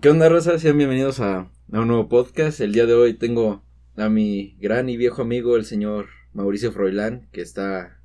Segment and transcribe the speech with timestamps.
[0.00, 0.58] ¿Qué onda, Rosa?
[0.58, 2.58] Sean bienvenidos a, un nuevo podcast.
[2.62, 3.62] El día de hoy tengo
[3.96, 8.00] a mi gran y viejo amigo, el señor Mauricio Froilán, que está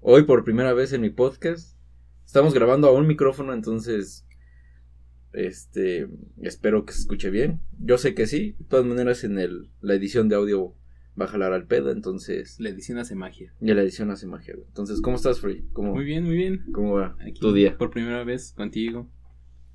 [0.00, 1.78] hoy por primera vez en mi podcast.
[2.26, 4.26] Estamos grabando a un micrófono, entonces
[5.32, 6.10] este
[6.42, 7.62] espero que se escuche bien.
[7.78, 8.54] Yo sé que sí.
[8.58, 10.74] De todas maneras, en el, la edición de audio
[11.18, 12.60] va a jalar al pedo, entonces.
[12.60, 13.54] La edición hace magia.
[13.62, 14.56] Y la edición hace magia.
[14.66, 15.66] Entonces, ¿cómo estás, Free?
[15.74, 16.66] Muy bien, muy bien.
[16.74, 17.78] ¿Cómo va tu día?
[17.78, 19.10] Por primera vez contigo.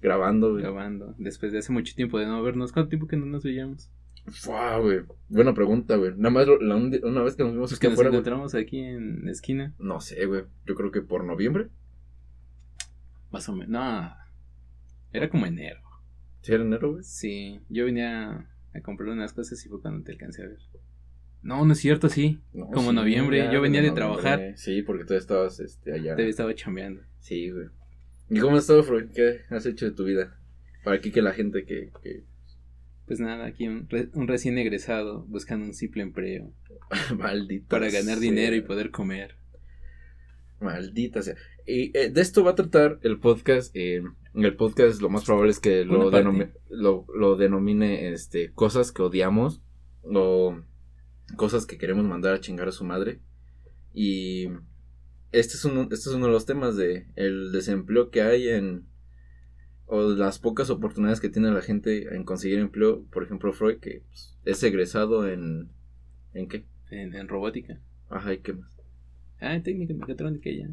[0.01, 0.63] Grabando, güey.
[0.63, 1.15] Grabando.
[1.17, 2.71] Después de hace mucho tiempo de no vernos.
[2.71, 3.89] ¿Cuánto tiempo que no nos veíamos?
[4.27, 5.01] Fua, güey.
[5.27, 6.13] Buena pregunta, güey.
[6.15, 9.31] Nada más la, una vez que nos vimos pues que nos encontramos aquí en la
[9.31, 9.73] esquina.
[9.79, 10.43] No sé, güey.
[10.65, 11.67] Yo creo que por noviembre.
[13.31, 13.69] Más o menos.
[13.69, 14.13] No.
[15.11, 15.81] Era como enero.
[16.41, 17.03] ¿Sí era enero, güey?
[17.03, 17.59] Sí.
[17.69, 20.59] Yo venía a comprar unas cosas y fue cuando te alcancé a ver.
[21.41, 22.41] No, no es cierto, sí.
[22.73, 23.49] como noviembre.
[23.51, 24.53] Yo venía de trabajar.
[24.55, 26.15] Sí, porque tú estabas este, allá.
[26.15, 27.01] Te estaba chambeando.
[27.19, 27.67] Sí, güey.
[28.29, 29.09] ¿Y cómo has estado, Freud?
[29.13, 30.37] ¿Qué has hecho de tu vida?
[30.83, 31.91] Para aquí que la gente que...
[33.07, 33.87] Pues nada, aquí un,
[34.27, 36.51] recién egresado buscando un simple empleo.
[37.17, 37.67] Maldito.
[37.67, 39.35] Para ganar dinero y poder comer.
[40.61, 41.35] Maldita sea.
[41.65, 43.75] Y eh, de esto va a tratar el podcast.
[43.75, 44.03] Eh,
[44.35, 46.11] el podcast lo más probable es que lo,
[46.69, 49.61] lo, lo, denomine este, cosas que odiamos
[50.03, 50.59] o
[51.35, 53.19] cosas que queremos mandar a chingar a su madre.
[53.91, 54.49] Y
[55.31, 58.87] este es, uno, este es uno de los temas de el desempleo que hay en
[59.85, 64.03] o las pocas oportunidades que tiene la gente en conseguir empleo, por ejemplo Freud que
[64.07, 65.69] pues, es egresado en
[66.33, 66.65] ¿en qué?
[66.91, 67.79] En, robótica.
[68.09, 68.71] Ajá, ¿y qué más?
[69.39, 70.67] Ah, en técnica mecatrónica ya.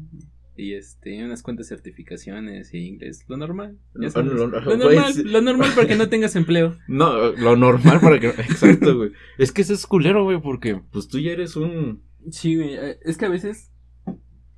[0.55, 3.23] Y este, unas cuantas certificaciones y inglés.
[3.27, 3.77] Lo normal.
[3.93, 6.77] lo, normal, lo normal para que no tengas empleo.
[6.87, 8.29] No, lo normal para que.
[8.29, 9.11] Exacto, güey.
[9.37, 12.01] Es que eso es culero, güey, porque pues tú ya eres un.
[12.31, 12.73] Sí, güey.
[12.73, 13.71] Eh, es que a veces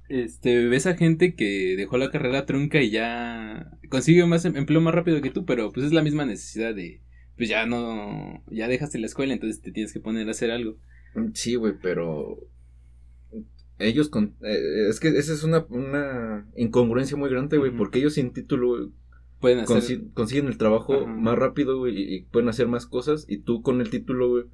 [0.10, 4.82] este, ves a gente que dejó la carrera trunca y ya consigue más em, empleo
[4.82, 7.02] más rápido que tú, pero pues es la misma necesidad de,
[7.38, 10.78] pues ya no, ya dejaste la escuela, entonces te tienes que poner a hacer algo.
[11.34, 12.40] Sí, güey, pero
[13.78, 18.16] ellos, con, eh, es que esa es una, una incongruencia muy grande, güey, porque ellos
[18.16, 18.92] sin título
[19.40, 20.02] pueden hacer...
[20.14, 23.92] consiguen el trabajo más rápido, güey, y, pueden hacer más cosas, y tú con el
[23.92, 24.46] título, güey,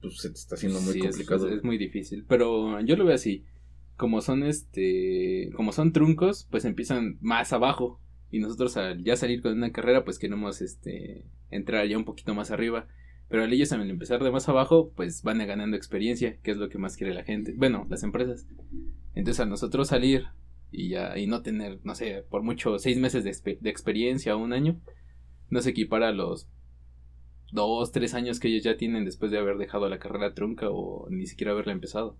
[0.00, 1.48] pues se te está haciendo muy complicado.
[1.48, 3.44] es muy difícil, pero yo lo veo así
[3.96, 8.00] como son este, como son truncos, pues empiezan más abajo
[8.30, 12.34] y nosotros al ya salir con una carrera, pues queremos este entrar ya un poquito
[12.34, 12.88] más arriba.
[13.28, 16.68] Pero al ellos al empezar de más abajo, pues van ganando experiencia, que es lo
[16.68, 17.54] que más quiere la gente.
[17.56, 18.46] Bueno, las empresas.
[19.14, 20.26] Entonces a nosotros salir
[20.70, 24.42] y ya y no tener, no sé, por mucho seis meses de, de experiencia o
[24.42, 24.80] un año,
[25.48, 26.48] no se equipara a los
[27.52, 31.06] dos, tres años que ellos ya tienen después de haber dejado la carrera trunca o
[31.08, 32.16] ni siquiera haberla empezado.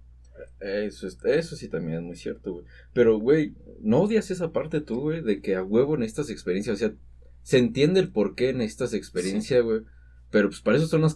[0.65, 2.65] Eso, eso sí también es muy cierto, güey.
[2.95, 5.21] Pero, güey, ¿no odias esa parte tú, güey?
[5.21, 6.73] De que a huevo necesitas experiencia.
[6.73, 6.95] O sea,
[7.43, 9.83] se entiende el por qué necesitas experiencia, güey.
[10.31, 11.15] Pero pues para eso son las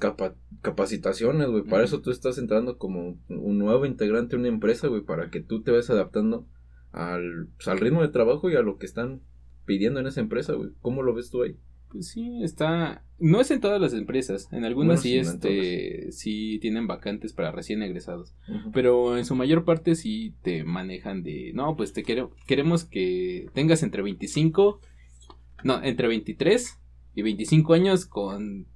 [0.61, 1.63] capacitaciones, güey.
[1.65, 5.01] Para eso tú estás entrando como un nuevo integrante de una empresa, güey.
[5.01, 6.47] Para que tú te vayas adaptando
[6.93, 9.23] al, pues, al ritmo de trabajo y a lo que están
[9.65, 10.73] pidiendo en esa empresa, güey.
[10.83, 11.59] ¿Cómo lo ves tú ahí?
[11.91, 13.05] Pues sí, está.
[13.19, 14.49] No es en todas las empresas.
[14.53, 18.35] En algunas sí, este, sí tienen vacantes para recién egresados.
[18.73, 21.53] Pero en su mayor parte sí te manejan de.
[21.55, 24.81] No, pues te queremos que tengas entre 25.
[25.65, 26.79] No, entre 23
[27.15, 28.67] y 25 años con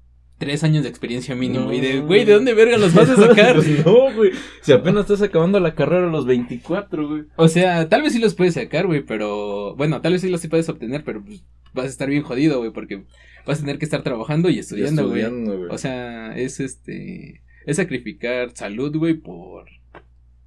[0.43, 1.73] tres años de experiencia mínimo.
[1.73, 3.55] y de, güey, ¿de dónde verga los vas a sacar?
[3.87, 4.33] no, güey.
[4.61, 7.23] Si apenas estás acabando la carrera a los 24, güey.
[7.37, 9.77] O sea, tal vez sí los puedes sacar, güey, pero.
[9.77, 11.45] Bueno, tal vez sí los sí puedes obtener, pero pues,
[11.75, 13.05] vas a estar bien jodido, güey, porque
[13.47, 15.23] vas a tener que estar trabajando y estudiando, güey.
[15.71, 17.41] O sea, es este.
[17.65, 19.67] Es sacrificar salud, güey, por.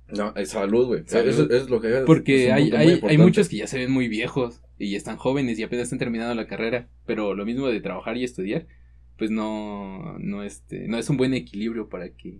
[0.09, 1.03] No, es salud, güey.
[1.05, 4.61] Eso es lo que Porque hay, hay, hay muchos que ya se ven muy viejos
[4.78, 6.89] y están jóvenes y apenas están terminando la carrera.
[7.05, 8.67] Pero lo mismo de trabajar y estudiar,
[9.18, 12.40] pues no, no, este, no es un buen equilibrio para que.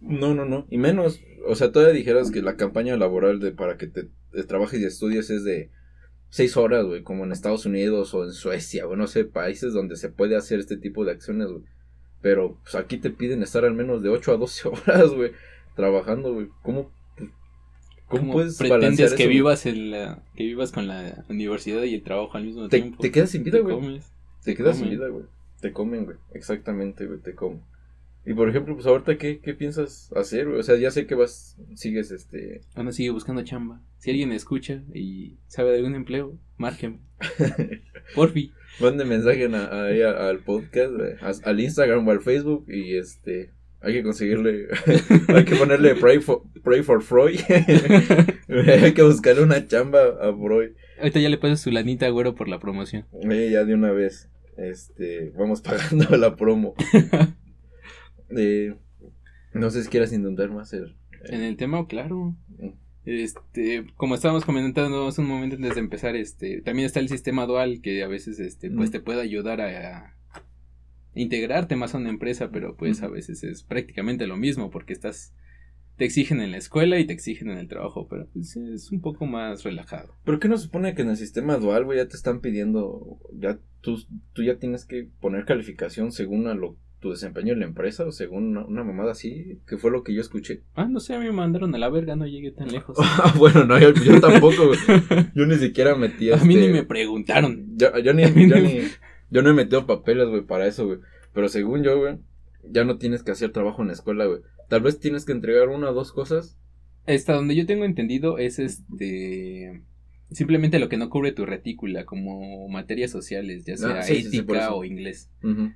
[0.00, 0.66] No, no, no.
[0.70, 4.08] Y menos, o sea, todavía dijeras que la campaña laboral de para que te
[4.46, 5.70] trabajes y estudies es de
[6.34, 9.94] seis horas, güey, como en Estados Unidos o en Suecia, o no sé, países donde
[9.94, 11.62] se puede hacer este tipo de acciones, güey.
[12.20, 15.30] Pero pues aquí te piden estar al menos de 8 a 12 horas, güey,
[15.76, 16.48] trabajando, güey.
[16.62, 16.90] ¿Cómo,
[18.08, 22.36] cómo, puedes pretendes que vivas en la, que vivas con la universidad y el trabajo
[22.36, 23.00] al mismo tiempo?
[23.00, 24.00] Te quedas sin vida, güey.
[24.42, 25.26] Te, quedas sin vida, güey.
[25.64, 26.18] Te comen, güey.
[26.34, 27.62] Exactamente, güey, te comen.
[28.26, 30.46] Y por ejemplo, pues ahorita, ¿qué, qué piensas hacer?
[30.48, 32.60] O sea, ya sé que vas, sigues este...
[32.74, 33.80] Bueno, sigue buscando chamba.
[33.96, 36.98] Si alguien escucha y sabe de algún empleo, márqueme.
[38.14, 38.52] Porfi.
[38.78, 43.48] Mande mensaje ahí al podcast, al Instagram o al Facebook y este...
[43.80, 44.68] Hay que conseguirle,
[45.28, 47.40] hay que ponerle pray for, pray for Freud.
[47.48, 50.72] hay que buscarle una chamba a Freud.
[50.98, 53.06] Ahorita ya le pasas su lanita, güero, por la promoción.
[53.30, 54.28] Eh, ya de una vez.
[54.56, 56.74] Este, vamos pagando la promo.
[58.36, 58.74] Eh,
[59.52, 60.96] no sé si quieras intentar más el,
[61.26, 62.34] En el tema, claro.
[62.48, 62.70] Mm.
[63.04, 67.46] Este, como estábamos comentando hace un momento antes de empezar, este, también está el sistema
[67.46, 68.92] dual que a veces, este, pues mm.
[68.92, 70.16] te puede ayudar a,
[71.14, 75.32] integrarte más a una empresa, pero pues a veces es prácticamente lo mismo porque estás
[75.96, 79.00] te exigen en la escuela y te exigen en el trabajo, pero pues es un
[79.00, 80.14] poco más relajado.
[80.24, 83.58] ¿Pero qué no supone que en el sistema dual, güey, ya te están pidiendo, ya
[83.80, 83.98] tú,
[84.32, 88.12] tú ya tienes que poner calificación según a lo tu desempeño en la empresa o
[88.12, 90.62] según una, mamada así, que fue lo que yo escuché.
[90.74, 92.96] Ah, no sé, a mí me mandaron a la verga, no llegué tan lejos.
[92.98, 93.92] Ah, bueno, no, yo,
[94.22, 94.70] tampoco,
[95.34, 97.76] Yo ni siquiera metí A mí ni este me preguntaron.
[97.76, 98.22] Yo, ni,
[99.30, 100.98] yo, no he metido papeles, güey, para eso, güey.
[101.34, 102.16] Pero según yo, güey,
[102.62, 104.40] ya no tienes que hacer trabajo en la escuela, güey.
[104.68, 106.58] Tal vez tienes que entregar una o dos cosas.
[107.06, 109.82] Hasta donde yo tengo entendido es este
[110.30, 114.84] simplemente lo que no cubre tu retícula, como materias sociales, ya ah, sea ética o
[114.84, 115.30] inglés.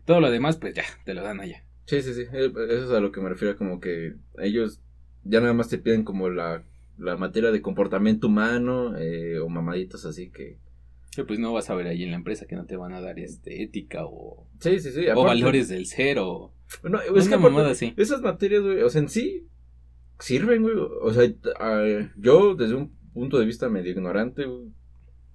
[0.05, 1.65] Todo lo demás, pues ya, te lo dan allá.
[1.87, 2.23] Sí, sí, sí.
[2.33, 4.81] Eh, eso es a lo que me refiero, como que ellos
[5.25, 6.65] ya nada más te piden como la,
[6.99, 10.59] la materia de comportamiento humano eh, o mamaditos así que...
[11.15, 13.01] Que pues no vas a ver ahí en la empresa que no te van a
[13.01, 14.47] dar este ética o...
[14.61, 15.07] Sí, sí, sí.
[15.15, 16.53] o valores del cero.
[16.83, 17.95] No, es que así.
[17.97, 19.47] esas materias, güey, o sea, en sí
[20.19, 20.75] sirven, güey.
[20.77, 21.25] O sea,
[22.17, 24.47] yo desde un punto de vista medio ignorante,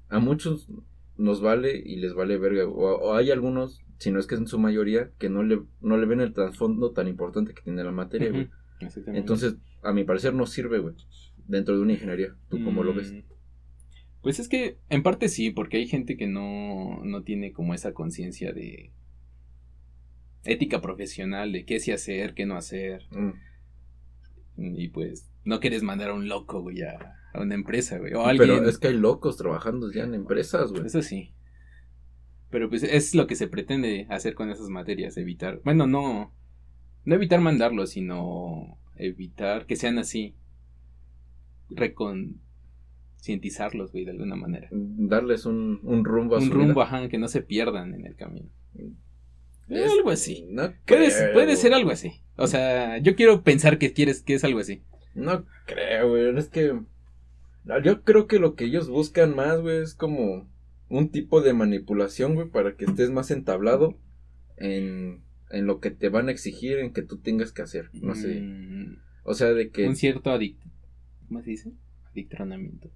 [0.09, 0.69] a muchos
[1.17, 2.67] nos vale y les vale verga.
[2.67, 6.05] O, hay algunos, si no es que en su mayoría, que no le, no le
[6.05, 8.49] ven el trasfondo tan importante que tiene la materia, güey.
[9.07, 10.95] Entonces, a mi parecer no sirve, güey,
[11.47, 12.35] dentro de una ingeniería.
[12.49, 13.13] ¿Tú cómo lo ves?
[13.13, 13.21] Mm,
[14.21, 17.93] pues es que en parte sí, porque hay gente que no, no tiene como esa
[17.93, 18.91] conciencia de
[20.45, 23.03] ética profesional, de qué sí hacer, qué no hacer.
[23.11, 23.33] Mm.
[24.55, 28.13] Y pues no quieres mandar a un loco, güey, a, a una empresa, güey.
[28.13, 28.49] O alguien...
[28.49, 30.85] Pero es que hay locos trabajando ya en empresas, güey.
[30.85, 31.33] Eso sí.
[32.49, 36.31] Pero pues es lo que se pretende hacer con esas materias, evitar, bueno, no,
[37.03, 40.35] no evitar mandarlos, sino evitar que sean así,
[41.71, 44.67] reconcientizarlos, güey, de alguna manera.
[44.71, 48.51] Darles un, un rumbo a Un rumbo, ajá, que no se pierdan en el camino.
[49.69, 50.47] Es, algo así.
[50.85, 52.21] puede, puede, ser algo así.
[52.35, 54.83] O sea, yo quiero pensar que quieres que es algo así.
[55.15, 56.37] No creo, güey.
[56.37, 56.79] Es que
[57.83, 60.49] yo creo que lo que ellos buscan más, güey, es como
[60.89, 63.97] un tipo de manipulación, güey, para que estés más entablado
[64.57, 67.89] en, en lo que te van a exigir, en que tú tengas que hacer.
[67.93, 68.41] No sé.
[68.41, 68.97] Mm.
[69.23, 69.87] O sea, de que.
[69.87, 70.61] Un cierto adict.
[71.27, 71.71] ¿Cómo se dice?
[72.11, 72.91] Adictronamiento.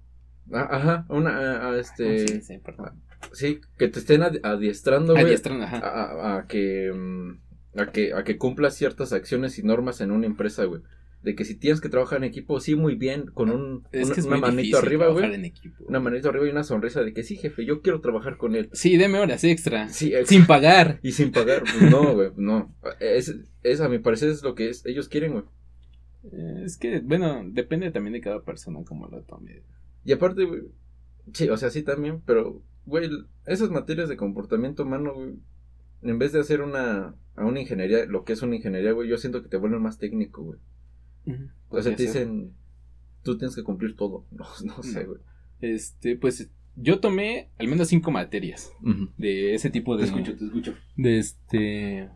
[0.52, 2.26] Ah, ajá, una, a, este.
[2.26, 3.02] sí, sí, perdón.
[3.32, 5.24] Sí, que te estén adiestrando, güey.
[5.24, 5.78] Adiestrando, ajá.
[5.78, 6.92] A, a, que.
[6.94, 7.38] Mm,
[7.78, 10.82] a que, a que cumplas ciertas acciones y normas en una empresa, güey
[11.22, 13.86] de que si tienes que trabajar en equipo, sí, muy bien, con un,
[14.24, 15.52] una manito arriba, güey.
[15.80, 18.70] Una manito arriba y una sonrisa de que sí, jefe, yo quiero trabajar con él.
[18.72, 19.88] Sí, deme horas extra.
[19.88, 21.00] Sí, sin pagar.
[21.02, 22.74] Y sin pagar, pues no, güey, no.
[23.00, 25.44] Es, es, a mi parecer, es lo que es, ellos quieren, güey.
[26.32, 29.62] Eh, es que, bueno, depende también de cada persona como lo tome.
[30.04, 30.62] Y aparte, güey,
[31.32, 33.10] sí, o sea, sí también, pero, güey,
[33.46, 35.34] esas materias de comportamiento humano, güey,
[36.02, 39.18] en vez de hacer una, a una ingeniería, lo que es una ingeniería, güey, yo
[39.18, 40.58] siento que te vuelven más técnico, güey.
[41.68, 42.54] O sea, te dicen,
[43.22, 44.24] tú tienes que cumplir todo.
[44.32, 45.20] No, no sé, güey.
[45.60, 48.72] Este, pues yo tomé al menos cinco materias
[49.18, 50.04] de ese tipo de.
[50.04, 50.74] Te escucho, te escucho.
[50.96, 52.08] De este.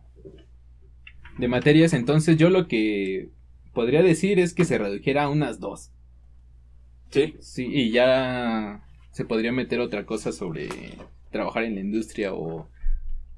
[1.39, 1.93] De materias.
[1.93, 3.31] Entonces, yo lo que
[3.75, 5.91] podría decir es que se redujera a unas dos.
[7.11, 7.35] Sí.
[7.41, 10.69] Sí, y ya se podría meter otra cosa sobre
[11.31, 12.69] trabajar en la industria o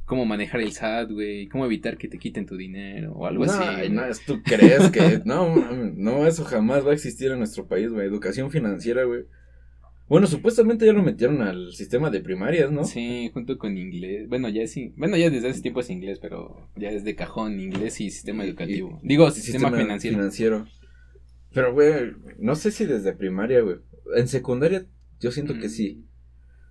[0.04, 3.90] cómo manejar el SAT, güey, cómo evitar que te quiten tu dinero o algo así.
[3.90, 5.54] No, tú crees que no,
[5.94, 9.24] no, eso jamás va a existir en nuestro país, güey, educación financiera, güey.
[10.06, 12.84] Bueno, supuestamente ya lo metieron al sistema de primarias, ¿no?
[12.84, 14.28] Sí, junto con inglés.
[14.28, 14.92] Bueno, ya sí.
[14.98, 18.44] Bueno, ya desde ese tiempo es inglés, pero ya es de cajón inglés y sistema
[18.44, 19.00] educativo.
[19.02, 20.18] Digo, sistema, financiero.
[20.18, 20.66] financiero.
[21.54, 23.76] Pero, güey, no sé si desde primaria, güey.
[24.14, 24.84] En secundaria
[25.24, 25.94] yo siento que sí.
[25.94, 26.04] Mm.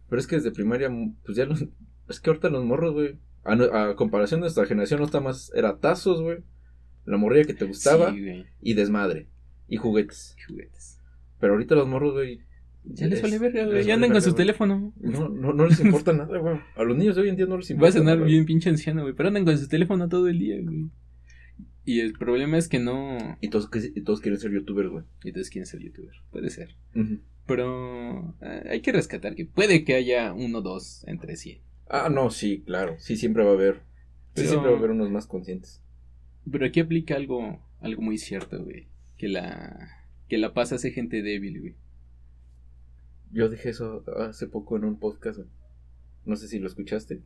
[0.09, 0.91] Pero es que desde primaria,
[1.25, 1.65] pues ya los,
[2.09, 3.17] es que ahorita los morros, güey.
[3.45, 5.51] A, comparación de nuestra generación, no está más.
[5.53, 6.37] Era tazos, güey.
[7.05, 8.15] La morrilla que te gustaba.
[8.61, 9.27] y desmadre.
[9.67, 10.37] Y juguetes.
[10.47, 11.01] juguetes.
[11.39, 12.41] Pero ahorita los morros, güey.
[12.85, 13.83] Ya les vale verga, güey.
[13.83, 14.93] Ya andan con su teléfono.
[14.99, 16.59] No, no, no les importa nada, güey.
[16.75, 17.85] A los niños de hoy en día no les importa.
[17.85, 19.13] Va a sonar bien pinche anciano, güey.
[19.13, 20.89] Pero andan con su teléfono todo el día, güey.
[21.85, 23.17] Y el problema es que no.
[23.41, 25.03] Y todos, y todos quieren ser youtubers, güey.
[25.23, 26.17] Y todos quieren ser youtubers.
[26.31, 26.75] Puede ser.
[27.45, 31.59] Pero eh, hay que rescatar que puede que haya uno o dos entre 100.
[31.89, 32.95] Ah, no, sí, claro.
[32.99, 33.81] Sí, siempre va a haber.
[34.35, 35.81] Sí, siempre va a haber unos más conscientes.
[36.49, 38.87] Pero aquí aplica algo, algo muy cierto, güey.
[39.17, 39.89] Que la,
[40.27, 41.75] que la paz hace gente débil, güey.
[43.31, 45.39] Yo dije eso hace poco en un podcast.
[46.25, 47.21] No sé si lo escuchaste.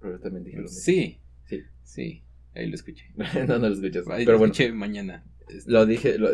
[0.00, 0.78] Pero yo también dije lo mismo.
[0.78, 1.18] Sí.
[1.44, 1.62] Sí.
[1.82, 2.22] Sí.
[2.56, 3.04] Ahí lo escuché.
[3.48, 4.08] no, no lo escuchas.
[4.08, 4.52] Ahí pero lo bueno.
[4.52, 5.24] escuché mañana.
[5.48, 6.30] Este, Lo dije, lo-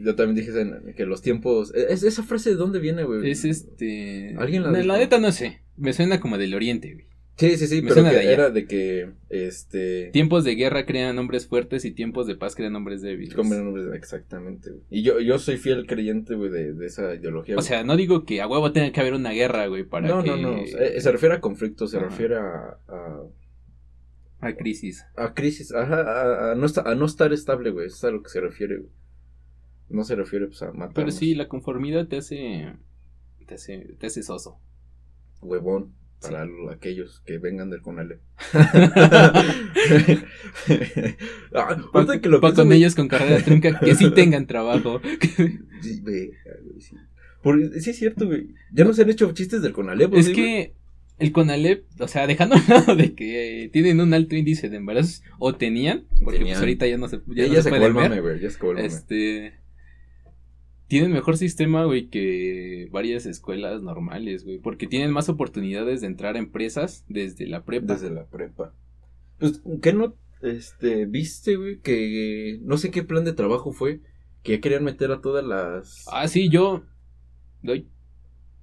[0.00, 0.52] yo también dije
[0.96, 1.74] que los tiempos.
[1.74, 3.28] ¿es, ¿Esa frase de dónde viene, güey?
[3.30, 4.36] Es este.
[4.38, 4.96] ¿Alguien la la, dijo?
[4.96, 5.62] neta no sé.
[5.76, 7.06] Me suena como del oriente, güey.
[7.38, 9.08] Sí, sí, sí, me pero suena que de era de que.
[9.30, 10.10] Este.
[10.12, 13.34] Tiempos de guerra crean hombres fuertes y tiempos de paz crean hombres débiles.
[13.34, 14.82] De- exactamente, güey.
[14.90, 17.54] Y yo, yo soy fiel creyente, güey, de, de esa ideología.
[17.54, 17.66] O güey.
[17.66, 20.30] sea, no digo que a huevo tenga que haber una guerra, güey, para no, que.
[20.30, 20.66] no, no.
[20.66, 22.06] Se, se refiere a conflicto, se Ajá.
[22.10, 23.22] refiere a, a,
[24.42, 25.06] A crisis.
[25.16, 27.86] a crisis, ajá, a, a no a no estar estable, güey.
[27.86, 28.90] Eso es a lo que se refiere, güey.
[29.88, 30.94] No se refiere, pues, a matar.
[30.94, 32.74] Pero sí, la conformidad te hace.
[33.46, 34.58] Te hace, te hace soso.
[35.40, 35.94] Huevón.
[36.20, 38.20] Para lo- aquellos que vengan del Conale.
[41.54, 45.00] ah, ahorita que lo Pa' con ellos con carrera trunca que sí tengan trabajo.
[45.82, 46.30] Sí, güey,
[46.64, 46.96] güey, sí.
[47.42, 48.48] Por- sí es cierto, güey.
[48.72, 50.74] Ya no se han hecho chistes del Conalep, es que
[51.18, 54.76] el CONALEP, o sea, dejando a un lado de que tienen un alto índice de
[54.76, 56.54] embarazos, o tenían, porque Tenían.
[56.54, 58.40] pues ahorita ya no se, Ya, ya no ya se mame, ver.
[58.40, 58.58] Ya se.
[58.78, 59.54] Este.
[60.88, 64.58] Tienen mejor sistema, güey, que varias escuelas normales, güey.
[64.58, 67.94] Porque tienen más oportunidades de entrar a empresas desde la prepa.
[67.94, 68.74] Desde la prepa.
[69.38, 71.78] Pues, ¿qué no este, viste, güey?
[71.78, 74.00] Que no sé qué plan de trabajo fue.
[74.42, 76.04] Que querían meter a todas las.
[76.12, 76.84] Ah, sí, yo
[77.62, 77.88] doy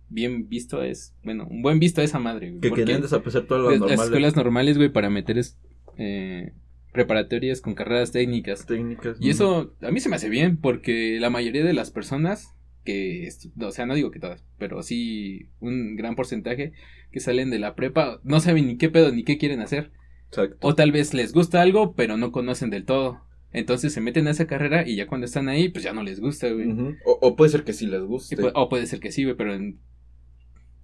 [0.09, 2.61] bien visto es, bueno, un buen visto a esa madre, güey.
[2.61, 4.05] que querían desaparecer todas las las, normales.
[4.05, 5.57] escuelas normales, güey, para meter es-
[5.97, 6.53] eh,
[6.91, 8.65] preparatorias con carreras técnicas.
[8.65, 9.17] técnicas.
[9.19, 13.29] Y eso a mí se me hace bien porque la mayoría de las personas que,
[13.61, 16.71] o sea, no digo que todas, pero sí un gran porcentaje
[17.11, 19.91] que salen de la prepa no saben ni qué pedo ni qué quieren hacer.
[20.29, 20.57] Exacto.
[20.61, 23.21] O tal vez les gusta algo, pero no conocen del todo.
[23.51, 26.19] Entonces se meten a esa carrera y ya cuando están ahí, pues ya no les
[26.19, 26.69] gusta, güey.
[27.03, 28.37] O, o puede ser que sí les guste.
[28.37, 29.79] pu- o puede ser que sí, güey, pero en-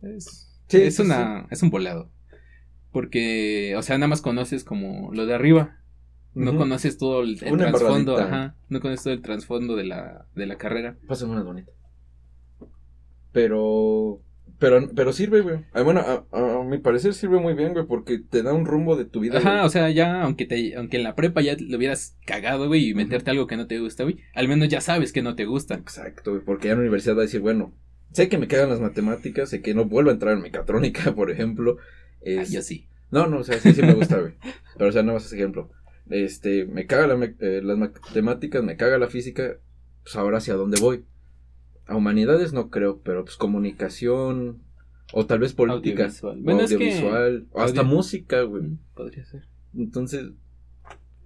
[0.01, 2.09] es, Sí, es sí, una es un volado.
[2.91, 5.77] Porque, o sea, nada más conoces como lo de arriba.
[6.33, 8.55] No conoces todo el, el trasfondo, ajá.
[8.67, 10.97] No conoces todo el trasfondo de la, de la carrera.
[11.07, 11.71] Pásame una bonita.
[13.31, 14.21] Pero.
[14.57, 15.65] Pero, pero sirve, güey.
[15.73, 18.65] Ah, bueno, a, a- a mi parecer sirve muy bien, güey, porque te da un
[18.65, 19.39] rumbo de tu vida.
[19.39, 19.65] Ajá, güey.
[19.65, 22.93] o sea, ya, aunque te, aunque en la prepa ya lo hubieras cagado, güey, y
[22.93, 25.75] meterte algo que no te gusta, güey, al menos ya sabes que no te gusta.
[25.75, 27.73] Exacto, güey, porque ya en la universidad va a decir, bueno,
[28.11, 31.31] sé que me cagan las matemáticas, sé que no vuelvo a entrar en mecatrónica, por
[31.31, 31.77] ejemplo.
[32.25, 32.87] Ah, yo sí.
[33.11, 34.33] No, no, o sea, sí, sí me gusta, güey.
[34.77, 35.69] Pero, o sea, no más ese ejemplo.
[36.09, 39.57] Este, me caga la me- eh, las matemáticas, me caga la física,
[40.03, 41.05] pues ahora hacia dónde voy.
[41.87, 44.63] A humanidades no creo, pero pues comunicación,
[45.13, 46.39] o tal vez política, Audiovisual.
[46.39, 48.63] o Bueno, es que- audiovisual, o hasta audio- música, güey.
[48.63, 49.43] Mm, Podría ser.
[49.75, 50.31] Entonces,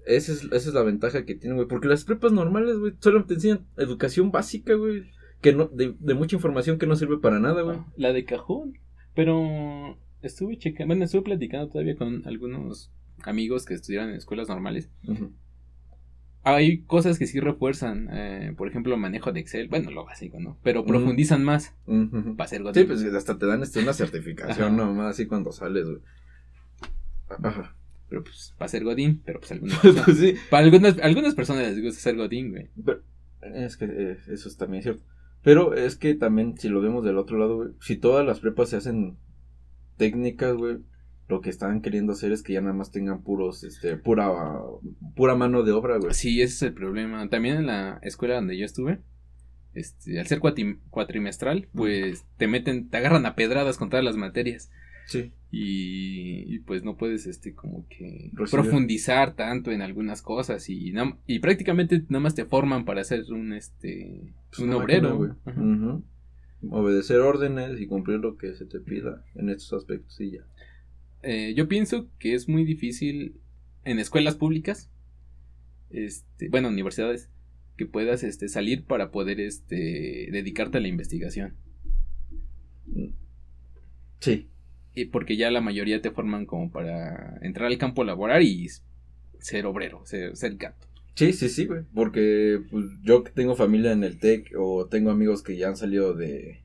[0.05, 1.67] esa es, esa es la ventaja que tienen, güey.
[1.67, 5.05] Porque las prepas normales, güey, solo te enseñan educación básica, güey.
[5.41, 7.77] Que no, de, de mucha información que no sirve para nada, güey.
[7.77, 8.77] Ah, La de cajón.
[9.15, 12.91] Pero estuve checando, bueno, estuve platicando todavía con algunos
[13.23, 14.89] amigos que estudiaron en escuelas normales.
[16.43, 20.57] Hay cosas que sí refuerzan, eh, por ejemplo, manejo de Excel, bueno, lo básico, ¿no?
[20.63, 22.35] Pero profundizan más Ujú.
[22.37, 25.99] para ser Sí, pues hasta te dan este, una certificación, nomás así cuando sales, güey.
[27.43, 27.75] Ajá.
[28.07, 30.35] Pero pues, para ser Godín, pero pues algunas Pues personas, sí.
[30.49, 32.69] para algunas, algunas personas les gusta ser Godín, güey.
[32.83, 33.01] Pero,
[33.41, 35.03] es que eh, eso es también cierto.
[35.41, 38.69] Pero es que también, si lo vemos del otro lado, güey, si todas las prepas
[38.69, 39.17] se hacen
[39.97, 40.79] técnicas, güey,
[41.27, 44.31] lo que están queriendo hacer es que ya nada más tengan puros, este, pura,
[45.15, 46.13] pura mano de obra, güey.
[46.13, 47.29] Sí, ese es el problema.
[47.29, 49.01] También en la escuela donde yo estuve,
[49.73, 54.71] este, al ser cuatrimestral, pues te meten, te agarran a pedradas con todas las materias.
[55.09, 55.31] Sí.
[55.51, 58.49] Y, y, pues no puedes este como que Recibir.
[58.51, 60.93] profundizar tanto en algunas cosas y
[61.25, 66.01] y prácticamente nada más te forman para ser un este Pues un obrero máquina.
[66.69, 70.45] Obedecer órdenes y cumplir lo que se te pida en estos aspectos y ya.
[71.23, 73.33] Eh, yo pienso que es muy difícil
[73.85, 74.91] en escuelas públicas
[75.89, 77.29] este bueno universidades
[77.75, 81.55] que puedas este salir para poder este dedicarte a la investigación
[84.19, 84.47] Sí.
[84.93, 88.67] Y porque ya la mayoría te forman como para entrar al campo laboral y
[89.39, 91.81] ser obrero ser, ser gato Sí, sí, sí, güey.
[91.93, 95.75] Porque pues, yo que tengo familia en el TEC o tengo amigos que ya han
[95.75, 96.63] salido de...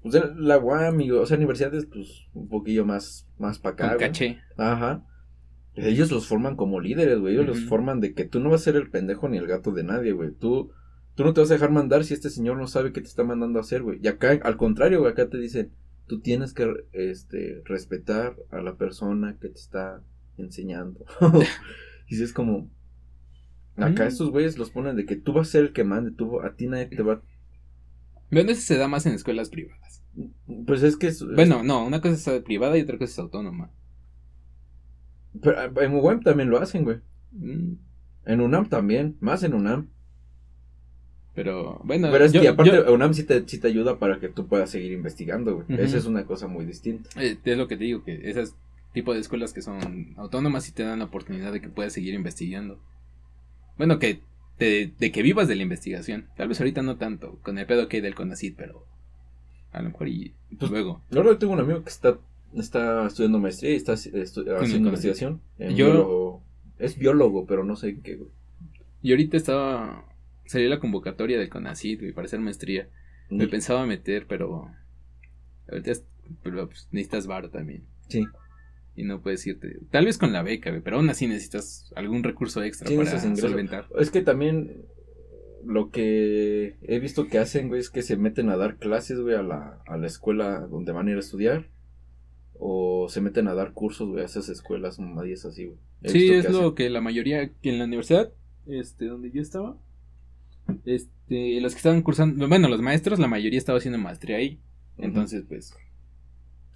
[0.00, 3.88] Pues de la UAM, y, o sea, universidades, pues, un poquillo más, más para acá,
[3.88, 4.08] con güey.
[4.08, 5.04] caché Ajá.
[5.74, 7.34] Ellos los forman como líderes, güey.
[7.34, 9.72] Ellos los forman de que tú no vas a ser el pendejo ni el gato
[9.72, 10.30] de nadie, güey.
[10.30, 10.70] Tú,
[11.14, 13.24] tú no te vas a dejar mandar si este señor no sabe qué te está
[13.24, 13.98] mandando a hacer, güey.
[14.02, 15.70] Y acá, al contrario, güey, acá te dicen,
[16.06, 20.02] tú tienes que, este, respetar a la persona que te está
[20.36, 21.04] enseñando.
[22.08, 22.70] y si es como,
[23.76, 24.08] acá Mm.
[24.08, 26.54] estos güeyes los ponen de que tú vas a ser el que mande, tú, a
[26.54, 27.22] ti nadie te va...
[28.30, 30.02] bueno eso se da más en escuelas privadas
[30.66, 31.24] Pues es que es...
[31.24, 33.70] Bueno, no, una cosa es privada y otra cosa es autónoma.
[35.42, 36.98] Pero ah, en UAM también lo hacen, güey.
[37.32, 37.74] Mm.
[38.26, 39.90] En UNAM también, más en UNAM.
[41.34, 42.08] Pero bueno.
[42.12, 44.92] Pero es que aparte UNAM sí te, sí te ayuda para que tú puedas seguir
[44.92, 45.80] investigando, güey.
[45.80, 47.10] Esa es una cosa muy distinta.
[47.20, 48.54] Eh, es lo que te digo, que esas
[48.92, 52.14] tipo de escuelas que son autónomas y te dan la oportunidad de que puedas seguir
[52.14, 52.78] investigando.
[53.76, 54.20] Bueno, que
[54.58, 56.28] de, que vivas de la investigación.
[56.36, 58.86] Tal vez ahorita no tanto, con el pedo que hay del CONACID, pero
[59.72, 61.02] a lo mejor y pues, luego.
[61.10, 62.18] Yo tengo un amigo que está,
[62.56, 65.40] está estudiando maestría y está haciendo investigación.
[65.58, 66.40] Yo...
[66.78, 68.20] es biólogo, pero no sé qué,
[69.02, 70.04] Y ahorita estaba
[70.46, 72.88] salió la convocatoria del CONACYT, para hacer maestría.
[73.30, 74.70] Me pensaba meter, pero
[75.68, 75.92] ahorita
[76.42, 77.84] pero, pues, necesitas bar también.
[78.08, 78.26] Sí.
[78.96, 79.78] Y no puedes irte.
[79.90, 83.88] Tal vez con la beca, pero aún así necesitas algún recurso extra para solventar.
[83.98, 84.86] Es que también
[85.64, 89.34] lo que he visto que hacen, güey, es que se meten a dar clases, güey,
[89.34, 91.68] a la, a la escuela donde van a ir a estudiar.
[92.56, 95.78] O se meten a dar cursos, güey, a esas escuelas mamadías así, güey.
[96.04, 98.32] Sí, es lo que la mayoría, que en la universidad,
[98.66, 99.76] este, donde yo estaba,
[100.84, 104.60] este, los que estaban cursando, bueno, los maestros, la mayoría estaba haciendo maestría ahí.
[104.98, 105.74] Entonces, pues,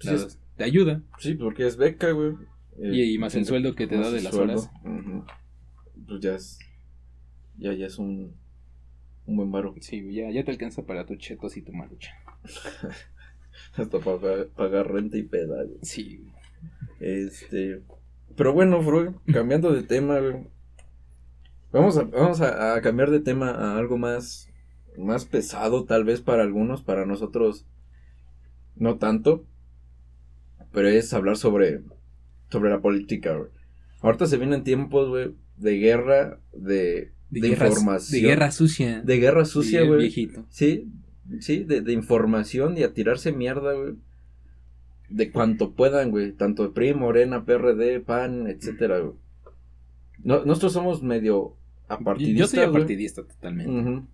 [0.01, 1.01] pues te ayuda.
[1.19, 2.35] Sí, porque es beca, güey.
[2.77, 4.69] y, más el sueldo que te da de las horas.
[6.07, 6.59] Pues ya es,
[7.57, 8.35] ya, ya es un,
[9.25, 9.75] un buen varo.
[9.79, 12.11] Sí, ya, ya te alcanza para tu chetos y tu marucha.
[13.73, 15.77] Hasta para pagar renta y pedal.
[15.81, 16.25] Sí.
[16.99, 17.81] Este,
[18.35, 20.43] pero bueno, Freud, cambiando de tema, güey
[21.71, 24.49] Vamos a, vamos a, cambiar de tema a algo más,
[24.97, 27.67] más pesado, tal vez para algunos, para nosotros
[28.75, 29.45] no tanto.
[30.71, 31.81] Pero es hablar sobre,
[32.49, 33.49] sobre la política, güey.
[34.01, 38.21] Ahorita se vienen tiempos, güey, de guerra, de, de, información.
[38.21, 39.01] De guerra sucia.
[39.01, 39.99] De guerra sucia, güey.
[39.99, 40.45] Viejito.
[40.49, 40.87] Sí,
[41.39, 43.95] sí, de, de información y a tirarse mierda, güey.
[45.09, 46.31] De cuanto puedan, güey.
[46.31, 49.15] Tanto PRI, Morena, PRD, PAN, etcétera, güey.
[50.23, 51.58] nosotros somos medio
[51.89, 52.39] apartidista.
[52.39, 54.07] Yo soy apartidista totalmente.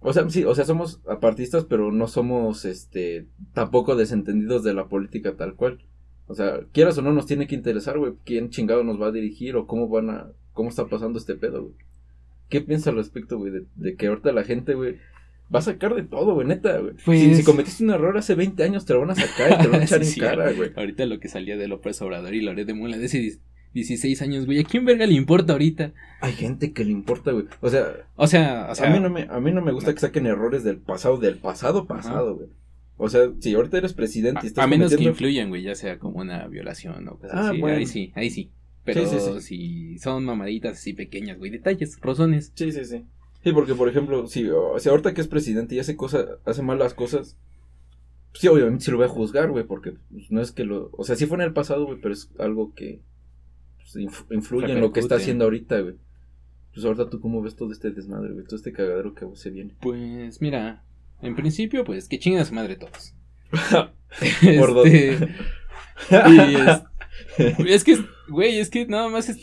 [0.00, 4.88] O sea, sí, o sea, somos apartistas, pero no somos, este, tampoco desentendidos de la
[4.88, 5.80] política tal cual.
[6.26, 9.12] O sea, quieras o no, nos tiene que interesar, güey, quién chingado nos va a
[9.12, 11.74] dirigir o cómo van a, cómo está pasando este pedo, güey.
[12.48, 14.96] ¿Qué piensas al respecto, güey, de, que ahorita la gente, güey,
[15.54, 16.94] va a sacar de todo, güey, neta, güey.
[16.98, 19.64] Si, pues cometiste un error hace 20 años, te lo van a sacar y te
[19.64, 20.72] lo van a echar en cara, güey.
[20.76, 23.40] Ahorita lo que salía de López Obrador y Loret de Mola, decidís
[23.74, 24.58] 16 años, güey.
[24.58, 25.92] ¿A quién verga le importa ahorita?
[26.20, 27.46] Hay gente que le importa, güey.
[27.60, 29.94] O sea, o sea, o sea a mí no me, a mí no me gusta
[29.94, 32.48] que saquen errores del pasado, del pasado pasado, güey.
[32.96, 35.98] O sea, si ahorita eres presidente y estás A, menos que influyan, güey, ya sea
[35.98, 37.62] como una violación o cosas ah, así.
[37.62, 38.50] Ahí sí, ahí sí.
[38.84, 42.52] Pero si son mamaditas así pequeñas, güey, detalles, rozones.
[42.54, 43.04] Sí, sí, sí.
[43.42, 46.92] Sí, porque por ejemplo, si, si ahorita que es presidente y hace cosas, hace malas
[46.92, 47.38] cosas,
[48.34, 51.04] sí, obviamente sí lo voy a juzgar, güey, porque pues, no es que lo, o
[51.04, 53.00] sea, sí fue en el pasado, güey, pero es algo que
[53.96, 55.96] influye en lo que está haciendo ahorita, güey.
[56.72, 59.74] Pues ahorita tú cómo ves todo este desmadre, güey, todo este cagadero que se viene.
[59.80, 60.84] Pues mira,
[61.20, 63.14] en principio, pues que chingan a su madre todos.
[64.58, 64.86] Por.
[64.86, 65.18] Este,
[67.68, 67.98] es, que,
[68.28, 69.38] güey, es que nada más es...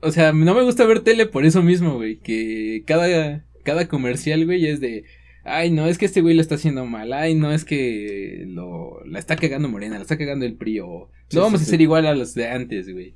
[0.00, 4.44] O sea, no me gusta ver tele por eso mismo, güey, que cada, cada comercial,
[4.44, 5.04] güey, es de...
[5.44, 7.12] Ay, no, es que este güey lo está haciendo mal.
[7.12, 10.80] Ay, no, es que lo, la está cagando Morena, la está cagando el PRI.
[10.80, 13.14] O no vamos a ser igual a los de antes, güey.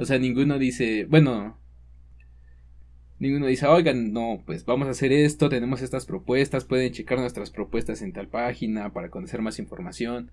[0.00, 1.58] O sea, ninguno dice, bueno,
[3.18, 7.50] ninguno dice, oigan, no, pues vamos a hacer esto, tenemos estas propuestas, pueden checar nuestras
[7.50, 10.30] propuestas en tal página para conocer más información.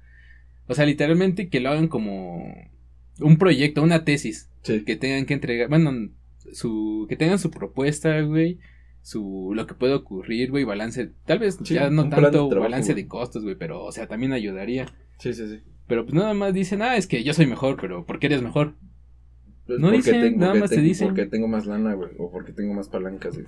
[0.68, 2.46] O sea, literalmente que lo hagan como
[3.20, 4.50] un proyecto, una tesis.
[4.64, 6.12] Que tengan que entregar, bueno,
[6.54, 8.60] su, que tengan su propuesta, güey.
[9.02, 13.44] Su, lo que puede ocurrir, güey, balance, tal vez ya no tanto balance de costos,
[13.44, 14.86] güey, pero, o sea, también ayudaría.
[15.20, 15.60] Sí, sí, sí.
[15.88, 18.42] Pero pues nada más dicen, ah, es que yo soy mejor, pero ¿por qué eres
[18.42, 18.76] mejor?
[19.68, 21.10] Pues no dicen, nada más te dicen.
[21.10, 23.46] Porque tengo más lana, güey, o porque tengo más palancas, güey.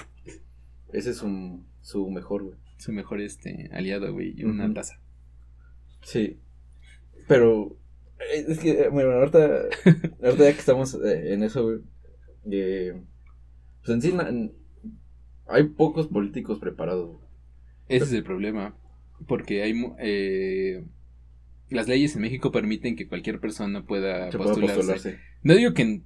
[0.92, 2.58] Ese es un, su mejor, güey.
[2.78, 5.00] Su mejor, este, aliado, güey, y una taza.
[6.04, 6.40] Sí.
[7.28, 7.78] Pero,
[8.20, 9.62] eh, es que, eh, bueno, ahorita,
[10.24, 11.80] ahorita ya que estamos eh, en eso, güey,
[13.86, 14.14] pues en sí,
[15.48, 17.18] hay pocos políticos preparados,
[17.88, 18.76] Ese es el problema,
[19.28, 20.86] porque hay, eh,
[21.70, 25.20] las leyes en México permiten que cualquier persona pueda postularse.
[25.44, 26.02] No digo que,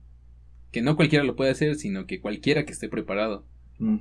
[0.73, 3.45] que no cualquiera lo pueda hacer, sino que cualquiera que esté preparado.
[3.77, 3.99] Mm.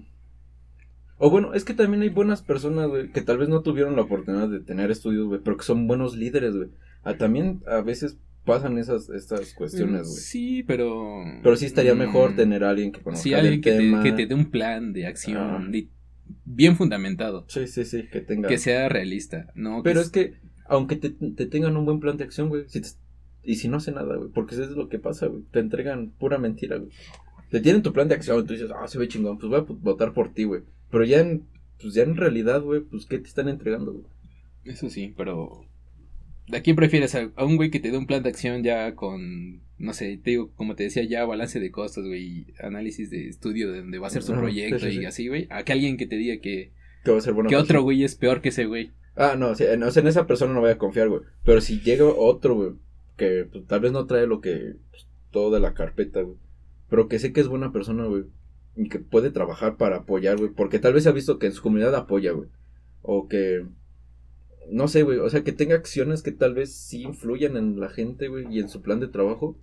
[1.18, 4.02] O bueno, es que también hay buenas personas, güey, que tal vez no tuvieron la
[4.02, 6.70] oportunidad de tener estudios, güey, pero que son buenos líderes, güey.
[7.04, 10.20] Ah, también a veces pasan esas estas cuestiones, güey.
[10.20, 13.70] Sí, pero pero sí estaría mejor mm, tener a alguien que conozca sí, alguien que,
[13.72, 15.70] Te, que te dé un plan de acción
[16.46, 17.44] bien fundamentado.
[17.48, 21.10] Sí, sí, sí, que tenga que sea realista, no Pero es que aunque te,
[21.46, 22.80] tengan un buen plan de acción, güey, si
[23.44, 25.42] Y si no hace nada, güey, porque eso es lo que pasa, güey.
[25.50, 26.90] Te entregan pura mentira, güey.
[27.50, 29.64] Te tienen tu plan de acción, tú dices, ah, se ve chingón, pues voy a
[29.82, 30.62] votar por ti, güey.
[30.90, 31.46] Pero ya en,
[31.80, 34.04] pues ya en realidad, güey, pues ¿qué te están entregando, güey?
[34.64, 35.66] Eso sí, pero
[36.52, 37.14] ¿A quién prefieres?
[37.14, 40.30] ¿A, un güey que te dé un plan de acción ya con, no sé, te
[40.30, 44.08] digo, como te decía, ya balance de costos, güey, análisis de estudio de dónde va
[44.08, 45.46] a ser su proyecto y así, güey?
[45.50, 46.72] ¿A que alguien que te diga que,
[47.04, 48.90] que, va a ser que otro güey es peor que ese güey?
[49.14, 51.22] Ah, no, o en esa persona no voy a confiar, güey.
[51.44, 52.70] Pero si llega otro, güey,
[53.22, 56.38] que pues, tal vez no trae lo que, pues, todo de la carpeta, güey.
[56.88, 58.24] Pero que sé que es buena persona, güey.
[58.76, 60.50] Y que puede trabajar para apoyar, güey.
[60.50, 62.48] Porque tal vez se ha visto que en su comunidad apoya, güey.
[63.02, 63.64] O que
[64.70, 67.88] no sé, güey, o sea, que tenga acciones que tal vez sí influyan en la
[67.90, 69.58] gente, güey, y en su plan de trabajo,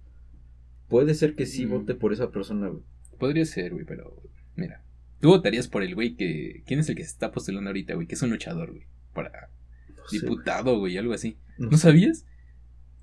[0.88, 1.70] puede ser que sí mm.
[1.70, 2.84] vote por esa persona, güey.
[3.18, 4.22] Podría ser, güey, pero
[4.56, 4.84] mira,
[5.20, 8.08] tú votarías por el güey que, ¿quién es el que se está postulando ahorita, güey?
[8.08, 9.50] Que es un luchador, güey, para
[10.12, 11.38] diputado, güey, algo así.
[11.58, 12.26] ¿No, sabías?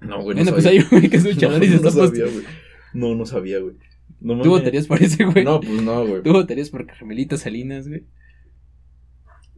[0.00, 2.40] No, güey, no bueno, pues hay un güey que es luchador y se está postulando.
[2.94, 3.76] No, no sabía, güey.
[4.20, 5.44] ¿Tú votarías por ese, güey?
[5.44, 6.22] No, pues no, güey.
[6.22, 8.04] ¿Tú votarías por Carmelita Salinas, güey?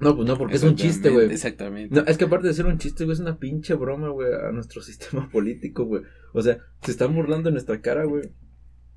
[0.00, 1.30] No, pues no, porque es un chiste, güey.
[1.30, 1.94] Exactamente.
[1.94, 4.52] No, es que aparte de ser un chiste, güey, es una pinche broma, güey, a
[4.52, 6.02] nuestro sistema político, güey.
[6.32, 8.30] O sea, se están burlando en nuestra cara, güey.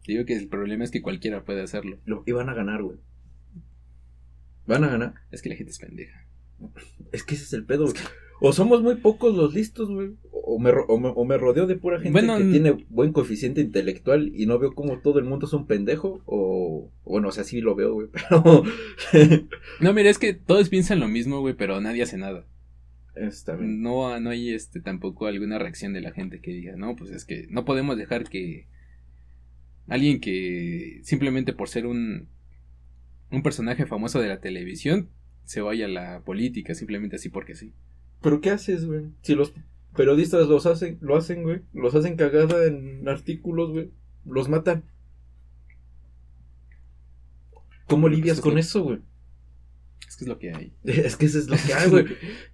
[0.06, 1.99] Digo que el problema es que cualquiera puede hacerlo.
[2.25, 2.97] y van a ganar, güey.
[4.65, 5.13] Van a ganar.
[5.32, 6.25] Es que la gente es pendeja.
[7.12, 7.95] Es que ese es el pedo, güey.
[8.43, 10.15] O somos muy pocos los listos, güey.
[10.32, 14.58] O me, o, me, rodeo de pura gente que tiene buen coeficiente intelectual y no
[14.58, 16.23] veo como todo el mundo es un pendejo.
[16.25, 18.63] O, bueno, o sea, sí lo veo, güey, pero...
[19.80, 22.47] no, mira, es que todos piensan lo mismo, güey, pero nadie hace nada.
[23.13, 23.84] Está bien.
[23.84, 27.25] No, no hay este, tampoco alguna reacción de la gente que diga, no, pues es
[27.25, 28.65] que no podemos dejar que
[29.88, 32.27] alguien que simplemente por ser un,
[33.30, 35.10] un personaje famoso de la televisión
[35.43, 37.73] se vaya a la política, simplemente así porque sí.
[38.21, 39.12] Pero ¿qué haces, güey?
[39.21, 39.53] Si los
[39.95, 43.91] periodistas los hacen, lo hacen, güey, los hacen cagada en artículos, güey,
[44.25, 44.84] los matan.
[47.88, 48.99] ¿Cómo lidias con eso, güey?
[50.07, 50.73] Es que es lo que hay.
[50.84, 52.05] es que eso es lo que hay, güey.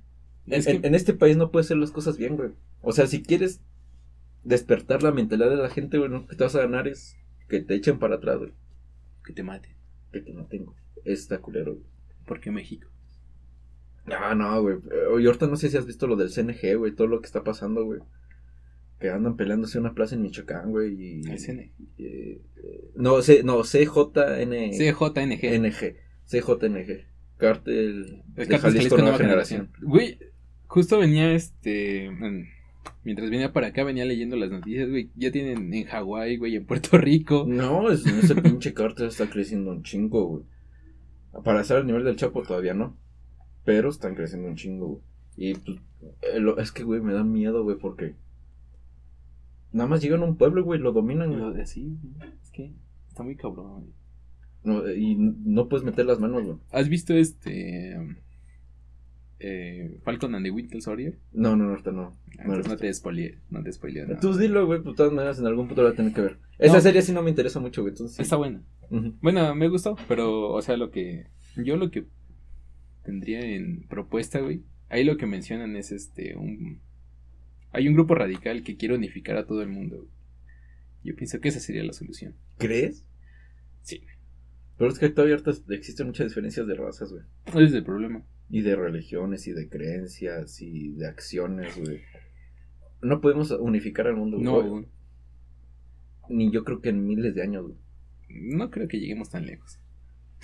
[0.48, 2.52] en, este país no puedes hacer las cosas bien, güey.
[2.82, 3.62] O sea, si quieres
[4.44, 7.18] despertar la mentalidad de la gente, güey, lo que te vas a ganar es
[7.50, 8.54] que te echen para atrás, güey.
[9.26, 9.76] Que te maten.
[10.12, 10.78] Que te maten, güey.
[11.04, 11.86] Está culero, güey.
[12.26, 12.88] ¿Por qué México?
[14.08, 14.78] Ah, no, güey.
[15.22, 17.44] Y ahorita no sé si has visto lo del CNG, güey, todo lo que está
[17.44, 18.00] pasando, güey.
[19.00, 20.94] Que andan peleándose en una plaza en Michoacán, güey.
[20.94, 21.72] Y, ¿El CNG?
[21.98, 22.42] Eh,
[22.96, 24.72] no, C, no, CJN.
[24.72, 25.60] CJNG.
[25.60, 25.96] NG.
[26.26, 27.06] CJNG.
[27.38, 29.70] Cártel de Jalisco, Nueva, generación.
[29.82, 30.18] Güey,
[30.66, 32.10] justo venía este.
[33.04, 35.12] Mientras venía para acá, venía leyendo las noticias, güey.
[35.16, 37.46] Ya tienen en Hawái, güey, en Puerto Rico.
[37.48, 40.44] No, ese pinche cártel está creciendo un chingo, güey.
[41.44, 42.98] Para estar al nivel del Chapo todavía no.
[43.68, 45.02] Pero están creciendo un chingo, güey.
[45.36, 45.78] Y pues,
[46.22, 48.16] eh, es que, güey, me da miedo, güey, porque.
[49.74, 51.38] Nada más llegan a un pueblo, güey, lo dominan.
[51.38, 52.00] Lo de sí,
[52.42, 52.72] es que
[53.10, 53.94] está muy cabrón, güey.
[54.64, 56.58] No, y no puedes meter las manos, güey.
[56.72, 57.98] ¿Has visto este.
[59.40, 61.20] Eh, Falcon and the Winter Soldier?
[61.34, 62.18] No, no, no, no.
[62.40, 64.22] Ah, no, no te spoileé, no te spoileé nada.
[64.22, 66.22] Tú dilo, güey, pues de todas maneras en algún punto lo voy a tener que
[66.22, 66.40] ver.
[66.58, 68.18] Esa serie sí no me interesa mucho, güey, entonces.
[68.18, 68.64] Está buena.
[69.22, 71.28] Bueno, me gustó, pero, o sea, lo que.
[71.58, 72.08] Yo lo que
[73.08, 74.64] tendría en propuesta, güey.
[74.90, 76.82] Ahí lo que mencionan es este, un...
[77.72, 80.10] Hay un grupo radical que quiere unificar a todo el mundo.
[81.06, 82.36] Yo pienso que esa sería la solución.
[82.58, 83.06] ¿Crees?
[83.82, 84.04] Sí.
[84.78, 87.24] Pero es que todavía existen muchas diferencias de razas, güey.
[87.46, 88.26] Ese es el problema.
[88.50, 92.02] Y de religiones, y de creencias, y de acciones, güey.
[93.02, 94.86] No podemos unificar al mundo, güey.
[96.30, 97.78] Ni yo creo que en miles de años, güey.
[98.30, 99.80] No creo que lleguemos tan lejos.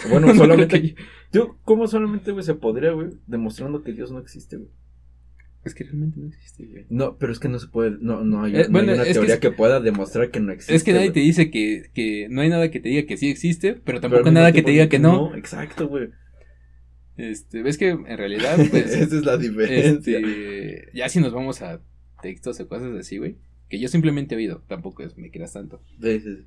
[0.10, 0.96] Bueno, solamente.
[1.32, 4.70] Yo, ¿Cómo solamente, güey, se podría, güey, demostrando que Dios no existe, güey?
[5.64, 6.86] Es que realmente no existe, güey.
[6.90, 9.80] No, pero es que no se puede, no, no hay, eh, una teoría que, pueda
[9.80, 10.76] demostrar que no existe.
[10.76, 13.30] Es que nadie te dice que, que no hay nada que te diga que sí
[13.30, 15.30] existe, pero tampoco hay nada que te diga que no.
[15.30, 15.36] no.
[15.36, 16.10] Exacto, güey.
[17.16, 18.94] Este, ves que en realidad, pues.
[18.94, 20.20] Esa es la diferencia.
[20.20, 21.82] Este, ya si nos vamos a
[22.22, 23.38] textos o cosas así, güey
[23.74, 25.82] que yo simplemente he oído, tampoco es, me quieras tanto.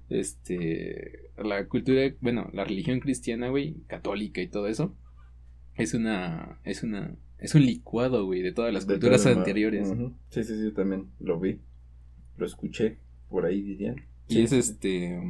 [0.08, 4.94] Este, la cultura, bueno, la religión cristiana, güey, católica y todo eso,
[5.74, 9.92] es una, es una, es un licuado, güey, de todas las culturas anteriores.
[10.28, 11.58] Sí, sí, sí, también lo vi,
[12.36, 13.96] lo escuché, por ahí dirían.
[14.28, 15.20] y es este,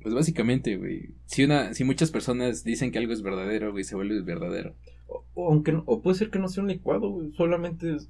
[0.00, 3.96] pues básicamente, güey, si una, si muchas personas dicen que algo es verdadero, güey, se
[3.96, 4.76] vuelve verdadero.
[5.08, 8.08] O, aunque, o puede ser que no sea un licuado, güey, solamente es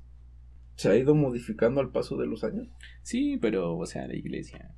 [0.79, 2.69] se ha ido modificando al paso de los años.
[3.03, 4.71] Sí, pero, o sea, la iglesia.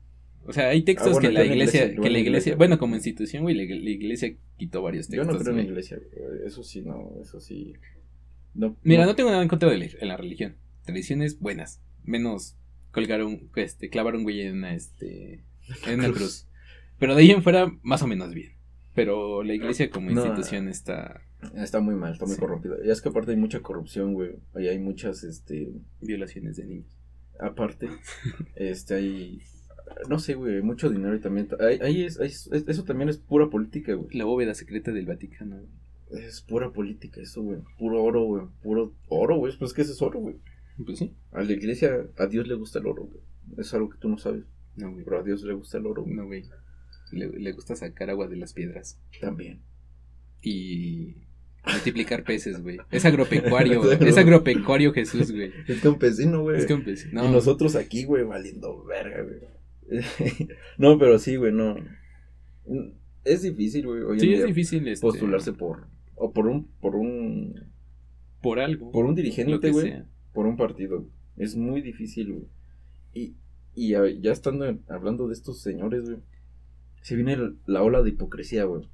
[0.47, 3.55] O sea, hay textos ah, que la iglesia, que la iglesia, bueno, como institución, güey,
[3.55, 5.27] la, iglesia quitó varios textos.
[5.27, 5.99] Yo no creo en la iglesia,
[6.47, 7.75] eso sí, no, eso sí.
[8.55, 10.57] No, Mira, no, tengo nada en contra de la, la religión.
[10.87, 12.57] Tradiciones buenas, menos
[12.93, 15.45] colgaron, este, clavaron güey en una, este,
[15.87, 16.49] en una cruz.
[16.99, 18.53] Pero de ahí en fuera, más o menos bien.
[18.95, 21.21] Pero la iglesia como institución está...
[21.55, 22.77] Está muy mal, está muy corrompida.
[22.85, 24.37] Y es que aparte hay mucha corrupción, güey.
[24.55, 25.73] Ahí hay muchas, este...
[26.01, 26.99] Violaciones de niños.
[27.39, 27.89] Aparte,
[28.57, 29.43] este, hay...
[30.09, 31.49] No sé, güey, mucho dinero y también...
[31.61, 34.17] Ahí, es, eso también es pura política, güey.
[34.17, 35.61] La bóveda secreta del Vaticano,
[36.11, 37.61] Es pura política eso, güey.
[37.79, 38.47] Puro oro, güey.
[38.63, 39.57] Puro oro, güey.
[39.59, 40.37] Pues que ese es oro, güey.
[40.85, 41.15] Pues sí.
[41.33, 43.23] A la iglesia, a Dios le gusta el oro, güey.
[43.59, 44.45] Es algo que tú no sabes.
[44.77, 45.05] No, güey.
[45.05, 46.05] Pero a Dios le gusta el oro.
[46.07, 46.45] No, güey.
[47.13, 49.01] Le, gusta sacar agua de las piedras.
[49.21, 49.63] También.
[50.43, 51.17] Y
[51.67, 52.79] multiplicar peces, güey.
[52.91, 53.91] Es agropecuario.
[53.93, 55.53] es agropecuario Jesús, güey.
[55.67, 56.59] Es campesino, güey.
[56.59, 57.25] Es campesino.
[57.25, 60.01] Y nosotros aquí, güey, valiendo verga, güey.
[60.79, 61.77] no, pero sí, güey, no.
[63.25, 64.21] Es difícil, güey.
[64.21, 65.03] Sí, es difícil este...
[65.03, 65.87] postularse por.
[66.15, 66.69] O por un.
[66.81, 67.71] Por un.
[68.43, 68.91] Por algo.
[68.93, 70.03] Por un dirigente, güey.
[70.33, 71.07] Por un partido.
[71.37, 72.47] Es muy difícil, güey.
[73.13, 73.35] Y,
[73.75, 76.21] y ya estando hablando de estos señores, güey
[77.03, 78.89] se viene la ola de hipocresía, güey.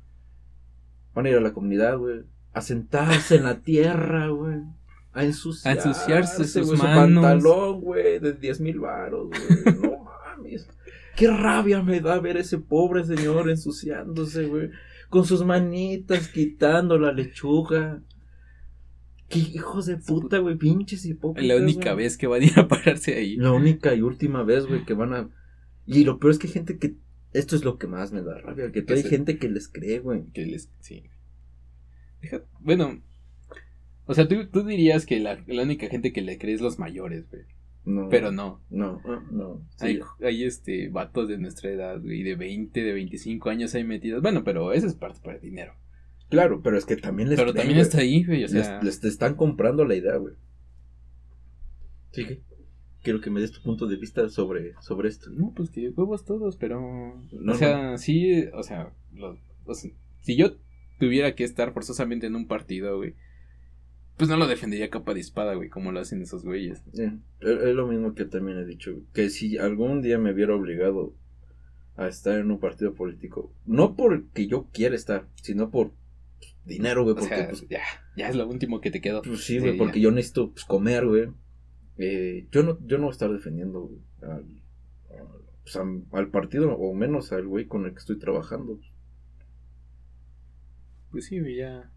[1.14, 2.22] Van a ir a la comunidad, güey.
[2.56, 4.62] A sentarse en la tierra, güey.
[5.12, 5.68] A ensuciarse.
[5.68, 9.76] A ensuciarse sus Su pantalón, güey, de 10 mil varos, güey.
[9.82, 10.66] No mames.
[11.16, 14.70] Qué rabia me da ver a ese pobre señor ensuciándose, güey.
[15.10, 18.00] Con sus manitas quitando la lechuga.
[19.28, 21.46] Qué hijos de puta, güey, pinches hipócritas.
[21.46, 23.36] La única vez que van a ir a pararse ahí.
[23.36, 25.28] La única y última vez, güey, que van a.
[25.84, 26.96] Y lo peor es que hay gente que
[27.34, 30.24] esto es lo que más me da rabia, que hay gente que les cree, güey.
[30.32, 31.10] Que les, sí.
[32.60, 33.00] Bueno,
[34.06, 37.28] o sea, tú, tú dirías que la, única gente que le cree es los mayores,
[37.30, 37.42] güey.
[37.84, 38.08] No.
[38.08, 38.60] Pero no.
[38.68, 39.00] No,
[39.30, 39.62] no.
[39.78, 44.22] Hay, hay, este vatos de nuestra edad, güey, de 20, de 25 años ahí metidos.
[44.22, 45.74] Bueno, pero eso es parte para el dinero.
[46.28, 48.80] Claro, pero es que también les Pero también está ahí, güey, o sea.
[48.82, 50.34] Les, les, están comprando la idea, güey.
[52.10, 52.40] Sí
[53.06, 55.30] quiero que me des tu punto de vista sobre, sobre esto.
[55.30, 57.14] No, pues que huevos todos, pero...
[57.46, 58.92] o sea, sí, o sea,
[60.22, 60.56] si yo
[60.98, 63.14] tuviera que estar forzosamente en un partido, güey,
[64.16, 66.82] pues no lo defendería capa de espada, güey, como lo hacen esos güeyes.
[66.94, 71.14] es, lo mismo que también he dicho, que si algún día me viera obligado
[71.96, 75.92] a estar en un partido político, no porque yo quiera estar, sino por
[76.64, 77.82] dinero, güey, porque pues, ya,
[78.16, 79.22] ya es lo último que te quedó.
[79.22, 81.28] Pues sí, güey, porque yo necesito pues, comer, güey.
[81.98, 83.90] Eh, yo no yo no voy a estar defendiendo
[85.62, 85.76] pues,
[86.12, 88.78] al, partido o menos al güey con el que estoy trabajando.
[91.16, 91.90] Pues sí, güey, ya.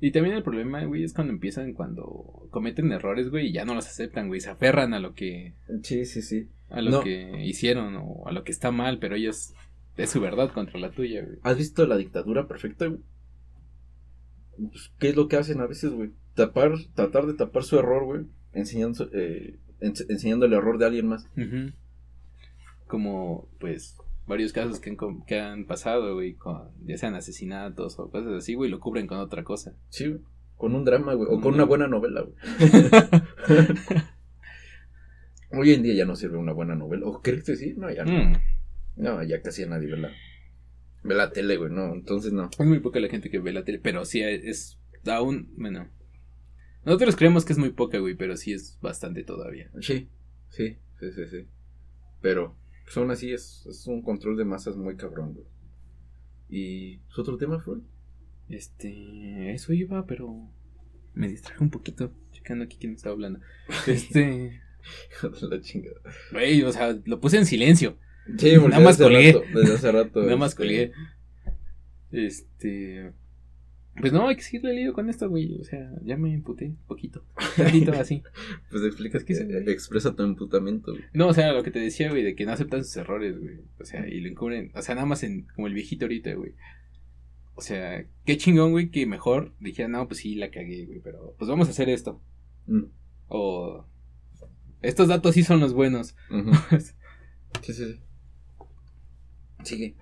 [0.00, 3.74] Y también el problema, güey, es cuando empiezan, cuando cometen errores, güey, y ya no
[3.74, 5.52] los aceptan, güey, se aferran a lo que...
[5.82, 6.48] Sí, sí, sí.
[6.70, 9.52] A lo que hicieron o a lo que está mal, pero ellos...
[9.98, 11.36] Es su verdad contra la tuya, güey.
[11.42, 13.00] ¿Has visto la dictadura perfecta, güey?
[14.56, 16.12] Pues, ¿Qué es lo que hacen a veces, güey?
[16.32, 21.28] Tapar, tratar de tapar su error, güey, enseñando, eh, enseñando el error de alguien más.
[22.86, 26.36] Como, pues, varios casos que han, que han pasado, güey,
[26.84, 29.74] ya sean asesinatos o cosas así, güey, lo cubren con otra cosa.
[29.88, 30.16] Sí,
[30.56, 32.34] con un drama, güey, o con una buena novela, güey.
[35.54, 37.06] Hoy en día ya no sirve una buena novela.
[37.06, 37.74] ¿O crees que sí?
[37.76, 38.12] No, ya no.
[38.12, 38.36] Mm.
[38.96, 40.10] No, ya casi a nadie ve la,
[41.02, 42.48] ve la tele, güey, no, entonces no.
[42.58, 45.88] Es muy poca la gente que ve la tele, pero sí es aún, bueno,
[46.84, 49.70] nosotros creemos que es muy poca, güey, pero sí es bastante todavía.
[49.80, 50.08] Sí,
[50.48, 51.46] sí, sí, sí, sí.
[52.20, 55.46] Pero, pues aún así es, es un control de masas muy cabrón, güey.
[56.48, 57.78] ¿Y su otro tema fue?
[58.48, 60.50] Este, eso iba, pero
[61.14, 63.40] me distraje un poquito, checando aquí quién estaba hablando.
[63.86, 64.60] Este...
[65.42, 66.00] la chingada.
[66.32, 67.98] Güey, o sea, lo puse en silencio.
[68.36, 69.40] Sí, nada más colgué.
[69.54, 70.22] desde hace rato.
[70.22, 70.92] nada más este, colgué.
[72.10, 73.12] Este...
[74.00, 75.60] Pues no, hay que seguirle lío con esto, güey.
[75.60, 77.24] O sea, ya me emputé un poquito.
[77.56, 78.22] Tantito así.
[78.70, 79.34] pues explicas que
[79.66, 81.04] expresa tu emputamiento, güey.
[81.12, 83.60] No, o sea, lo que te decía, güey, de que no aceptan sus errores, güey.
[83.78, 84.72] O sea, y lo encubren.
[84.74, 86.54] O sea, nada más en como el viejito ahorita, güey.
[87.54, 91.34] O sea, qué chingón, güey, que mejor dijera, no, pues sí, la cagué, güey, pero
[91.38, 92.20] pues vamos a hacer esto.
[92.66, 92.84] Mm.
[93.28, 93.86] O
[94.80, 96.16] estos datos sí son los buenos.
[97.62, 98.00] sí, sí, sí.
[99.64, 99.94] Sigue.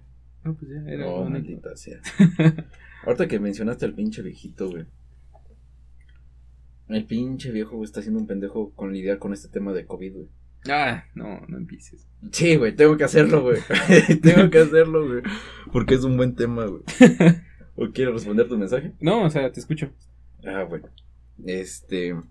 [0.44, 1.09] No, pues ya era.
[1.09, 2.00] Oh, maldita sea.
[3.05, 4.87] Ahorita que mencionaste al pinche viejito, güey.
[6.89, 10.13] El pinche viejo, güey, está haciendo un pendejo con lidiar con este tema de COVID,
[10.13, 10.29] güey.
[10.69, 12.07] Ah, no, no empieces.
[12.33, 13.59] Sí, güey, tengo que hacerlo, güey.
[14.23, 15.23] tengo que hacerlo, güey.
[15.73, 16.83] Porque es un buen tema, güey.
[17.77, 18.93] ¿O quieres responder tu mensaje?
[19.01, 19.91] No, o sea, te escucho.
[20.45, 20.89] Ah, bueno.
[21.47, 22.09] Este.
[22.09, 22.27] El,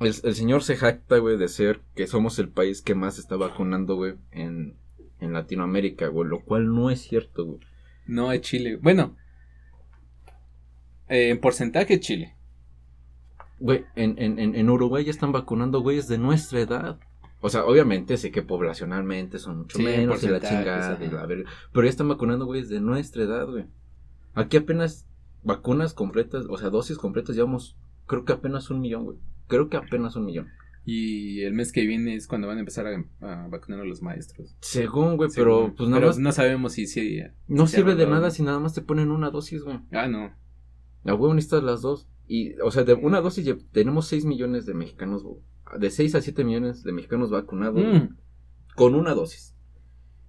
[0.00, 3.96] el señor se jacta, güey, de ser que somos el país que más está vacunando,
[3.96, 4.76] güey, en,
[5.20, 6.28] en Latinoamérica, güey.
[6.28, 7.60] Lo cual no es cierto, güey.
[8.06, 8.78] No es Chile.
[8.80, 9.16] Bueno,
[11.08, 12.34] eh, en porcentaje, Chile.
[13.60, 16.98] Güey, en, en, en Uruguay ya están vacunando güeyes de nuestra edad.
[17.40, 21.48] O sea, obviamente sé que poblacionalmente son mucho menos y la chingada y la verga.
[21.72, 23.66] Pero ya están vacunando, güey, de nuestra edad, güey.
[24.34, 25.06] Aquí apenas
[25.44, 29.18] vacunas completas, o sea, dosis completas, llevamos, creo que apenas un millón, güey.
[29.46, 30.48] Creo que apenas un millón.
[30.84, 34.56] Y el mes que viene es cuando van a empezar a, vacunar a los maestros.
[34.60, 36.18] Según, güey, pero pues nada más.
[36.18, 36.86] No sabemos si.
[36.86, 39.80] si no sirve de nada si nada más te ponen una dosis, güey.
[39.92, 40.32] Ah, no.
[41.08, 42.06] La huevo necesitas las dos.
[42.26, 45.24] Y, o sea, de una dosis tenemos 6 millones de mexicanos.
[45.78, 47.82] De 6 a 7 millones de mexicanos vacunados.
[47.82, 48.16] Mm.
[48.76, 49.54] Con una dosis.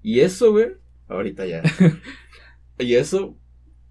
[0.01, 0.67] Y eso, güey.
[1.09, 1.63] Ahorita ya.
[2.79, 3.35] y eso,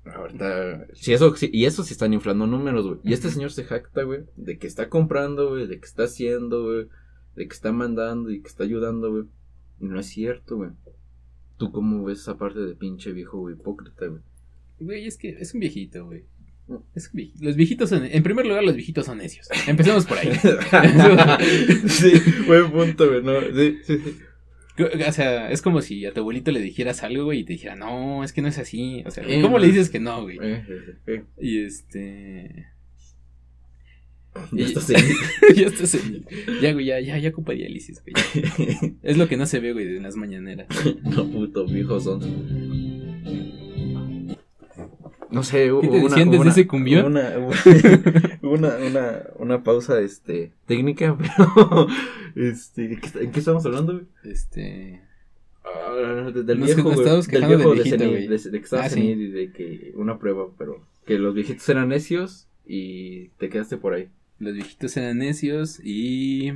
[0.06, 3.00] Ahorita, si eso, y eso sí están inflando números, güey.
[3.04, 6.64] Y este señor se jacta, güey, de que está comprando, güey, de que está haciendo,
[6.64, 6.88] güey,
[7.36, 9.24] de que está mandando y que está ayudando, güey.
[9.78, 10.70] Y no es cierto, güey.
[11.58, 14.22] ¿Tú cómo ves esa parte de pinche viejo, güey, hipócrita, güey?
[14.80, 16.24] Güey, es que es un viejito, güey.
[16.94, 19.48] Es los viejitos son, en primer lugar, los viejitos son necios.
[19.66, 20.30] Empecemos por ahí.
[21.88, 22.12] sí,
[22.46, 24.16] buen punto, güey, no, sí, sí, sí.
[25.08, 27.74] O sea, es como si a tu abuelito le dijeras algo, güey, y te dijera,
[27.74, 29.02] no, es que no es así.
[29.06, 30.38] O sea, ¿cómo le dices que no, güey?
[30.40, 32.66] Eh, y este.
[34.52, 34.86] Ya estás
[35.56, 35.98] ya estás
[36.62, 38.14] Ya, güey, ya, ya, ya ocupa diálisis, güey.
[39.02, 40.68] Es lo que no se ve, güey, en las mañaneras.
[41.02, 42.87] no, puto, viejos son
[45.30, 47.06] no sé, ¿Qué te decían desde ese cumbión?
[47.06, 47.34] Una,
[48.42, 51.86] una, una, una, pausa, este, técnica, pero,
[52.34, 55.02] este, ¿en qué estamos hablando, Este...
[55.64, 59.92] Ah, del viejo, güey, del viejo de, de, de, que estabas ah, y de que
[59.96, 64.08] una prueba, pero que los viejitos eran necios y te quedaste por ahí.
[64.38, 66.54] Los viejitos eran necios y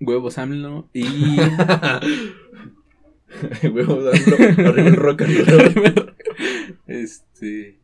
[0.00, 1.38] huevos AMLO y...
[3.68, 5.22] huevos AMLO, arriba el rock
[6.86, 7.81] Este...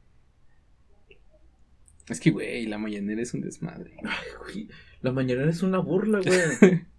[2.08, 3.92] Es que, güey, la mañanera es un desmadre.
[4.02, 4.68] Ay,
[5.02, 6.82] la mañanera es una burla, güey.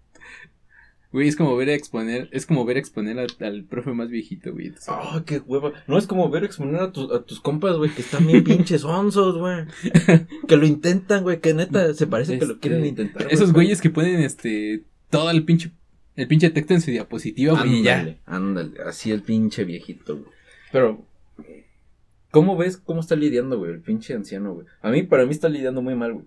[1.12, 4.52] Güey, es como ver a exponer, es como ver a exponer al profe más viejito,
[4.52, 4.72] güey.
[4.86, 5.72] Ah, qué hueva.
[5.88, 8.44] No es como ver a exponer a, tus a tus compas, güey, que están bien
[8.44, 9.64] pinches onzos, güey.
[10.48, 13.26] que lo intentan, güey, que neta se parece que lo quieren este, intentar.
[13.28, 15.72] Esos güeyes que ponen, este, todo el pinche,
[16.14, 18.16] el pinche texto en su diapositiva, güey, ya.
[18.26, 20.30] Ándale, así el pinche viejito, güey.
[20.70, 21.04] Pero,
[22.30, 24.66] ¿Cómo ves cómo está lidiando, güey, el pinche anciano, güey?
[24.82, 26.26] A mí, para mí está lidiando muy mal, güey.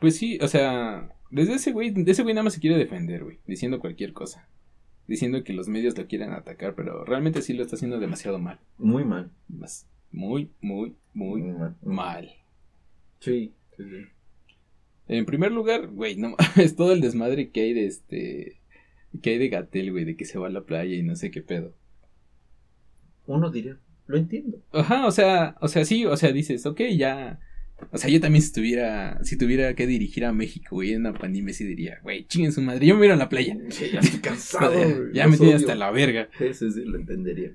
[0.00, 3.22] Pues sí, o sea, desde ese güey, de ese güey nada más se quiere defender,
[3.22, 4.48] güey, diciendo cualquier cosa.
[5.06, 8.58] Diciendo que los medios lo quieren atacar, pero realmente sí lo está haciendo demasiado mal.
[8.78, 9.30] Muy mal.
[9.48, 11.42] Más, muy, muy, muy,
[11.82, 12.30] mal.
[13.20, 14.06] Sí, sí, sí.
[15.08, 18.60] En primer lugar, güey, no es todo el desmadre que hay de este.
[19.22, 21.30] que hay de Gatel, güey, de que se va a la playa y no sé
[21.30, 21.74] qué pedo.
[23.26, 24.58] Uno diría, lo entiendo.
[24.72, 27.40] Ajá, o sea, o sea, sí, o sea, dices, ok, ya.
[27.90, 31.14] O sea, yo también si estuviera, si tuviera que dirigir a México, güey, en una
[31.14, 33.56] pandemia, sí diría, güey, chinguen su madre, yo me voy a, la playa.
[33.70, 36.28] Sí, ya estoy cansado, Ya, me tiene hasta la verga.
[36.38, 37.52] Ese sí lo entendería.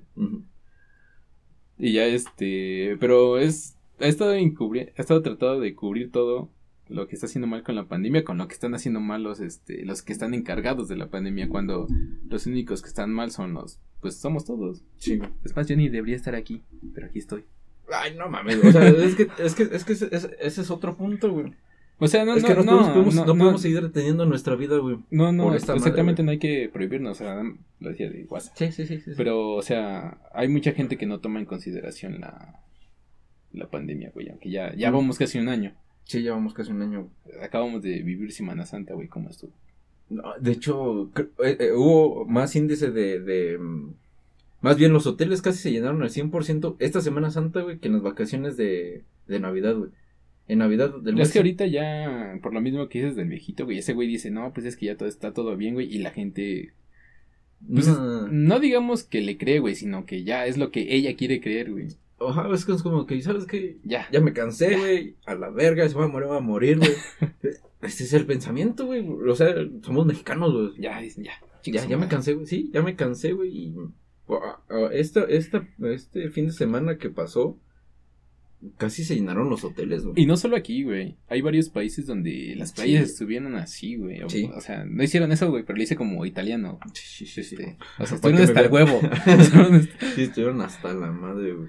[1.78, 6.50] Y ya este, pero es, ha estado ha estado tratando de cubrir todo
[6.88, 9.40] lo que está haciendo mal con la pandemia, con lo que están haciendo mal los,
[9.40, 11.86] este, los que están encargados de la pandemia, cuando
[12.28, 14.82] los únicos que están mal son los, pues somos todos.
[14.96, 15.20] Sí.
[15.44, 16.62] Es más, yo ni debería estar aquí,
[16.94, 17.44] pero aquí estoy.
[17.92, 21.30] Ay, no mames, o sea, es que, es que, es que ese, es otro punto,
[21.32, 21.54] güey.
[22.00, 24.98] O sea, no, es que no, no, podemos, no, podemos seguir deteniendo nuestra vida, güey.
[25.10, 27.42] No, no, exactamente no hay que prohibirnos, o sea,
[27.80, 28.56] lo decía de WhatsApp.
[28.56, 32.20] Sí, sí, sí, sí, Pero, o sea, hay mucha gente que no toma en consideración
[32.20, 32.60] la,
[33.52, 35.74] la pandemia, güey, aunque ya, ya vamos casi un año.
[36.08, 37.10] Sí, llevamos casi un año.
[37.42, 39.52] Acabamos de vivir Semana Santa, güey, ¿cómo estuvo?
[40.40, 41.10] de hecho,
[41.44, 43.58] eh, eh, hubo más índice de, de...
[43.58, 43.92] Mm,
[44.62, 47.92] más bien los hoteles casi se llenaron al 100% esta Semana Santa, güey, que en
[47.92, 49.90] las vacaciones de, de Navidad, güey.
[50.48, 51.26] En Navidad del mes.
[51.28, 54.30] Es que ahorita ya, por lo mismo que dices del viejito, güey, ese güey dice,
[54.30, 56.72] no, pues es que ya todo está todo bien, güey, y la gente...
[57.70, 58.28] Pues, no.
[58.28, 61.70] no digamos que le cree, güey, sino que ya es lo que ella quiere creer,
[61.70, 61.88] güey.
[62.18, 63.78] Ojalá, es que es como que, ¿sabes qué?
[63.84, 64.08] Ya.
[64.10, 65.16] Ya me cansé, güey.
[65.24, 66.92] A la verga, se va a morir, va a morir, güey.
[67.82, 69.06] este es el pensamiento, güey.
[69.08, 70.80] O sea, somos mexicanos, güey.
[70.80, 71.32] Ya, dicen, ya.
[71.64, 72.46] Ya, ya me cansé, güey.
[72.46, 73.56] Sí, ya me cansé, güey.
[73.56, 73.74] Y
[74.92, 77.58] esta, esta, este fin de semana que pasó,
[78.76, 80.20] casi se llenaron los hoteles, güey.
[80.22, 81.16] Y no solo aquí, güey.
[81.28, 84.22] Hay varios países donde las playas estuvieron así, güey.
[84.22, 84.50] O, sí.
[84.54, 86.78] o, sea, no hicieron eso, güey, pero lo hice como italiano.
[86.94, 87.56] Sí, sí, sí.
[87.56, 89.00] Este, o sea, estuvieron hasta el huevo.
[90.14, 91.68] sí, estuvieron hasta la madre, güey.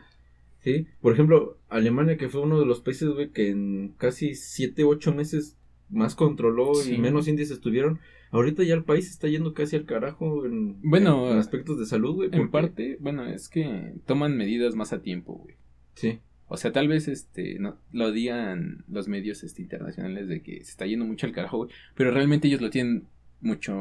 [0.61, 4.83] Sí, por ejemplo, Alemania, que fue uno de los países, güey, que en casi 7,
[4.83, 5.57] 8 meses
[5.89, 7.99] más controló y menos índices tuvieron.
[8.31, 12.29] Ahorita ya el país está yendo casi al carajo en, bueno, aspectos de salud, güey.
[12.31, 15.55] En parte, bueno, es que toman medidas más a tiempo, güey.
[15.95, 16.19] Sí.
[16.47, 20.71] O sea, tal vez este no lo digan los medios este internacionales de que se
[20.71, 23.05] está yendo mucho al carajo, güey, pero realmente ellos lo tienen
[23.39, 23.75] mucho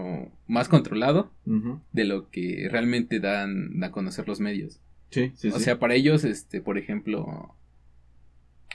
[0.46, 1.32] más controlado
[1.92, 4.80] de lo que realmente dan a conocer los medios.
[5.10, 7.54] Sí, sí, o sea, para ellos, este, por ejemplo,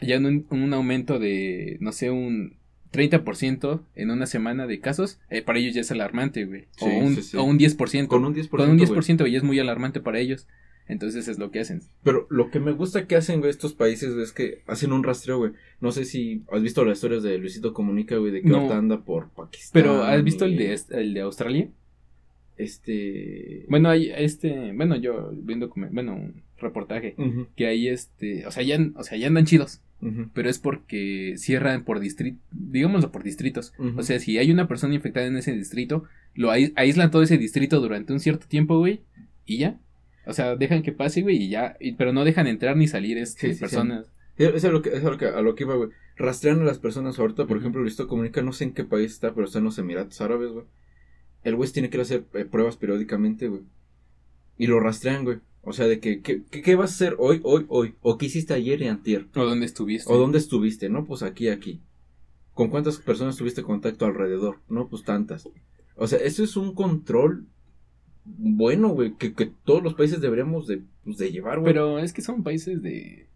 [0.02, 2.58] ya un, un aumento de, no sé, un
[2.92, 6.66] 30% en una semana de casos, eh, para ellos ya es alarmante, güey.
[6.80, 8.08] o, un, o un 10%.
[8.08, 8.50] Con un 10%.
[8.50, 10.48] Con un 10%, güey, es muy alarmante para ellos.
[10.88, 11.82] Entonces es lo que hacen.
[12.04, 15.38] Pero lo que me gusta que hacen, güey, estos países, es que hacen un rastreo,
[15.38, 15.54] güey.
[15.80, 19.02] No sé si has visto las historias de Luisito Comunica, güey, de que ahorita anda
[19.04, 19.82] por Pakistán.
[19.82, 21.70] Pero ¿has visto el de, el de Australia?
[22.58, 23.66] Este.
[23.68, 24.72] Bueno, hay este.
[24.74, 25.72] Bueno, yo viendo.
[25.91, 27.16] Bueno, un reportaje.
[27.56, 28.45] Que ahí este.
[28.45, 29.82] O sea, ya, o sea, ya andan chidos.
[30.34, 32.38] Pero es porque cierran por distrito.
[32.51, 33.74] Digámoslo por distritos.
[33.95, 36.04] O sea, si hay una persona infectada en ese distrito,
[36.36, 39.01] lo aíslan todo ese distrito durante un cierto tiempo, güey.
[39.45, 39.80] Y ya.
[40.26, 41.78] O sea, dejan que pase, güey, y ya.
[41.97, 44.08] pero no dejan entrar ni salir este, personas.
[44.38, 45.89] Eso es, lo que, es lo que, a lo que iba, güey.
[46.16, 47.45] Rastrean a las personas ahorita.
[47.45, 50.20] Por ejemplo, Listo Comunica, no sé en qué país está, pero está en los Emiratos
[50.22, 50.66] Árabes, güey.
[51.44, 53.64] El güey tiene que hacer eh, pruebas periódicamente, güey.
[54.58, 55.39] Y lo rastrean, güey.
[55.62, 57.96] O sea, de que, ¿qué, qué, vas a hacer hoy, hoy, hoy?
[58.02, 59.28] ¿O qué hiciste ayer y antier?
[59.36, 60.12] ¿O dónde estuviste?
[60.12, 60.89] ¿O dónde estuviste?
[60.89, 61.82] No, pues aquí, aquí.
[62.54, 64.60] ¿Con cuántas personas tuviste contacto alrededor?
[64.70, 65.48] No, pues tantas.
[65.96, 67.48] O sea, eso es un control
[68.26, 71.74] bueno, güey, que, que todos los países deberíamos de, pues, de llevar, güey.
[71.74, 73.28] Pero es que son países de...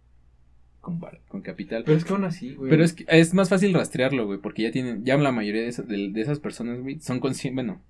[0.87, 1.83] Con, con, capital.
[1.85, 2.69] Pero es que aún así, güey.
[2.69, 5.67] Pero es que es más fácil rastrearlo, güey, porque ya tienen, ya la mayoría de,
[5.67, 7.81] esas, de, esas personas, güey, son conscientes, bueno,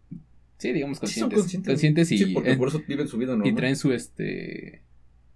[0.57, 1.43] sí, digamos conscientes.
[1.43, 2.11] Sí, son conscientes.
[2.11, 2.17] y...
[2.17, 3.45] Sí, porque por eso viven su vida, ¿no?
[3.45, 4.81] Y traen su, este,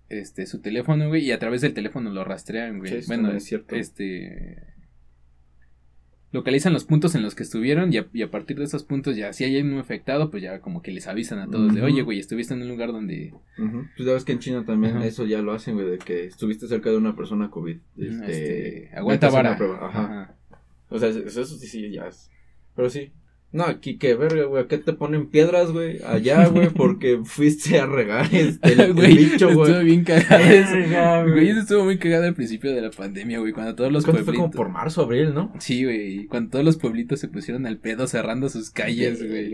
[0.09, 3.05] este, su teléfono, güey, y a través del teléfono lo rastrean, güey.
[3.05, 3.75] bueno, es cierto.
[3.75, 4.57] Este,
[6.31, 9.43] localizan los puntos en los que estuvieron y a, partir de esos puntos ya si
[9.43, 12.53] hay un afectado pues ya como que les avisan a todos de oye güey estuviste
[12.53, 13.33] en un lugar donde
[13.95, 16.89] pues sabes que en China también eso ya lo hacen güey de que estuviste cerca
[16.89, 20.35] de una persona covid este, este aguanta vara Ajá.
[20.89, 22.29] o sea eso sí sí ya es.
[22.75, 23.11] Pero sí
[23.53, 24.63] no, aquí qué verga, güey.
[24.63, 26.01] Acá te ponen piedras, güey.
[26.05, 29.71] Allá, güey, porque fuiste a regar este, el, güey, bicho, güey.
[29.71, 31.31] Estuvo bien cagado eso.
[31.31, 33.51] Güey, eso estuvo muy cagado al principio de la pandemia, güey.
[33.51, 34.25] Cuando todos los pueblitos.
[34.25, 35.53] fue como por marzo, abril, ¿no?
[35.59, 36.27] Sí, güey.
[36.27, 39.53] Cuando todos los pueblitos se pusieron al pedo cerrando sus calles, güey.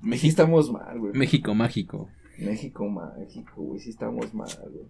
[0.00, 1.12] México estamos mal, güey.
[1.12, 2.08] México mágico.
[2.38, 3.80] México mágico, güey.
[3.80, 4.86] Sí estamos mal, güey.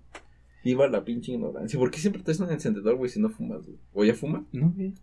[0.64, 1.78] Viva la pinche ignorancia.
[1.78, 3.78] ¿Por qué siempre te un encendedor, güey, si no fumas, güey?
[3.92, 4.46] ¿O ya fuma?
[4.52, 4.94] No, güey.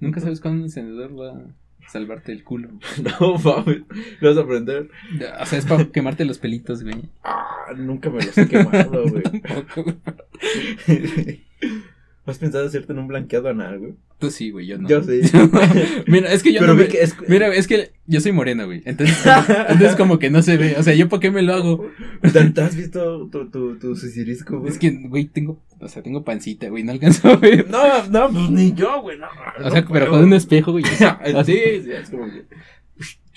[0.00, 1.54] Nunca sabes cuándo un encendedor va
[1.88, 2.70] salvarte el culo.
[3.20, 3.82] no, mames.
[4.20, 4.90] Lo vas a aprender.
[5.40, 7.02] O sea, es para quemarte los pelitos, güey.
[7.24, 9.22] Ah, nunca me los he quemado, güey.
[12.26, 13.94] ¿Has pensado hacerte en un blanqueado anal, güey?
[14.18, 14.88] Tú sí, güey, yo no.
[14.88, 15.20] Yo sí.
[16.08, 16.88] mira, es que yo no me...
[17.28, 18.82] Mira, es que yo soy morena, güey.
[18.84, 19.16] Entonces,
[19.68, 20.74] entonces como que no se ve.
[20.76, 21.88] O sea, ¿yo por qué me lo hago?
[22.32, 24.68] ¿Te has visto tu, tu, tu güey?
[24.72, 25.62] Es que, güey, tengo...
[25.78, 26.82] O sea, tengo pancita, güey.
[26.82, 27.70] No alcanzo a ver.
[27.70, 29.18] No, no, pues ni yo, güey.
[29.18, 29.28] No,
[29.64, 30.82] o sea, pero con un espejo, güey.
[31.36, 31.54] Así,
[31.84, 32.44] sí, es como que...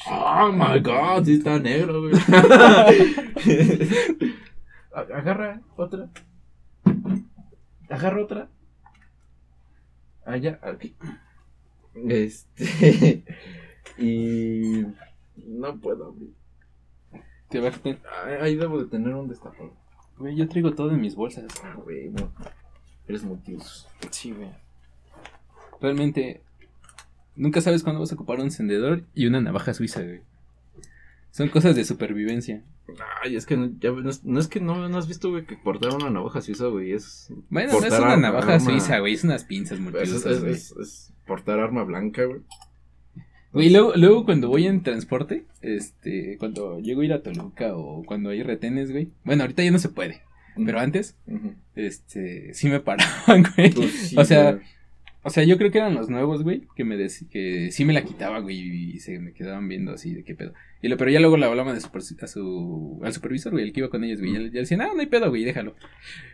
[0.10, 2.14] Oh, my God, sí está negro, güey.
[4.92, 6.10] Agarra otra.
[7.90, 8.50] Agarra otra
[10.30, 10.96] allá, aquí.
[12.08, 13.24] Este.
[13.98, 14.86] y.
[15.36, 16.34] No puedo abrir.
[17.50, 17.72] ¿Qué va
[18.42, 19.74] Ahí debo de tener un destapador.
[20.18, 21.46] Güey, yo traigo todo en mis bolsas.
[21.64, 22.12] Ah, güey.
[23.08, 23.88] Eres multiusos.
[24.12, 24.50] Sí, güey.
[25.82, 26.44] Realmente.
[27.36, 30.22] Nunca sabes cuándo vas a ocupar un encendedor y una navaja suiza, güey.
[31.32, 32.64] Son cosas de supervivencia.
[33.24, 36.10] Ay, es que no, ya, no, es que no, has visto, güey, que portar una
[36.10, 37.32] navaja suiza, güey, es...
[37.50, 41.84] Bueno, no es una navaja suiza, güey, es unas pinzas muy es, es, portar arma
[41.84, 42.42] blanca, güey.
[43.52, 48.04] Güey, luego, luego cuando voy en transporte, este, cuando llego a ir a Toluca o
[48.04, 49.10] cuando hay retenes, güey.
[49.24, 50.22] Bueno, ahorita ya no se puede,
[50.66, 51.16] pero antes,
[51.76, 53.72] este, sí me paraban, güey.
[53.72, 54.60] Pues o sea,
[55.22, 56.98] o sea, yo creo que eran los nuevos, güey, que me
[57.30, 58.58] que sí me la quitaba, güey,
[58.96, 60.54] y se me quedaban viendo así de qué pedo.
[60.82, 61.90] Y lo, pero ya luego le hablaban a su,
[62.22, 64.92] a su, al supervisor, güey, el que iba con ellos, güey, y ya, decían, ah,
[64.94, 65.76] no hay pedo, güey, déjalo.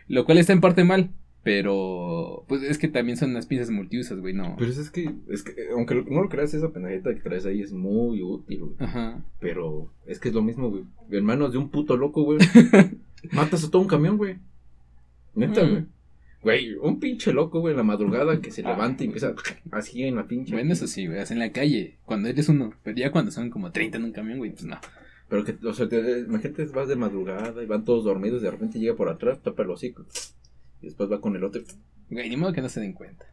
[0.06, 1.10] Lo cual está en parte mal,
[1.42, 4.54] pero pues es que también son unas piezas multiusas, güey, no.
[4.56, 7.72] Pero es que, es que, aunque no lo creas, esa pendejita que traes ahí es
[7.72, 8.74] muy útil, güey.
[8.78, 9.24] Ajá.
[9.40, 10.84] Pero es que es lo mismo, güey.
[11.10, 12.38] En manos de un puto loco, güey.
[13.32, 14.38] matas a todo un camión, güey.
[15.34, 15.86] Neta, mm.
[16.46, 16.74] Güey.
[16.76, 18.70] Un pinche loco, güey, en la madrugada que se ah.
[18.70, 19.34] levanta y empieza
[19.72, 20.54] así en la pinche.
[20.54, 22.72] Bueno, eso sí, güey, en la calle, cuando eres uno.
[22.84, 24.78] Pero ya cuando son como 30 en un camión, güey, pues no.
[25.28, 28.78] Pero que, o sea, te, imagínate, vas de madrugada y van todos dormidos, de repente
[28.78, 30.06] llega por atrás, tapa el hocico.
[30.80, 31.62] Y después va con el otro.
[32.10, 33.26] Güey, ni modo que no se den cuenta.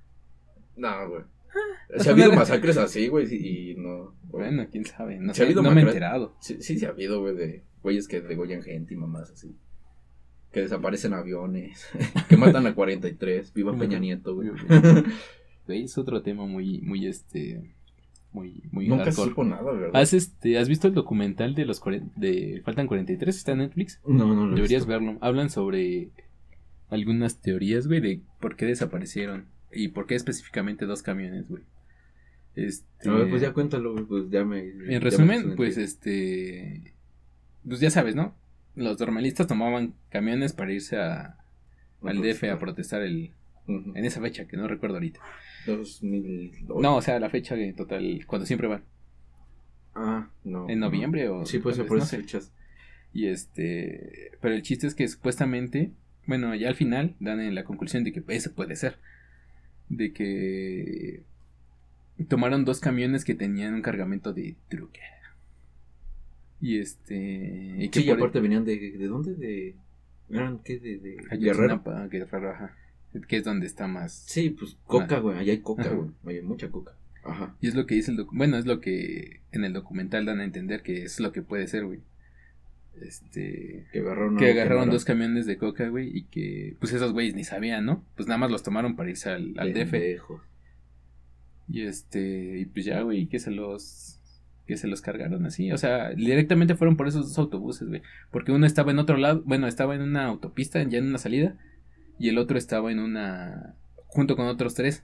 [0.76, 1.22] No, güey.
[1.22, 4.16] Ah, se ha habido masacres así, güey, y no.
[4.24, 5.20] Bueno, quién sabe.
[5.20, 6.36] No, sé, ha habido no me he enterado.
[6.39, 9.55] Sí, sí, se ha habido, güey, de güeyes que degollan gente y mamás así
[10.54, 11.89] que desaparecen aviones,
[12.30, 14.51] que matan a 43, viva Peña Nieto, güey.
[15.68, 17.74] es otro tema muy, muy, este,
[18.32, 19.99] muy, muy Nunca supo nada, ¿verdad?
[19.99, 21.82] ¿Has, este, ¿Has visto el documental de los
[22.16, 23.36] de Faltan 43?
[23.36, 23.99] ¿Está en Netflix?
[24.06, 24.56] No, no, no.
[24.56, 25.18] Deberías verlo.
[25.22, 26.12] Hablan sobre
[26.89, 31.64] algunas teorías, güey, de por qué desaparecieron y por qué específicamente dos camiones, güey.
[32.56, 33.10] Este...
[33.10, 34.60] A ver, pues ya cuéntalo, pues ya me...
[34.88, 36.93] En resumen, pues este...
[37.68, 38.36] Pues ya sabes, ¿no?
[38.76, 41.38] Los normalistas tomaban camiones para irse a,
[42.01, 43.32] al DF a protestar el...
[43.67, 45.19] En esa fecha, que no recuerdo ahorita.
[45.67, 46.82] 2008.
[46.82, 48.84] No, o sea, la fecha de total, cuando siempre van.
[49.95, 50.69] Ah, no.
[50.69, 51.45] ¿En noviembre o...?
[51.45, 52.51] Sí, puede ser por esas fechas.
[53.13, 54.32] Y este...
[54.41, 55.91] Pero el chiste es que supuestamente...
[56.26, 58.97] Bueno, ya al final dan en la conclusión de que eso puede ser.
[59.89, 61.24] De que
[62.28, 65.01] tomaron dos camiones que tenían un cargamento de truque.
[66.64, 67.76] Y este.
[67.78, 68.78] Y que sí, aparte venían de.
[68.78, 69.36] ¿De dónde?
[69.36, 69.76] De.
[70.30, 70.80] ¿Eran qué?
[70.80, 71.84] De, de Guerrero.
[72.09, 72.74] Guerrero, ajá.
[73.28, 74.14] Que es donde está más.
[74.14, 75.38] Sí, pues coca, güey.
[75.38, 76.38] Allá hay coca, güey.
[76.38, 76.93] Hay mucha coca.
[77.26, 77.53] Ajá.
[77.59, 80.45] Y es lo que dice el Bueno, es lo que en el documental dan a
[80.45, 81.99] entender que es lo que puede ser, güey.
[83.01, 83.86] Este.
[83.91, 86.18] Que agarraron, que agarraron dos camiones de coca, güey.
[86.18, 88.05] Y que, pues esos güeyes ni sabían, ¿no?
[88.16, 89.95] Pues nada más los tomaron para irse al, al DF.
[91.68, 94.22] Y este, y pues ya, güey, que se los
[94.66, 98.01] que se los cargaron así, o sea, directamente fueron por esos dos autobuses, güey,
[98.32, 101.57] porque uno estaba en otro lado, bueno, estaba en una autopista, ya en una salida,
[102.18, 103.76] y el otro estaba en una
[104.07, 105.03] junto con otros tres.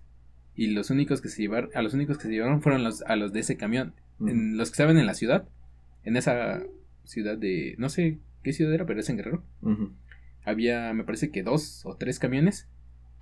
[0.55, 3.16] Y los únicos que se llevaron, a los únicos que se llevaron fueron los a
[3.16, 5.47] los de ese camión, en, los que estaban en la ciudad,
[6.03, 6.62] en esa
[7.05, 9.43] ciudad de no sé qué ciudad era, pero es en Guerrero.
[10.43, 12.68] Había, me parece que dos o tres camiones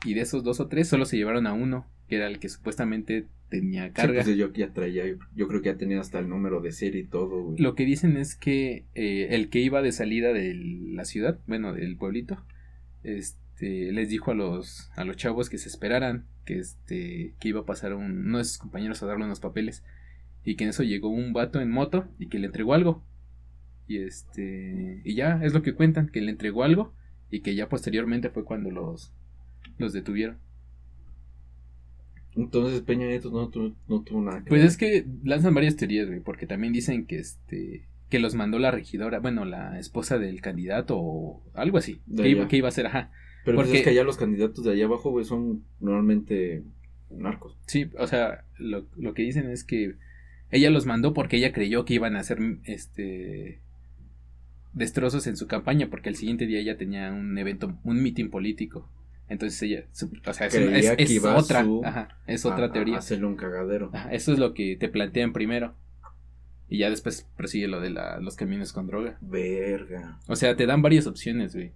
[0.06, 2.50] y de esos dos o tres solo se llevaron a uno, que era el que
[2.50, 4.24] supuestamente tenía carga.
[4.24, 7.02] Sí, pues yo ya traía, yo creo que ya tenía hasta el número de serie
[7.02, 7.56] y todo.
[7.58, 11.74] Lo que dicen es que eh, el que iba de salida de la ciudad, bueno,
[11.74, 12.44] del pueblito,
[13.04, 17.62] este, les dijo a los, a los chavos que se esperaran, que este, que iba
[17.62, 19.84] a pasar un, uno de sus compañeros a darle unos papeles,
[20.44, 23.04] y que en eso llegó un vato en moto y que le entregó algo.
[23.88, 26.94] Y este, y ya, es lo que cuentan, que le entregó algo
[27.30, 29.14] y que ya posteriormente fue cuando los,
[29.78, 30.38] los detuvieron.
[32.36, 33.52] Entonces Peña Nieto no,
[33.88, 37.88] no, tuvo nada Pues es que lanzan varias teorías, güey, porque también dicen que este
[38.10, 42.48] que los mandó la regidora, bueno, la esposa del candidato o algo así, que iba,
[42.48, 43.12] que iba, a ser, ajá.
[43.44, 46.64] Pero pues es que allá los candidatos de allá abajo, güey, son normalmente
[47.10, 47.58] narcos.
[47.66, 49.96] Sí, o sea, lo, lo que dicen es que
[50.52, 53.60] ella los mandó porque ella creyó que iban a hacer este
[54.74, 58.90] destrozos en su campaña porque el siguiente día ella tenía un evento, un mitin político.
[59.30, 59.84] Entonces ella,
[60.26, 62.98] o sea, es, otra, es otra teoría.
[62.98, 63.92] Hacerle un cagadero.
[64.12, 65.76] eso es lo que te plantean primero.
[66.70, 69.18] Y ya después prosigue lo de los caminos con droga.
[69.22, 70.20] Verga.
[70.28, 71.72] O sea, te dan varias opciones, güey.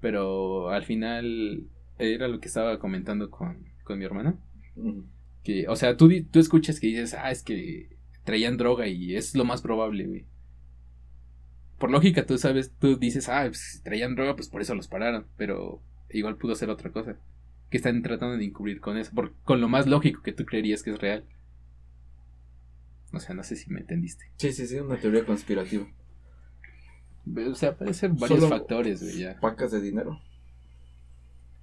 [0.00, 1.64] Pero al final
[1.98, 4.36] era lo que estaba comentando con, mi hermana.
[5.42, 9.34] Que, o sea, tú, tú escuchas que dices, ah, es que traían droga y es
[9.34, 10.24] lo más probable, güey.
[11.78, 14.88] Por lógica, tú sabes, tú dices, ah, pues, si traían droga, pues por eso los
[14.88, 15.26] pararon.
[15.36, 17.16] Pero igual pudo ser otra cosa.
[17.70, 20.82] Que están tratando de encubrir con eso, por, con lo más lógico que tú creerías
[20.82, 21.24] que es real.
[23.12, 24.30] O sea, no sé si me entendiste.
[24.36, 25.86] Sí, sí, sí, una teoría conspirativa.
[27.50, 29.40] O sea, puede ser varios factores, güey, ya.
[29.40, 30.20] Pacas de dinero.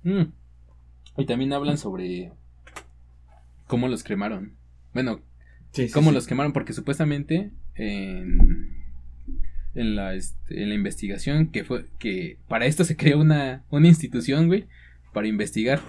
[0.03, 0.23] Mm.
[1.17, 2.31] Y también hablan sobre
[3.67, 4.57] cómo los cremaron.
[4.93, 5.21] Bueno,
[5.93, 8.72] cómo los quemaron, porque supuestamente en
[9.75, 13.87] en la, este, en la investigación que fue que para esto se creó una, una
[13.87, 14.65] institución, güey,
[15.13, 15.81] para investigar.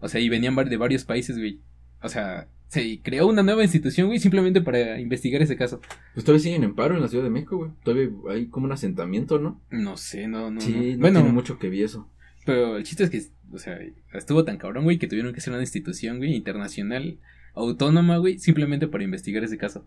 [0.00, 1.60] O sea, y venían de varios países, güey.
[2.02, 5.80] O sea, se creó una nueva institución, güey, simplemente para investigar ese caso.
[6.12, 7.70] Pues todavía siguen en paro en la Ciudad de México, güey.
[7.82, 9.60] Todavía hay como un asentamiento, ¿no?
[9.70, 10.60] No sé, no, no.
[10.60, 12.08] Sí, no, bueno, tiene mucho que vi eso.
[12.44, 13.22] Pero el chiste es que,
[13.52, 13.78] o sea,
[14.12, 17.18] estuvo tan cabrón, güey, que tuvieron que hacer una institución, güey, internacional,
[17.54, 19.86] autónoma, güey, simplemente para investigar ese caso.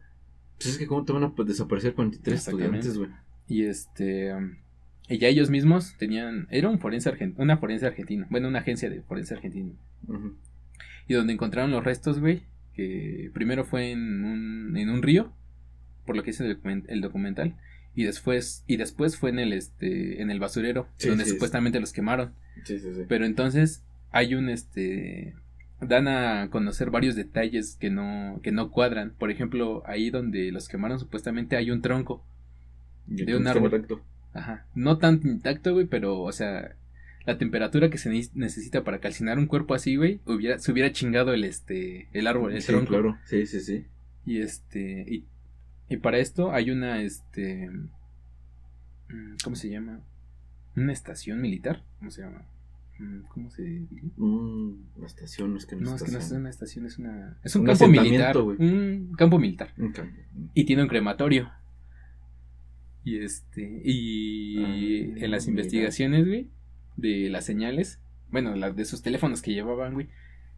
[0.57, 3.09] Pues es que cómo te van a desaparecer 43 estudiantes, güey.
[3.47, 4.33] Y este.
[5.09, 6.47] Y ya ellos mismos tenían.
[6.51, 7.43] Era un forense argentino.
[7.43, 8.27] Una forense argentina.
[8.29, 9.73] Bueno, una agencia de forense argentino.
[11.07, 12.43] Y donde encontraron los restos, güey.
[12.73, 15.31] Que primero fue en un, en un río.
[16.05, 17.55] Por lo que dice el, documental.
[17.95, 20.21] Y después, y después fue en el este.
[20.21, 20.87] en el basurero.
[21.03, 22.33] donde supuestamente los quemaron.
[23.07, 25.35] Pero entonces hay un este.
[25.79, 29.13] Dan a conocer varios detalles que no, que no cuadran.
[29.17, 32.25] Por ejemplo, ahí donde los quemaron supuestamente hay un tronco
[33.07, 34.03] de un árbol.
[34.33, 34.65] Ajá.
[34.75, 36.75] No tan intacto, güey, pero, o sea,
[37.25, 41.33] la temperatura que se necesita para calcinar un cuerpo así, güey, hubiera, se hubiera chingado
[41.33, 43.17] el, este, el árbol, el sí, claro.
[43.25, 43.85] Sí, sí, sí.
[44.25, 45.25] Y este, y,
[45.89, 47.69] y para esto hay una, este,
[49.09, 50.01] mm, ¿cómo se llama?
[50.75, 52.45] Una estación militar, ¿cómo se llama?
[52.99, 54.03] Mm, ¿Cómo se diría?
[54.17, 57.37] una estación, es que no, es que no es una estación, es una.
[57.43, 58.37] Es un, campo militar.
[58.37, 59.73] Un campo militar.
[60.53, 61.51] Y tiene un crematorio.
[63.07, 63.81] Y este.
[63.85, 64.57] Y
[65.13, 66.49] ah, en las investigaciones, güey,
[66.97, 68.01] de las señales,
[68.31, 70.09] bueno, las de sus teléfonos que llevaban, güey,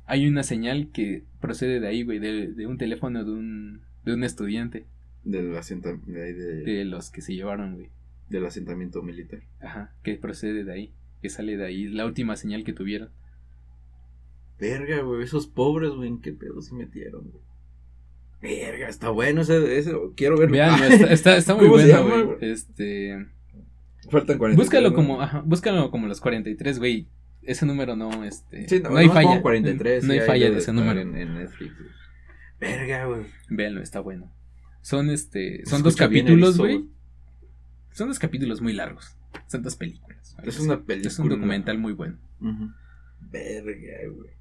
[0.07, 4.15] hay una señal que procede de ahí, güey, de, de un teléfono de un, de
[4.15, 4.87] un estudiante.
[5.23, 6.11] Del asentamiento.
[6.11, 7.89] De, de, los que se llevaron, güey.
[8.31, 9.41] Del asentamiento militar.
[9.61, 10.93] Ajá, que procede de ahí.
[11.21, 11.87] Que sale de ahí.
[11.89, 13.09] La última señal que tuvieron.
[14.59, 15.21] Verga, güey.
[15.21, 16.07] Esos pobres, güey.
[16.07, 17.43] ¿En qué pedo se metieron, güey?
[18.41, 19.77] Verga, está bueno ese.
[19.77, 20.53] ese quiero verlo.
[20.53, 22.51] Vean, está, está, muy bueno, güey.
[22.51, 23.27] Este.
[24.09, 24.55] Faltan 43.
[24.55, 27.07] Búscalo como, ajá, búscalo como los 43, güey.
[27.41, 28.67] Ese número no, este.
[28.67, 29.41] Sí, no, no, hay falla.
[29.41, 31.01] 43, no hay falla de ese número.
[31.01, 31.73] En, en Netflix,
[32.59, 33.25] Verga, güey.
[33.49, 34.31] Véanlo, está bueno.
[34.81, 35.65] Son este.
[35.65, 36.85] Son dos capítulos, güey.
[37.91, 39.17] Son dos capítulos muy largos.
[39.47, 40.35] Son dos películas.
[40.43, 41.09] Es una película.
[41.09, 42.17] Es un documental muy bueno.
[43.19, 44.31] Verga, güey.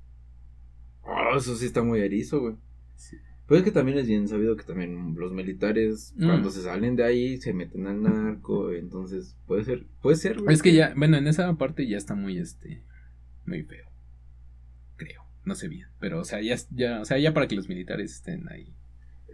[1.03, 2.55] Oh, eso sí está muy erizo, güey.
[2.95, 3.17] Sí.
[3.49, 6.27] Pero es que también es bien sabido que también los militares, mm.
[6.27, 8.73] cuando se salen de ahí, se meten al narco.
[8.73, 10.55] Entonces, puede ser, puede ser, güey.
[10.55, 12.83] Es que ya, bueno, en esa parte ya está muy, este,
[13.47, 13.87] muy feo.
[14.97, 15.23] Creo.
[15.47, 15.89] No sé bien.
[15.99, 18.75] Pero, o sea, ya, ya, o sea, ya para que los militares estén ahí.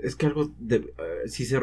[0.01, 1.59] Es que algo de, uh, si se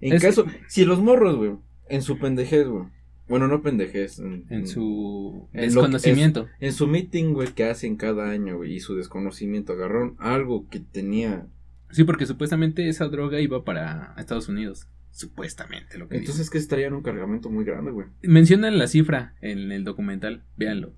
[0.00, 1.52] en caso, si los morros, güey,
[1.88, 2.84] en su pendejez, güey.
[3.28, 4.18] Bueno, no pendejez.
[4.18, 6.48] En, su desconocimiento.
[6.60, 9.72] en su meeting, güey, que hacen cada año, güey, y su desconocimiento.
[9.72, 11.46] Agarraron algo que tenía.
[11.90, 14.88] Sí, porque supuestamente esa droga iba para Estados Unidos.
[15.10, 18.08] Supuestamente, lo que Entonces, que estarían un cargamento muy grande, güey.
[18.22, 20.42] Mencionan la cifra en el documental.
[20.56, 20.92] Véanlo.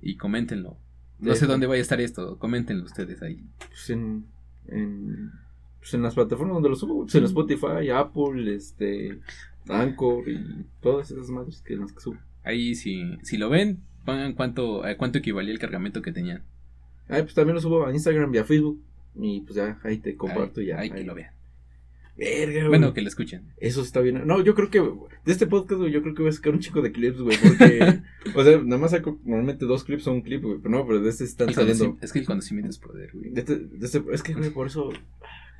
[0.00, 0.78] Y coméntenlo.
[1.18, 2.38] No sé dónde vaya a estar esto.
[2.38, 3.44] Coméntenlo ustedes ahí.
[3.68, 4.24] Pues en.
[4.66, 5.30] en
[5.80, 9.20] pues en las plataformas donde lo subo, pues en Spotify, Apple, este,
[9.68, 12.18] Anchor y todas esas madres que las que subo.
[12.42, 16.42] Ahí si, si lo ven, pongan cuánto, cuánto equivalía el cargamento que tenían.
[17.08, 18.82] Ahí pues también lo subo a Instagram y a Facebook.
[19.16, 20.78] Y pues ya, ahí te comparto ya.
[20.78, 21.32] Ahí, que lo vean.
[22.16, 23.54] Verga, Bueno, que lo escuchen.
[23.56, 24.26] Eso está bien.
[24.26, 26.60] No, yo creo que de este podcast, güey, yo creo que voy a sacar un
[26.60, 28.02] chico de clips, güey, porque,
[28.34, 31.00] o sea, nada más saco normalmente dos clips o un clip, güey, pero no, pero
[31.00, 31.96] de este están saliendo.
[32.02, 33.30] Es que el conocimiento es poder, güey.
[33.30, 34.90] De este, de este, es que, güey, por eso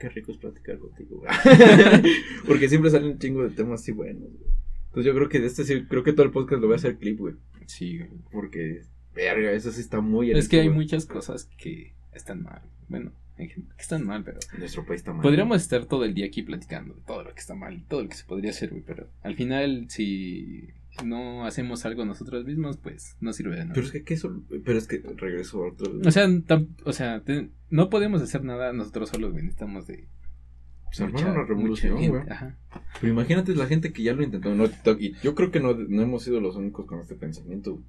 [0.01, 1.22] qué rico es platicar contigo,
[2.46, 4.51] Porque siempre salen un chingo de temas así buenos, güey.
[4.86, 6.76] Entonces yo creo que de este sí, creo que todo el podcast lo voy a
[6.76, 7.34] hacer clip, güey.
[7.66, 8.11] Sí, güey.
[8.32, 8.82] Porque,
[9.14, 10.32] verga, eso sí está muy...
[10.32, 12.62] Es que hay muchas cosas que están mal.
[12.88, 14.40] Bueno, que están mal, pero...
[14.59, 15.22] Nuestro país está mal.
[15.22, 18.03] Podríamos estar todo el día aquí platicando de todo lo que está mal y todo
[18.03, 18.82] lo que se podría hacer, güey.
[18.84, 20.70] Pero al final, si
[21.05, 23.74] no hacemos algo nosotros mismos, pues no sirve de nada.
[23.74, 25.92] Pero es que, eso, pero es que regreso a otro.
[26.05, 26.28] O sea,
[26.84, 27.22] o sea
[27.70, 29.44] no podemos hacer nada nosotros solos, güey.
[29.44, 30.07] Necesitamos de.
[30.84, 32.22] Pues una revolución, güey.
[33.01, 34.55] Pero imagínate la gente que ya lo intentó.
[34.55, 34.66] No,
[34.98, 37.80] y yo creo que no, no hemos sido los únicos con este pensamiento.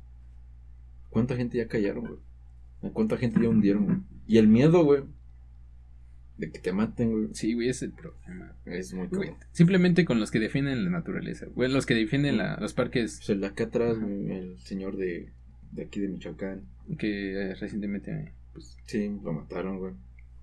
[1.09, 2.93] ¿Cuánta gente ya callaron, güey?
[2.93, 3.97] ¿Cuánta gente ya hundieron, güey?
[4.27, 5.03] Y el miedo, güey
[6.41, 7.27] de que te maten, güey.
[7.33, 8.53] Sí, güey, es el problema.
[8.65, 9.31] Es muy güey.
[9.51, 13.17] Simplemente con los que defienden la naturaleza, güey, los que defienden la, los parques.
[13.17, 15.29] Pues el de acá atrás, el señor de,
[15.71, 16.63] de aquí de Michoacán.
[16.97, 18.75] Que eh, recientemente, pues.
[18.85, 19.93] Sí, lo mataron, güey.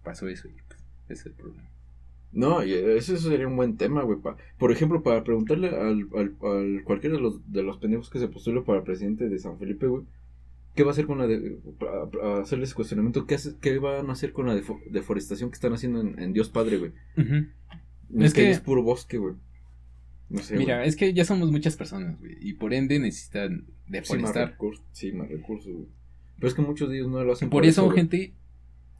[0.04, 1.68] Pasó eso y pues, ese es el problema.
[2.30, 4.18] No, y eso sería un buen tema, güey.
[4.58, 8.28] por ejemplo, para preguntarle al, al, al, cualquiera de los, de los pendejos que se
[8.28, 10.04] postuló para presidente de San Felipe, güey
[10.74, 13.26] ¿Qué va a hacer con la de, para, hacerles cuestionamiento?
[13.26, 14.60] ¿Qué, hace, ¿Qué van a hacer con la
[14.90, 16.92] deforestación que están haciendo en, Dios Padre, güey?
[18.16, 19.34] Es que, es puro bosque, güey.
[20.28, 22.36] No sé, Mira, es que ya somos muchas personas, güey.
[22.40, 24.56] Y por ende necesitan deforestar.
[24.92, 25.88] Sí, más recursos, güey.
[26.36, 28.34] Pero es que muchos de ellos no lo hacen por, por eso, gente,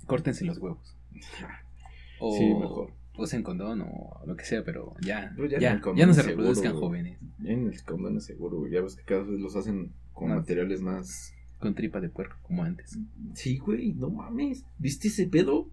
[0.07, 0.97] córtense los huevos.
[2.19, 2.93] o sí, mejor.
[3.17, 5.35] Usen condón o lo que sea, pero ya.
[5.59, 7.19] ya, ya, no se reproduzcan jóvenes.
[7.41, 8.73] Ya en el condón es seguro, güey.
[8.73, 12.63] Ya ves que cada vez los hacen con materiales más con tripa de puerco, como
[12.65, 12.99] antes.
[13.35, 14.65] Sí, güey, no mames.
[14.79, 15.71] ¿Viste ese pedo?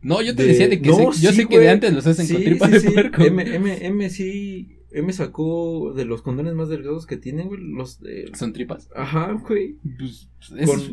[0.00, 2.68] No, yo te decía de que yo sé que de antes los hacen con tripa
[2.68, 3.22] de puerco.
[3.22, 4.74] M, M, M sí.
[4.90, 8.30] M sacó de los condones más delgados que tienen, güey, los de...
[8.34, 8.88] ¿Son tripas?
[8.96, 9.76] Ajá, güey.
[9.98, 10.30] Pues,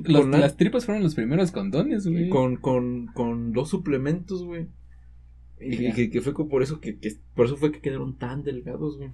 [0.04, 2.28] con, Las tripas fueron los primeros condones, güey.
[2.28, 4.68] Con, con, con dos suplementos, güey.
[5.62, 8.98] Y, que, que, fue por eso que, que, por eso fue que quedaron tan delgados,
[8.98, 9.12] güey.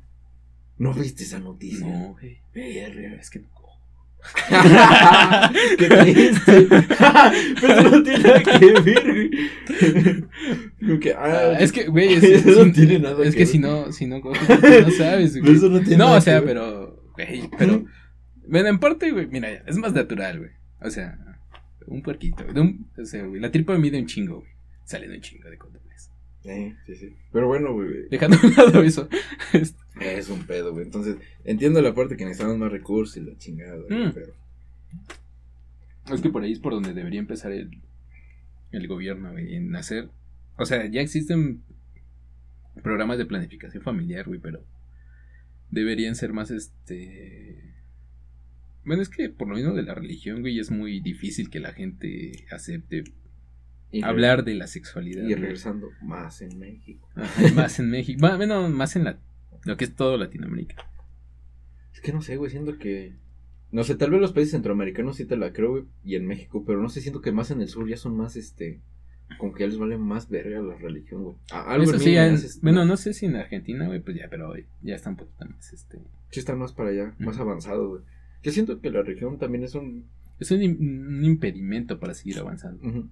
[0.80, 1.88] ¿No viste esa noticia?
[1.88, 2.40] No, güey.
[2.56, 3.61] Es que no
[5.78, 6.68] Qué triste.
[7.62, 9.30] Pero no tiene nada que ver,
[10.82, 11.14] güey.
[11.18, 14.92] Ah, es que, güey, es, no tiene nada es que, si no, si no, no
[14.92, 15.56] sabes, güey.
[15.56, 17.86] Eso no tiene No, o sea, pero, güey, pero,
[18.48, 20.52] bueno, en parte, güey, mira, es más natural, güey.
[20.82, 21.18] O sea,
[21.88, 24.52] un puerquito, de un, o sea, güey, la tripa mide un chingo, güey.
[24.86, 26.12] Sale de un chingo de condones.
[26.44, 27.16] Sí, sí, sí.
[27.32, 28.08] Pero bueno, güey.
[28.10, 29.08] Dejando a un lado eso.
[30.00, 30.86] Es un pedo, güey.
[30.86, 34.12] Entonces, entiendo la parte que necesitamos más recursos y la chingada, mm.
[34.14, 34.34] pero.
[36.12, 37.70] Es que por ahí es por donde debería empezar el,
[38.72, 40.10] el gobierno, güey, en hacer...
[40.58, 41.62] O sea, ya existen
[42.84, 44.64] programas de planificación familiar, güey, pero
[45.70, 47.72] deberían ser más, este...
[48.84, 51.72] Bueno, es que por lo mismo de la religión, güey, es muy difícil que la
[51.72, 53.04] gente acepte
[54.02, 55.24] hablar de la sexualidad.
[55.24, 57.08] Y regresando más en México.
[57.56, 58.28] más en México.
[58.38, 59.20] Bueno, más en la,
[59.64, 60.76] lo que es todo Latinoamérica.
[61.94, 63.14] Es que no sé, güey, siento que...
[63.72, 66.64] No sé, tal vez los países centroamericanos sí te la creo, güey, y en México,
[66.66, 68.82] pero no sé, siento que más en el sur ya son más, este...
[69.38, 71.36] Como que ya les vale más verga la religión, güey.
[71.52, 72.18] Algo sí,
[72.62, 75.72] bueno, no sé si en Argentina, güey, pues ya, pero ya está un poquito más,
[75.72, 76.00] este...
[76.32, 78.02] Sí, están más para allá, más avanzados, güey.
[78.44, 80.06] Yo siento que la religión también es un...
[80.40, 80.64] Es un,
[81.24, 82.84] impedimento para seguir avanzando.
[82.84, 83.04] Eh,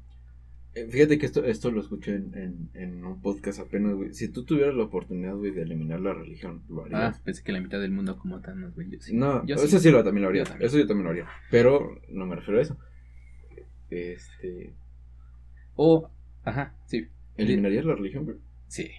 [0.90, 4.14] fíjate que esto, esto lo escuché en, en, un podcast apenas, güey.
[4.14, 7.18] Si tú tuvieras la oportunidad, güey, de eliminar la religión, ¿lo harías?
[7.18, 8.88] Ah, pensé que la mitad del mundo como tal, güey.
[9.14, 9.92] no, eso sí.
[9.92, 10.44] lo también lo haría.
[10.60, 11.28] Eso yo también lo haría.
[11.50, 12.78] Pero no me refiero a eso.
[13.90, 14.74] Este.
[15.76, 16.10] O,
[16.44, 17.08] ajá, sí.
[17.38, 18.38] ¿Eliminarías la religión, güey?
[18.68, 18.90] Sí.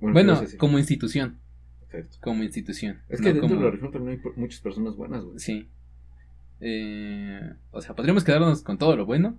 [0.00, 1.38] Bueno, como institución.
[1.82, 2.18] Exacto.
[2.20, 3.00] Como institución.
[3.08, 5.38] Es que dentro de la religión también hay muchas personas buenas, güey.
[5.38, 5.68] Sí.
[6.60, 9.38] Eh, o sea, podríamos quedarnos con todo lo bueno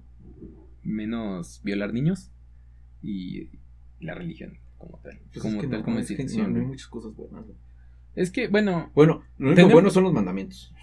[0.83, 2.31] menos violar niños
[3.01, 3.49] y
[3.99, 5.19] la religión como tal.
[5.31, 7.45] Pues como tal, como no, hay muchas cosas buenas.
[8.15, 8.91] Es que, bueno.
[8.93, 10.73] Bueno, lo único bueno son los mandamientos.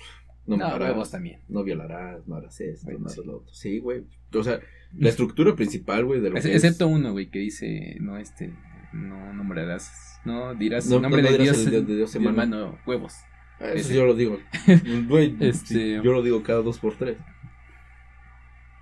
[0.46, 1.40] No, no también.
[1.49, 3.53] No violarás, no harás esto, no harás lo otro.
[3.53, 4.05] Sí, güey.
[4.32, 4.61] O sea,
[4.96, 8.55] la estructura principal, güey, de lo que Excepto uno, güey, que dice, no, este,
[8.92, 13.14] no nombrarás, no dirás no, nombre de, Dios, de, Dios, hermano, huevos.
[13.61, 14.38] Ah, eso yo lo digo.
[15.09, 15.96] Güey, este...
[15.96, 17.18] yo lo digo cada dos por tres.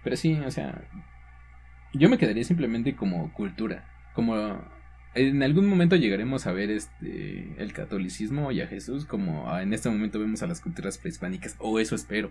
[0.06, 0.84] Pero sí, o sea,
[1.92, 4.36] yo me quedaría simplemente como cultura, como
[5.16, 9.88] en algún momento llegaremos a ver este el catolicismo y a Jesús como en este
[9.88, 12.30] momento vemos a las culturas prehispánicas o eso espero.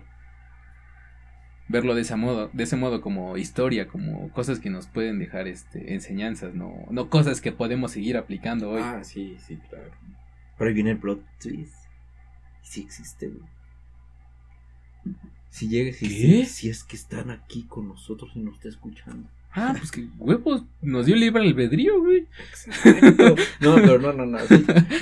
[1.68, 5.46] Verlo de ese modo, de ese modo como historia, como cosas que nos pueden dejar
[5.46, 8.80] este enseñanzas, no no cosas que podemos seguir aplicando hoy.
[8.82, 9.90] Ah, sí, sí, claro.
[10.56, 11.76] Pero ahí viene el plot twist.
[12.62, 13.30] Sí existe,
[15.56, 19.26] si llega, si, si, es que están aquí con nosotros y nos está escuchando.
[19.52, 22.26] Ah, pues que huevos, nos dio libre albedrío, güey.
[23.60, 24.38] No, pero no, no, no.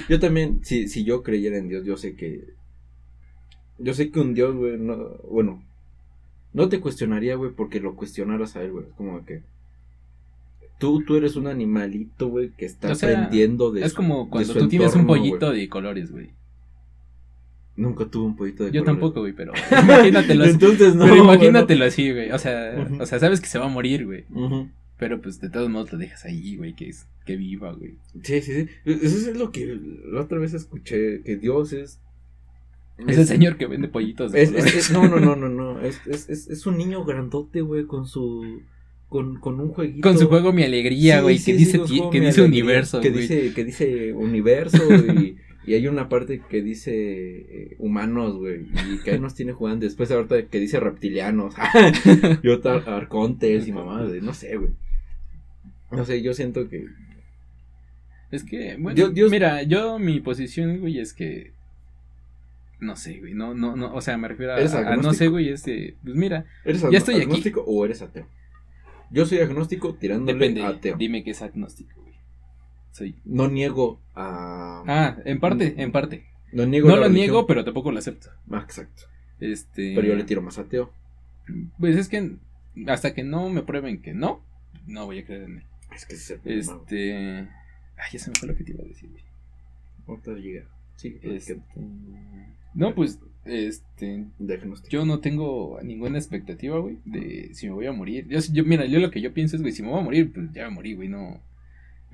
[0.09, 2.55] yo también, si, si yo creyera en Dios, yo sé que.
[3.79, 5.17] Yo sé que un Dios, güey, no.
[5.29, 5.61] Bueno,
[6.53, 8.87] no te cuestionaría, güey, porque lo cuestionaras a él, güey.
[8.97, 9.43] Como que.
[10.79, 13.85] Tú, tú eres un animalito, güey, que está aprendiendo de.
[13.85, 16.31] Es como cuando tú tienes un pollito de colores, güey.
[17.77, 20.53] Nunca tuve un pollito de Yo tampoco, güey, pero imagínatelo así.
[20.53, 22.31] Entonces, no, pero imagínatelo así, güey.
[22.31, 24.25] O sea, o sea, sabes que se va a morir, güey.
[24.97, 27.97] Pero pues de todos modos lo dejas ahí, güey, que es que viva, güey.
[28.23, 28.69] Sí, sí, sí.
[28.85, 32.01] Eso es lo que la otra vez escuché, que Dios es
[32.99, 35.81] es, el señor que vende pollitos de es, no, no, no, no, no.
[35.81, 38.63] Es, es, es, un niño grandote, güey, con su
[39.09, 40.09] con, con un jueguito.
[40.09, 44.13] Con su juego Mi Alegría, güey, que, dice, que dice universo, que dice Que dice
[44.13, 45.37] universo y
[45.67, 48.67] y hay una parte que dice eh, humanos, güey.
[48.91, 49.85] Y que ahí nos tiene jugando.
[49.85, 51.55] Después ahorita que dice reptilianos.
[52.43, 54.71] y otra arcontes y mamá, No sé, güey.
[55.91, 56.87] No sé, yo siento que.
[58.31, 61.53] Es que, bueno, Dios, mira, yo mi posición, güey, es que.
[62.81, 63.33] No sé, güey.
[63.33, 63.95] No, no, no.
[63.95, 65.49] O sea, me refiero a, no sé, güey.
[65.49, 66.45] Es que, pues mira.
[66.65, 68.29] ¿Eres ya estoy agnóstico o eres ateo?
[69.11, 70.97] Yo soy agnóstico tirándole Depende, ateo.
[70.97, 72.04] Dime que es agnóstico.
[73.25, 74.85] No niego a.
[74.87, 76.25] Ah, en parte, en parte.
[76.53, 78.31] No niego No lo niego, pero tampoco lo acepto.
[78.51, 79.03] Ah, exacto.
[79.41, 79.95] Este.
[79.95, 80.93] Pero yo le tiro más ateo.
[81.79, 82.37] Pues es que
[82.87, 84.43] hasta que no me prueben que no,
[84.87, 85.65] no voy a creer en él.
[85.95, 87.49] Es que se Este.
[87.97, 89.11] Ay, ya se me fue lo que te iba a decir,
[90.07, 90.67] Ahorita llega.
[90.97, 91.61] Sí, este...
[92.75, 94.27] No, pues, este.
[94.91, 98.27] Yo no tengo ninguna expectativa, güey, de si me voy a morir.
[98.29, 100.33] Yo, yo, mira, yo lo que yo pienso es, güey, si me voy a morir,
[100.33, 101.41] pues ya me morí, güey, no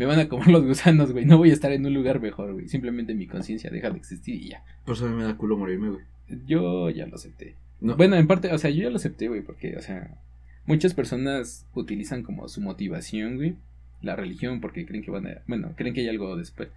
[0.01, 1.27] me van a comer los gusanos, güey.
[1.27, 2.69] No voy a estar en un lugar mejor, güey.
[2.69, 4.65] Simplemente mi conciencia deja de existir y ya.
[4.87, 6.05] Por eso a mí me da culo morirme, güey.
[6.47, 7.57] Yo ya lo acepté.
[7.81, 10.17] Bueno, en parte, o sea, yo ya lo acepté, güey, porque, o sea,
[10.65, 13.57] muchas personas utilizan como su motivación, güey,
[14.01, 16.71] la religión, porque creen que van a, bueno, creen que hay algo después.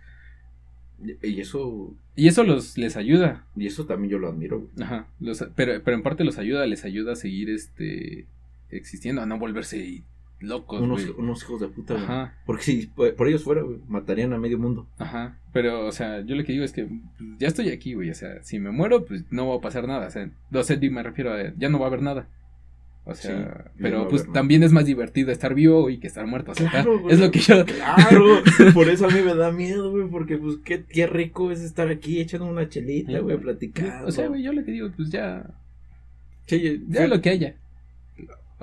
[1.21, 1.95] Y eso.
[2.17, 3.47] Y eso los les ayuda.
[3.55, 4.59] Y eso también yo lo admiro.
[4.59, 4.85] Güey.
[4.85, 5.07] Ajá.
[5.55, 8.25] pero, pero en parte los ayuda, les ayuda a seguir este
[8.69, 10.03] existiendo, a no volverse
[10.43, 12.37] locos, unos, unos hijos de puta, Ajá.
[12.45, 14.87] Porque si por ellos fuera, güey, matarían a medio mundo.
[14.97, 15.37] Ajá.
[15.51, 16.99] Pero, o sea, yo lo que digo es que pues,
[17.39, 18.09] ya estoy aquí, güey.
[18.09, 20.07] O sea, si me muero, pues no va a pasar nada.
[20.07, 22.27] O sea, no sé, me refiero a ya no va a haber nada.
[23.05, 26.51] O sea, pero pues también es más divertido estar vivo y que estar muerto.
[26.51, 27.65] O sea, es lo que yo.
[27.65, 28.41] Claro,
[28.73, 31.89] por eso a mí me da miedo, güey, porque pues qué, qué rico es estar
[31.89, 34.07] aquí echando una chelita, güey, platicando.
[34.07, 35.45] O sea, güey, yo lo que digo, pues ya
[36.45, 37.55] Sí, ya lo que haya.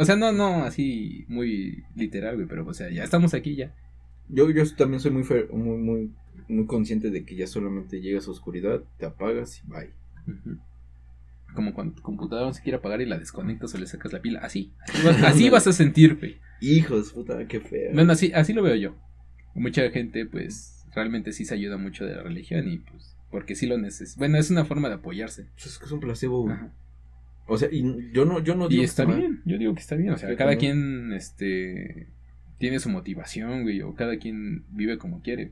[0.00, 3.74] O sea, no, no así muy literal, güey, pero o sea, ya estamos aquí ya.
[4.30, 6.10] Yo, yo también soy muy, muy, muy,
[6.48, 9.90] muy consciente de que ya solamente llegas a oscuridad, te apagas y bye.
[11.54, 14.22] Como cuando tu computadora no se quiere apagar y la desconectas o le sacas la
[14.22, 14.40] pila.
[14.40, 14.72] Así.
[15.22, 16.38] Así vas, a sentir, güey.
[16.62, 17.92] Hijos, puta, qué feo.
[17.92, 18.96] Bueno, así, así lo veo yo.
[19.54, 23.66] Mucha gente, pues, realmente sí se ayuda mucho de la religión y, pues, porque sí
[23.66, 24.18] lo necesita.
[24.18, 25.48] Bueno, es una forma de apoyarse.
[25.54, 26.56] Pues es que es un placebo, güey.
[27.50, 28.80] O sea, y yo no, yo no digo.
[28.80, 30.12] Y está bien, yo digo que está bien.
[30.12, 32.06] O sea, cada quien, este,
[32.58, 35.50] tiene su motivación, güey, o cada quien vive como quiere.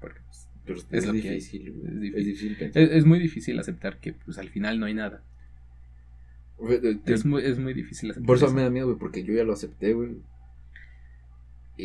[0.00, 0.20] Porque,
[0.64, 2.12] pues, es, lo difícil, que hay.
[2.16, 2.70] Es difícil.
[2.74, 5.22] Es, muy difícil aceptar que, pues, al final no hay nada.
[7.04, 8.26] Es muy, es muy difícil aceptar.
[8.26, 10.16] Por eso, me da miedo, güey, porque yo ya lo acepté, güey.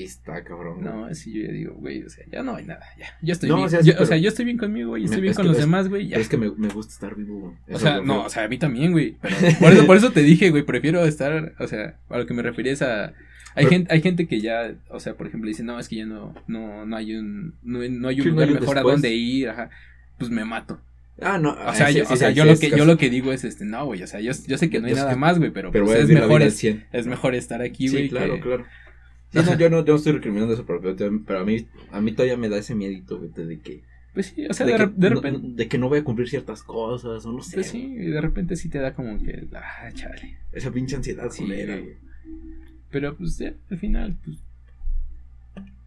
[0.04, 0.84] Está cabrón.
[0.84, 3.08] No, sí, yo ya digo, güey, o sea, ya no hay nada, ya.
[3.22, 3.64] Yo estoy bien.
[3.64, 5.88] O sea, yo, o sea, yo estoy bien conmigo, güey, estoy bien con los demás,
[5.90, 6.14] güey.
[6.14, 7.54] Es que me, me, gusta estar vivo, güey.
[7.70, 9.18] O sea, no, o sea, a mí también, güey.
[9.60, 12.42] por, eso, por eso te dije, güey, prefiero estar, o sea, a lo que me
[12.42, 13.14] refería es a.
[13.58, 16.06] Hay, gente, hay gente que ya, o sea, por ejemplo, dice, no, es que ya
[16.06, 19.70] no, no, no hay un, no, no hay un lugar mejor a donde ir, ajá.
[20.18, 20.82] Pues me mato.
[21.22, 21.52] Ah, no.
[21.66, 23.86] O sea, yo, o sea, yo lo que, yo lo que digo es, este, no,
[23.86, 26.00] güey, o sea, yo, yo sé que no hay nada más, güey, pero, pero pues
[26.00, 28.04] es mejor, es, es mejor estar aquí, güey.
[28.04, 28.66] Sí, claro, claro.
[29.44, 30.82] No, yo no, yo estoy recriminando eso, pero,
[31.26, 33.84] pero a mí, a mí todavía me da ese miedito, de que.
[34.14, 35.40] Pues sí, o sea, de, repente.
[35.42, 37.58] de que no voy a cumplir ciertas cosas, o no sé.
[37.58, 39.48] Pues sí, y de repente sí te da como que.
[39.54, 40.38] Ah, chale.
[40.54, 41.98] Esa pinche ansiedad sí, güey.
[42.92, 44.38] Pero pues ya, al final, pues.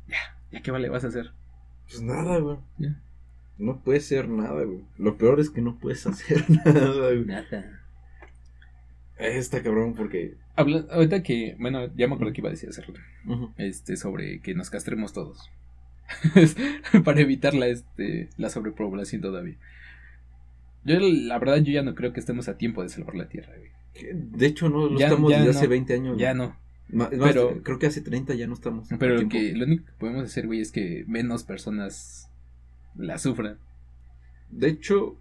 [0.07, 1.33] Ya, ya qué vale vas a hacer.
[1.89, 2.59] Pues nada, güey.
[2.77, 3.01] Ya.
[3.57, 4.85] No puedes hacer nada, güey.
[4.99, 7.25] Lo peor es que no puedes hacer nada, güey.
[7.25, 7.81] Nada.
[9.19, 10.37] Está cabrón porque.
[10.59, 12.95] Habla, ahorita que, bueno, ya me acuerdo que iba a decir hacerlo.
[13.59, 15.49] Este, sobre que nos castremos todos.
[17.05, 19.55] Para evitar la, este, la sobrepoblación todavía.
[20.85, 23.53] Yo, la verdad, yo ya no creo que estemos a tiempo de salvar la tierra,
[23.57, 23.71] güey.
[24.13, 26.19] De hecho, no, lo estamos desde hace 20 años.
[26.19, 26.57] Ya no.
[27.09, 28.89] pero creo que hace 30 ya no estamos.
[28.99, 32.33] Pero lo, que, lo único que podemos hacer, güey, es que menos personas
[32.97, 33.59] la sufran.
[34.51, 35.17] De hecho,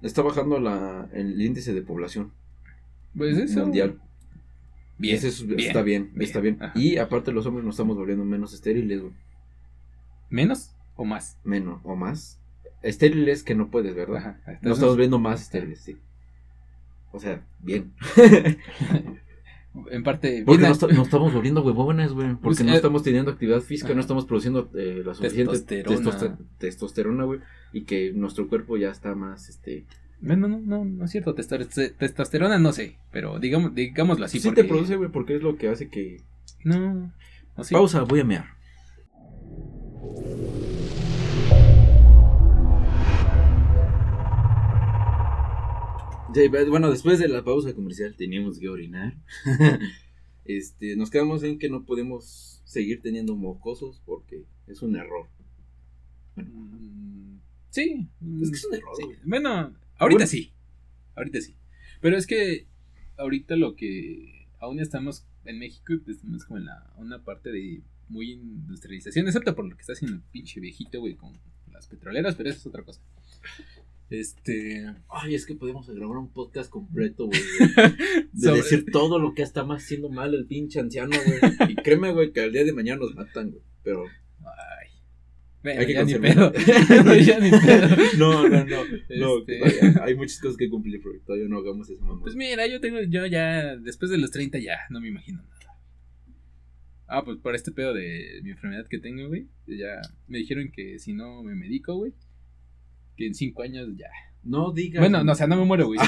[0.00, 2.30] está bajando la, el índice de población.
[3.16, 3.62] Pues eso.
[3.62, 3.98] Mundial.
[4.98, 5.20] Bien,
[5.58, 6.58] está bien, está bien.
[6.74, 9.12] Y aparte los hombres nos estamos volviendo menos estériles, güey.
[10.30, 11.38] ¿Menos o más?
[11.44, 12.40] Menos o más.
[12.82, 14.16] Estériles que no puedes, ¿verdad?
[14.16, 15.98] Ajá, nos estamos viendo más estériles, sí.
[17.12, 17.92] O sea, bien.
[19.90, 20.42] en parte.
[20.44, 22.28] Porque nos, estamos volviendo huevones, güey.
[22.28, 26.38] Porque pues, no eh, estamos teniendo actividad física, no estamos produciendo eh, la suficiente testosterona,
[26.58, 27.40] testosterona güey.
[27.72, 29.84] Y que nuestro cuerpo ya está más, este
[30.20, 31.34] no, no, no, no, es cierto.
[31.34, 34.40] Testosterona no sé, pero digamos, digámoslo así.
[34.40, 36.22] Sí te produce, güey, porque es lo que hace que.
[36.64, 37.12] No.
[37.70, 38.56] Pausa, voy a mear.
[46.68, 49.14] bueno, después de la pausa comercial teníamos que orinar.
[50.44, 55.28] este, nos quedamos en que no podemos seguir teniendo mocosos porque es un error.
[56.36, 57.38] Mm,
[57.70, 58.08] sí.
[58.42, 58.96] Es que es un error.
[59.24, 60.52] Bueno, Ahorita sí.
[61.14, 61.56] Ahorita sí.
[62.00, 62.66] Pero es que
[63.16, 67.82] ahorita lo que aún estamos en México, pues, estamos como en la, una parte de
[68.08, 71.38] muy industrialización, excepto por lo que está haciendo el pinche viejito, güey, con
[71.72, 73.00] las petroleras, pero eso es otra cosa.
[74.08, 74.86] Este.
[75.08, 77.40] Ay, es que podemos grabar un podcast completo, güey.
[78.32, 81.72] De decir todo lo que está haciendo mal el pinche anciano, güey.
[81.72, 83.62] Y créeme, güey, que al día de mañana nos matan, güey.
[83.82, 84.04] Pero.
[85.72, 86.52] Ay hay que ya ni pedo.
[87.24, 87.96] ya ni pedo.
[88.18, 88.84] No, no, no.
[89.18, 90.00] no este...
[90.00, 92.20] hay muchas cosas que cumplir, pero todavía no hagamos eso, mamá.
[92.22, 95.56] Pues mira, yo tengo, yo ya, después de los 30 ya, no me imagino nada.
[97.08, 99.46] Ah, pues por este pedo de mi enfermedad que tengo, güey.
[99.66, 102.12] Ya me dijeron que si no me medico, güey,
[103.16, 104.08] que en 5 años ya.
[104.42, 105.00] No digas.
[105.00, 105.98] Bueno, no, o sea, no me muero, güey.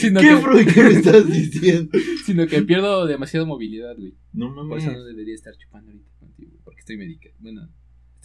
[0.00, 1.96] Sino, ¿Qué, que, ¿Qué me estás diciendo?
[2.24, 4.14] Sino que pierdo demasiada movilidad, güey.
[4.32, 4.68] No mames.
[4.68, 7.34] Por eso no debería estar chupando ahorita contigo, porque estoy medicado.
[7.38, 7.68] Bueno,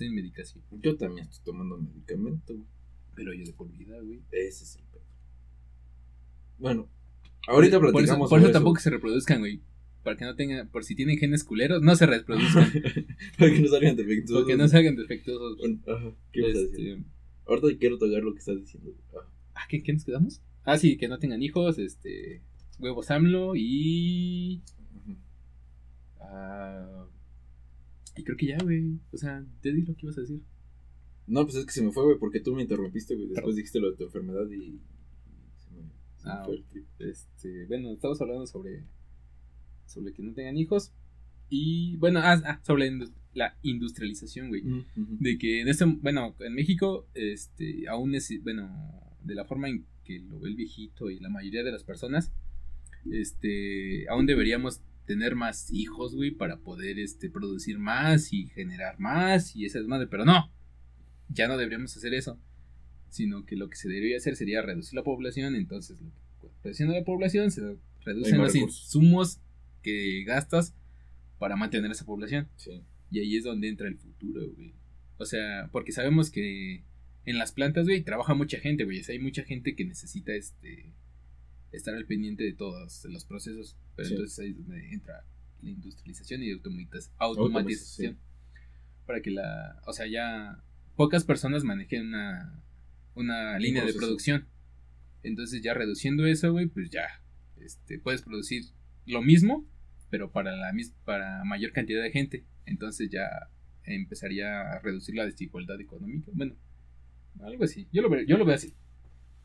[0.08, 0.64] en medicación.
[0.82, 2.56] Yo también estoy tomando medicamento,
[3.16, 4.22] Pero yo de por vida, güey.
[4.32, 5.04] Ese es el pedo.
[6.58, 6.90] Bueno,
[7.48, 9.62] ahorita platicamos Por eso, tampoco se reproduzcan, güey.
[10.04, 12.72] Para que no tengan, por si tienen genes culeros, no se reproduzcan.
[13.38, 14.44] para que no salgan defectuosos.
[14.44, 15.60] Porque no salgan defectuosos.
[15.88, 16.88] ajá, ¿qué vas a decir?
[16.88, 17.04] Este,
[17.46, 18.96] ahorita quiero tocar lo que estás diciendo.
[19.54, 20.42] Ah, ¿qué, ¿qué nos quedamos?
[20.64, 22.42] Ah, sí, que no tengan hijos, este,
[22.80, 24.62] huevos AMLO y...
[26.20, 27.08] Ah...
[28.22, 29.00] Y creo que ya, güey.
[29.12, 30.42] O sea, te di lo que ibas a decir.
[31.26, 33.30] No, pues es que se me fue, güey, porque tú me interrumpiste, güey.
[33.30, 34.80] Después dijiste lo de tu enfermedad y.
[35.58, 35.90] Se me,
[36.26, 36.64] ah, fue
[37.00, 38.86] Este, bueno, estamos hablando sobre.
[39.88, 40.94] Sobre que no tengan hijos.
[41.50, 42.92] Y bueno, ah, ah sobre
[43.34, 44.64] la industrialización, güey.
[44.96, 45.86] De que en este.
[45.86, 47.90] Bueno, en México, este.
[47.90, 48.32] Aún es.
[48.44, 48.70] Bueno,
[49.24, 52.32] de la forma en que lo ve el viejito y la mayoría de las personas.
[53.12, 54.82] este, aún deberíamos
[55.12, 60.08] tener más hijos, güey, para poder, este, producir más y generar más y esas madre,
[60.08, 60.50] pero no,
[61.28, 62.40] ya no deberíamos hacer eso,
[63.10, 66.00] sino que lo que se debería hacer sería reducir la población, entonces,
[66.64, 69.42] reduciendo la población se reducen los insumos
[69.82, 70.76] que gastas
[71.40, 72.48] para mantener esa población.
[73.10, 74.74] Y ahí es donde entra el futuro, güey.
[75.18, 76.86] O sea, porque sabemos que
[77.26, 79.02] en las plantas, güey, trabaja mucha gente, güey.
[79.02, 80.94] O sea, hay mucha gente que necesita este
[81.72, 83.78] estar al pendiente de todos los procesos.
[83.96, 85.26] Pero entonces ahí es donde entra
[85.62, 86.52] la industrialización y
[87.18, 88.18] automatización.
[89.06, 90.64] Para que la, o sea, ya
[90.96, 92.64] pocas personas manejen una,
[93.16, 94.48] una línea de producción.
[95.24, 97.08] Entonces ya reduciendo eso, güey, pues ya
[97.60, 98.64] este, puedes producir
[99.06, 99.68] lo mismo,
[100.10, 100.72] pero para la
[101.06, 102.46] para mayor cantidad de gente.
[102.66, 103.28] Entonces ya
[103.84, 106.32] empezaría a reducir la desigualdad económica.
[106.34, 106.56] Bueno,
[107.42, 107.88] algo así.
[107.92, 108.74] Yo lo veo, yo lo veo así.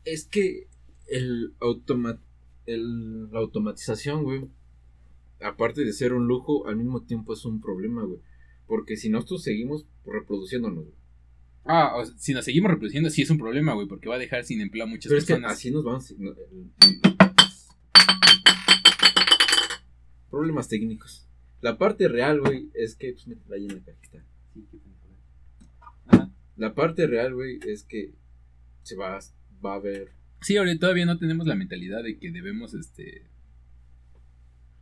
[0.05, 0.67] Es que
[1.07, 2.19] el, automa
[2.65, 4.49] el la automatización, güey,
[5.41, 8.19] aparte de ser un lujo, al mismo tiempo es un problema, güey.
[8.67, 10.97] Porque si nosotros seguimos reproduciéndonos, güey.
[11.63, 14.43] Ah, o si nos seguimos reproduciendo, sí es un problema, güey, porque va a dejar
[14.43, 15.51] sin empleo a muchas Pero personas.
[15.53, 16.13] Es que así nos vamos.
[20.29, 21.27] Problemas técnicos.
[21.61, 23.13] La parte real, güey, es que.
[23.13, 24.23] Pues la ahí en la cajita.
[26.55, 28.13] La parte real, güey, es que
[28.83, 29.19] se va,
[29.63, 30.16] va a ver.
[30.41, 33.23] Sí, ahora todavía no tenemos la mentalidad de que debemos, este.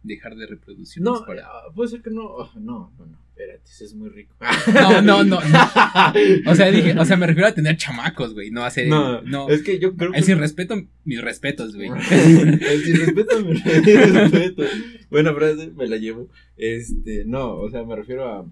[0.04, 1.02] Dejar de reproducir.
[1.02, 1.48] No, para...
[1.48, 2.26] Ah, puede ser que no.
[2.26, 3.26] Oh, no, no, no.
[3.30, 4.34] Espérate, es muy rico.
[4.74, 5.38] No, no, no,
[6.48, 8.88] O sea, dije, o sea, me refiero a tener chamacos, güey, no hacer.
[8.88, 9.50] No, no.
[9.50, 10.20] Es que yo creo que.
[10.20, 11.90] El sin respeto, mis respetos, güey.
[12.12, 14.70] el sin respeto, mis respetos.
[15.10, 16.30] Buena frase, me la llevo.
[16.56, 18.46] Este, no, o sea, me refiero a.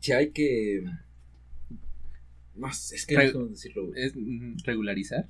[0.00, 0.84] Si hay que
[2.58, 4.14] no, es que no cómo decirlo, ¿Es
[4.64, 5.28] regularizar?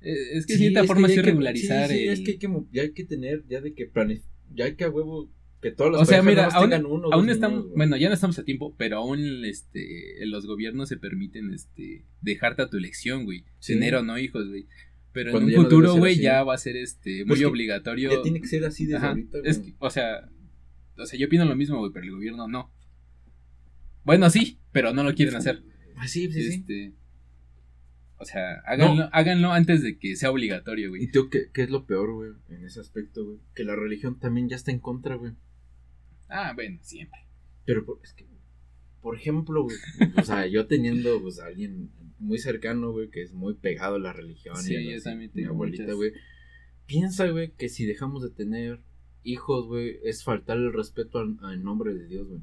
[0.00, 1.88] Eh, es que de cierta forma sí regularizar.
[1.88, 4.22] Sí, es que hay que, ya hay que tener, ya de que plane,
[4.54, 5.30] ya hay que a huevo
[5.62, 7.08] que todos los o sea, mira, aún, tengan uno.
[7.10, 11.54] Aún estamos, bueno, ya no estamos a tiempo, pero aún este, los gobiernos se permiten
[11.54, 13.44] este, dejarte a tu elección, güey.
[13.66, 14.66] Tener o no hijos, güey.
[15.12, 18.10] Pero en un futuro, güey, ya va a ser este muy obligatorio.
[18.10, 19.50] Ya tiene que ser así desde ahorita, güey.
[19.50, 20.28] Es o sea,
[20.98, 22.70] o sea, yo opino lo mismo, güey, pero el gobierno no.
[24.04, 25.62] Bueno, sí, pero no lo quieren hacer.
[25.94, 26.54] Pues sí, sí, sí.
[26.60, 26.92] Este,
[28.18, 31.04] o sea, háganlo, háganlo antes de que sea obligatorio, güey.
[31.04, 33.38] ¿Y tú qué, qué es lo peor, güey, en ese aspecto, güey?
[33.54, 35.32] Que la religión también ya está en contra, güey.
[36.28, 37.20] Ah, bueno, siempre.
[37.64, 38.26] Pero es que,
[39.02, 39.76] por ejemplo, güey,
[40.16, 44.00] o sea, yo teniendo, pues, a alguien muy cercano, güey, que es muy pegado a
[44.00, 44.56] la religión.
[44.56, 46.12] Sí, y yo también tengo mi abuelita, güey.
[46.86, 48.80] Piensa, güey, que si dejamos de tener
[49.22, 52.42] hijos, güey, es faltar el respeto al, nombre de Dios, güey.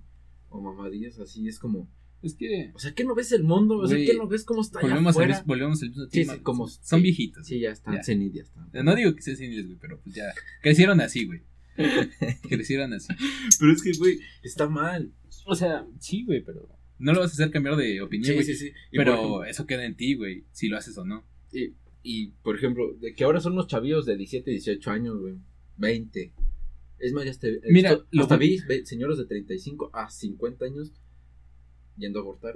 [0.50, 1.90] O mamadillas, así es como
[2.22, 2.72] es que.
[2.74, 3.78] O sea, ¿qué no ves el mundo?
[3.78, 5.44] O sea, ¿qué no ves cómo está volvemos allá afuera?
[5.46, 6.34] volvemos al mismo tema.
[6.36, 7.48] Sí, como, son viejitos.
[7.48, 8.70] Sí, ya están senil, ya están.
[8.86, 10.34] No digo que sean seniles, güey, pero pues ya.
[10.62, 11.42] Crecieron así, güey.
[12.50, 13.14] crecieron así.
[13.60, 15.12] Pero es que, güey, está mal.
[15.46, 16.70] O sea, sí, güey, pero.
[17.00, 18.46] No lo vas a hacer cambiar de opinión, güey.
[18.46, 18.74] Sí, sí, sí.
[18.92, 21.26] Pero eso queda en ti, güey, si lo haces o no.
[21.52, 25.36] Y, y, por ejemplo, de que ahora son los chavillos de 17, 18 años, güey.
[25.78, 26.34] 20.
[27.00, 27.48] Es más, ya está.
[27.70, 30.94] Mira, hasta vi señores de 35 a 50 años
[31.98, 32.56] yendo a abortar.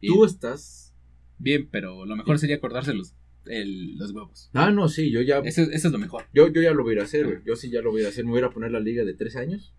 [0.00, 0.94] Tú estás.
[1.38, 3.14] Bien, pero lo mejor sería cortarse los,
[3.44, 4.50] los huevos.
[4.52, 5.38] Ah, no, sí, yo ya.
[5.38, 6.24] Eso, es lo mejor.
[6.34, 7.38] Yo, yo ya lo voy a hacer, güey.
[7.44, 8.24] Yo sí ya lo voy a hacer.
[8.24, 9.74] Me voy a poner la liga de tres años.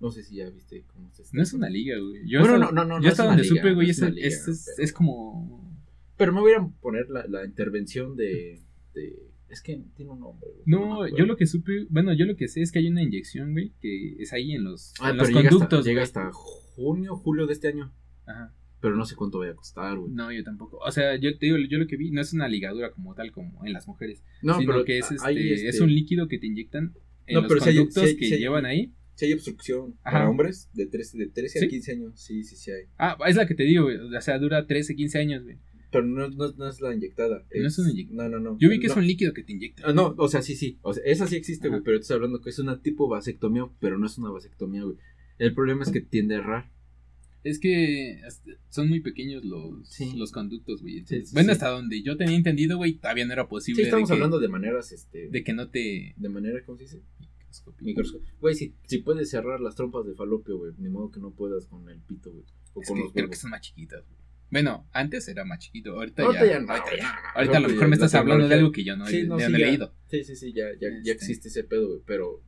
[0.00, 2.22] No sé si ya viste cómo se No es una liga, güey.
[2.28, 3.02] Yo no, no, no, no.
[3.02, 5.76] Yo hasta donde supe, güey, es, es, como.
[6.16, 8.60] Pero me voy a poner la, la intervención de,
[8.94, 9.28] de.
[9.48, 10.62] Es que tiene un nombre, güey.
[10.66, 11.86] No, yo lo que supe.
[11.88, 14.64] Bueno, yo lo que sé es que hay una inyección, güey, que es ahí en
[14.64, 15.84] los, ah, en los conductos.
[15.84, 16.30] llega hasta
[16.78, 17.92] junio, julio de este año.
[18.24, 18.54] Ajá.
[18.80, 20.12] Pero no sé cuánto vaya a costar, güey.
[20.12, 20.78] No, yo tampoco.
[20.78, 23.32] O sea, yo te digo, yo lo que vi no es una ligadura como tal,
[23.32, 24.22] como en las mujeres.
[24.40, 26.94] No, sino que es, este, es este un líquido que te inyectan
[27.26, 28.94] en los conductos que llevan ahí.
[29.14, 32.70] Si hay obstrucción para hombres de 13, de 13 a 15 años, sí, sí, sí
[32.70, 32.84] hay.
[32.98, 33.96] Ah, es la que te digo, güey.
[33.96, 35.58] O sea, dura 13, 15 años, güey.
[35.90, 37.44] Pero no, no, no, es la inyectada.
[37.52, 38.28] no es una inyectada.
[38.28, 38.58] No, no, no.
[38.60, 39.82] Yo vi que es un líquido que te inyecta.
[39.86, 40.78] Ah, no, o sea, sí, sí.
[40.82, 41.80] O sea, esa sí existe, güey.
[41.82, 44.98] Pero estoy hablando que es una tipo vasectomía, pero no es una vasectomía, güey.
[45.38, 46.70] El problema es que tiende a errar.
[47.44, 48.20] Es que
[48.68, 51.04] son muy pequeños los, los conductos, güey.
[51.32, 53.82] bueno, hasta donde yo tenía entendido, güey, todavía no era posible.
[53.82, 55.28] Sí, estamos hablando de maneras, este...
[55.28, 56.14] De que no te...
[56.16, 57.02] De manera, ¿cómo se dice?
[57.80, 58.34] Microscopio.
[58.40, 61.66] Güey, si, si puedes cerrar las trompas de falopio, güey, ni modo que no puedas
[61.66, 62.44] con el pito, güey.
[62.74, 64.18] O con los Creo que son más chiquitas, güey.
[64.50, 67.96] Bueno, antes era más chiquito, ahorita, ya, no, ahorita, ya, ahorita a lo mejor me
[67.96, 69.94] estás hablando de algo que yo no, sí, no, he leído.
[70.06, 71.12] Sí, sí, sí, ya, ya, ya este.
[71.12, 72.42] existe ese pedo, güey, pero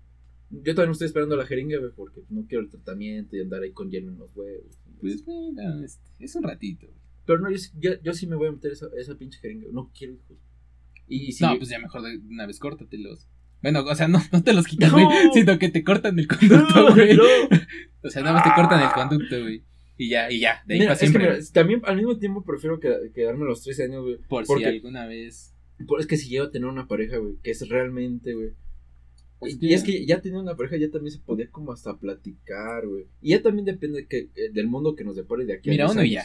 [0.50, 3.62] yo todavía no estoy esperando la jeringa, güey, porque no quiero el tratamiento y andar
[3.62, 4.78] ahí con hielo en los huevos.
[5.00, 6.86] Pues mira, este, es un ratito.
[7.24, 9.68] Pero no, yo, yo, sí me voy a meter esa, esa pinche jeringa.
[9.72, 10.36] No quiero hijos.
[11.06, 11.44] Y si...
[11.44, 13.28] No, pues ya mejor de una vez córtatelos.
[13.62, 16.94] Bueno, o sea, no, no te los quitan, güey, sino que te cortan el conducto,
[16.94, 17.16] güey.
[18.02, 19.62] o sea, nada más te cortan el conducto, güey.
[19.96, 21.36] Y ya, y ya, de ahí para siempre.
[21.36, 24.16] Es que también al mismo tiempo prefiero quedarme los 13 años, güey.
[24.28, 25.54] Por si alguna vez.
[25.98, 28.52] Es que si llego a tener una pareja, güey, que es realmente, güey.
[29.42, 33.06] Y es que ya teniendo una pareja ya también se podía como hasta platicar, güey.
[33.22, 36.04] Y ya también depende que, eh, del mundo que nos depare de aquí Mira, uno
[36.04, 36.24] y ya.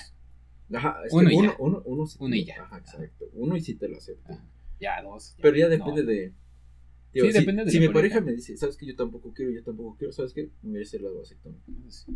[0.74, 2.64] Ajá, es uno, que uno, uno, uno, sí uno y ya.
[2.64, 3.26] Ajá, exacto.
[3.34, 4.38] Uno y sí te lo acepto.
[4.80, 5.36] Ya, dos.
[5.42, 6.34] Pero ya depende de
[7.14, 9.96] sí, depende de Si mi pareja me dice, ¿sabes que Yo tampoco quiero, yo tampoco
[9.98, 10.50] quiero, ¿sabes qué?
[10.62, 11.36] Me voy a hacer lado Sí,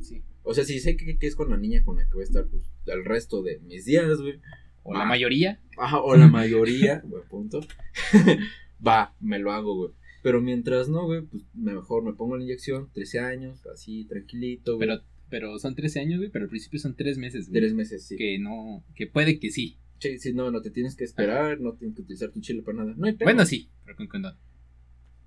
[0.01, 0.23] sí.
[0.43, 2.25] O sea, si sé que, que, es con la niña con la que voy a
[2.25, 4.39] estar, pues, el resto de mis días, güey.
[4.83, 5.61] O la mayoría.
[5.77, 7.61] Ajá, o la mayoría, buen punto.
[8.85, 9.91] Va, me lo hago, güey.
[10.21, 14.87] Pero mientras no, güey, pues mejor me pongo la inyección, 13 años, así, tranquilito, güey.
[14.87, 17.61] Pero, pero son 13 años, güey, pero al principio son 3 meses, güey.
[17.61, 18.17] 3 meses, sí.
[18.17, 19.77] Que no, que puede que sí.
[19.99, 22.79] Sí, sí, no, no te tienes que esperar, no tienes que utilizar tu chile para
[22.79, 22.93] nada.
[22.97, 24.35] No hay Bueno, sí, pero con condón.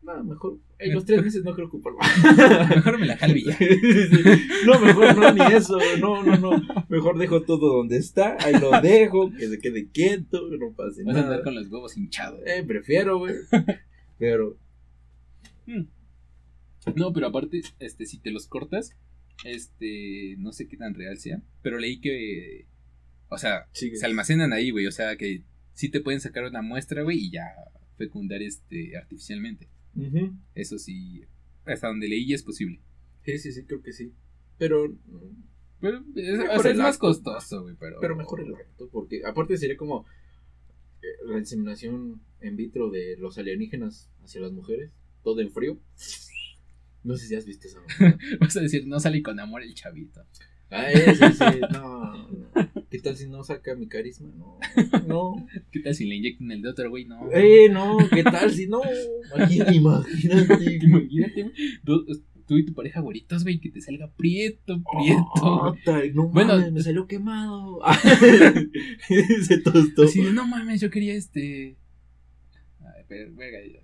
[0.02, 0.58] No, mejor.
[0.80, 1.98] En los tres meses no creo ocuparlo.
[2.74, 3.56] mejor me la jalvilla.
[4.66, 5.78] No, mejor no, ni eso.
[6.00, 6.84] No, no, no.
[6.88, 8.36] Mejor dejo todo donde está.
[8.40, 9.30] Ahí lo dejo.
[9.30, 10.50] Que se quede quieto.
[10.50, 11.18] Que no pase nada.
[11.18, 12.40] Vas a andar con los huevos hinchados.
[12.44, 13.34] Eh, prefiero, güey.
[14.18, 14.58] Pero.
[15.66, 15.86] Hmm.
[16.96, 18.96] No, pero aparte, este, si te los cortas,
[19.44, 22.66] este, no sé qué tan real sea, pero leí que,
[23.28, 25.44] o sea, se almacenan ahí, güey, o sea, que
[25.74, 27.44] sí te pueden sacar una muestra, güey, y ya
[27.96, 29.68] fecundar, este, artificialmente.
[30.54, 31.22] Eso sí,
[31.64, 32.80] hasta donde leí es posible.
[33.24, 34.12] Sí, sí, sí, creo que sí.
[34.58, 34.96] Pero.
[35.80, 37.74] Pero es, más costoso, güey.
[37.78, 37.98] Pero...
[38.00, 40.06] pero mejor el acto, porque aparte sería como
[41.02, 44.92] eh, la inseminación en vitro de los alienígenas hacia las mujeres,
[45.22, 45.78] todo en frío.
[47.04, 47.80] No sé si has visto eso.
[48.40, 50.24] Vas a decir, no salí con amor el chavito.
[50.70, 52.28] Ah, sí, sí, no.
[52.90, 54.30] ¿Qué tal si no saca mi carisma?
[54.34, 54.58] No,
[55.06, 55.46] no.
[55.70, 57.04] ¿Qué tal si le inyectan el de otro güey?
[57.04, 57.30] No.
[57.30, 58.80] Eh, no, ¿qué tal si no?
[59.34, 60.78] Imagínate, imagínate.
[60.82, 61.52] imagínate,
[61.84, 65.76] tú, y tu pareja güeritos, güey, que te salga prieto, prieto.
[66.14, 67.80] no bueno, mames, me salió quemado.
[69.42, 70.04] se tostó.
[70.04, 71.76] Así no mames, yo quería este.
[73.12, 73.30] Pero,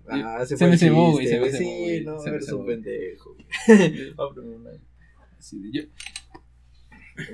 [0.09, 0.37] ya.
[0.37, 1.27] Ah, se, se me cebó, güey.
[1.27, 3.37] Se me cebó, Sí, no, eres un pendejo.
[5.37, 5.83] Así de yo.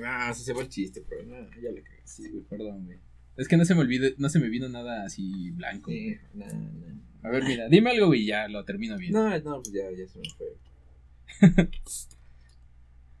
[0.04, 2.02] Ah, se fue el chiste, pero no, ya le cagué.
[2.04, 2.98] Sí, güey, perdón, güey.
[3.36, 5.90] Es que no se me olvide, no se me vino nada así blanco.
[5.90, 6.16] Sí.
[7.22, 9.12] A ver, mira, dime algo y ya lo termino bien.
[9.12, 11.68] No, no, pues ya, ya se me fue.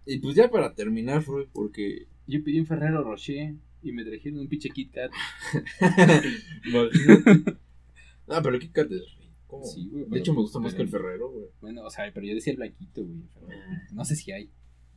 [0.06, 2.06] y pues ya para terminar fue porque.
[2.28, 5.12] Yo pedí un Ferrero Rocher y me trajeron un pinche Kit Kat.
[6.72, 6.88] no,
[8.26, 9.62] pero el Kit Kat es rico.
[9.64, 10.04] Sí, güey.
[10.06, 11.46] De hecho, me gusta más que el Ferrero, güey.
[11.60, 13.22] Bueno, o sea, pero yo decía el blanquito, güey.
[13.36, 13.88] Ah.
[13.92, 14.50] No sé si hay.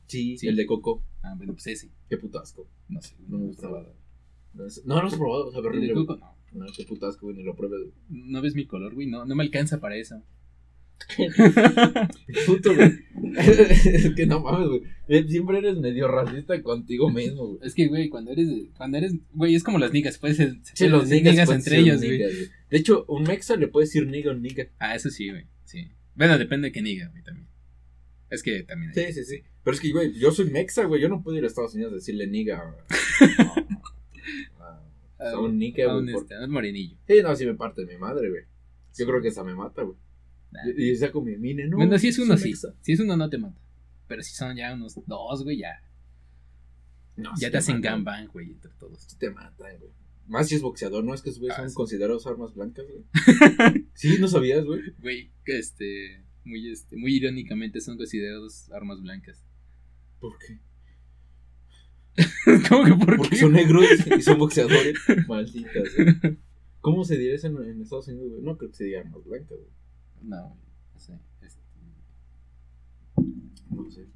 [0.07, 1.03] Sí, el de coco.
[1.21, 1.91] Ah, bueno, pues ese.
[2.09, 2.67] Qué putasco.
[2.87, 3.93] No sé, no, me he probado.
[4.53, 5.75] No, no lo has probado, o sea, pero.
[5.75, 6.17] ¿El de coco?
[6.17, 6.39] No.
[6.51, 7.93] No, qué putasco, güey, ni lo pruebes.
[8.09, 10.23] No ves mi color, güey, no, no me alcanza para eso.
[12.47, 12.91] Puto, güey.
[13.37, 14.81] es que no mames, güey.
[15.07, 17.59] Eh, siempre eres medio racista contigo mismo, güey.
[17.63, 20.87] Es que, güey, cuando eres, cuando eres, güey, es como las niggas, puedes ser, sí,
[20.87, 22.19] los niggas, entre ellos, güey.
[22.19, 24.67] De hecho, un mexa le puede decir nigga o nigga.
[24.79, 25.87] Ah, eso sí, güey, sí.
[26.15, 27.47] Bueno, depende de qué nigga, güey, también.
[28.29, 28.93] Es que también.
[28.93, 29.43] Sí, sí, sí.
[29.63, 31.01] Pero es que, güey, yo soy mexa, güey.
[31.01, 32.75] Yo no puedo ir a Estados Unidos a decirle niga.
[35.19, 36.13] a un nica, güey.
[36.13, 36.23] Por...
[36.23, 36.97] Este, morenillo.
[37.07, 38.43] Sí, no, si me parte mi madre, güey.
[38.97, 39.97] Yo creo que esa me mata, güey.
[40.75, 41.77] Y, saco mi mine, no.
[41.77, 42.53] Bueno, si es uno, sí.
[42.81, 43.59] Si es uno, no te mata.
[44.07, 45.81] Pero si son ya unos dos, güey, ya.
[47.15, 49.03] No, ya te, hacen gangbang, güey, entre todos.
[49.07, 49.91] Sí te matan, güey.
[50.27, 51.13] Más si es boxeador, ¿no?
[51.13, 53.85] Es que güeyes ah, son considerados armas blancas, güey.
[53.93, 54.81] sí, ¿no sabías, güey?
[54.99, 59.43] Güey, este muy, este, muy irónicamente son considerados armas blancas.
[60.19, 60.59] ¿Por qué?
[62.69, 63.85] ¿Cómo que por Porque son negros
[64.17, 64.97] y son boxeadores.
[65.27, 65.89] Malditas.
[65.97, 66.37] ¿eh?
[66.81, 68.43] ¿Cómo se diría eso en, Estados Unidos, güey?
[68.43, 69.69] No creo que se diga armas blancas, güey.
[70.21, 70.57] No,
[70.93, 71.19] no sé.
[71.41, 71.61] Este...
[73.69, 74.07] No sé.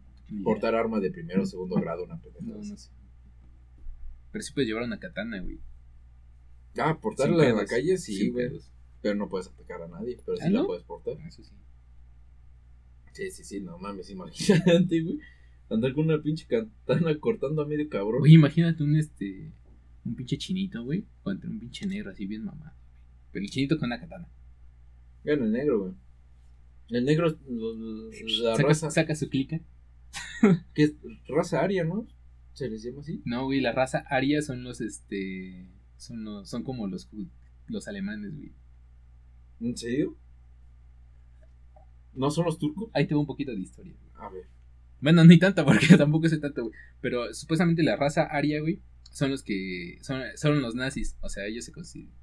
[0.43, 2.45] Portar arma de primero o segundo grado, una pendeja.
[2.45, 2.89] No, no sé.
[4.31, 5.59] Pero sí puedes llevar una katana, güey.
[6.77, 8.49] Ah, portarla en la calle, sí, güey.
[9.01, 11.17] Pero no puedes atacar a nadie, pero sí ¿Ah, la puedes portar.
[11.27, 11.53] Eso sí.
[13.11, 15.19] Sí, sí, sí, no mames, imagínate, güey.
[15.69, 18.23] Andar con una pinche katana cortando a medio cabrón.
[18.23, 19.51] Oye, imagínate un este.
[20.03, 21.05] Un pinche chinito, güey.
[21.21, 22.75] Contra un pinche negro así bien mamado.
[23.31, 24.27] Pero el chinito con una katana.
[25.23, 25.93] Gana el negro, güey.
[26.89, 28.91] El negro, la saca, raza.
[28.91, 29.59] Saca su clica.
[30.73, 30.93] que es
[31.27, 32.07] raza aria, ¿no?
[32.53, 33.21] ¿Se les llama así?
[33.25, 35.69] No, güey, la raza aria son los, este.
[35.97, 37.09] Son, los, son como los,
[37.67, 38.51] los alemanes, güey.
[39.61, 40.17] ¿En serio?
[42.13, 42.89] ¿No son los turcos?
[42.93, 43.95] Ahí tengo un poquito de historia.
[44.15, 44.45] A ver.
[45.01, 46.75] Bueno, ni tanto, porque tampoco sé tanto, güey.
[47.01, 49.97] Pero supuestamente la raza aria, güey, son los que.
[50.01, 51.17] Son, son los nazis.
[51.21, 52.13] O sea, ellos se consideran.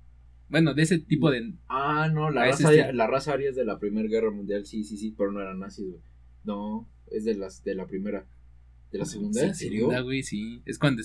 [0.51, 1.55] Bueno, de ese tipo de.
[1.69, 4.83] Ah, no, la, raza, aria, la raza aria es de la Primera Guerra Mundial, sí,
[4.83, 6.01] sí, sí, pero no eran nazis, güey.
[6.43, 8.27] No, es de las de la primera.
[8.91, 9.43] ¿De la segunda?
[9.43, 9.79] ¿En serio?
[9.79, 10.63] Segunda, güey, sí.
[10.67, 11.03] Es cuando.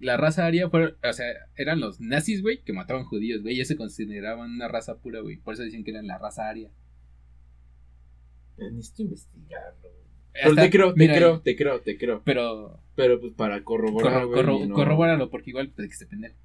[0.00, 1.26] la raza aria fue, o sea,
[1.56, 3.54] eran los nazis, güey, que mataban judíos, güey.
[3.54, 5.36] Ellos se consideraban una raza pura, güey.
[5.36, 6.70] Por eso dicen que eran la raza aria.
[8.56, 10.04] Necesito investigarlo, güey.
[10.32, 12.22] Pero te creo, te creo, te creo, te creo.
[12.24, 12.80] Pero.
[12.96, 14.70] Pero pues para corroborar, güey.
[14.70, 16.36] Corrobóralo, porque igual pues, que se pendejo.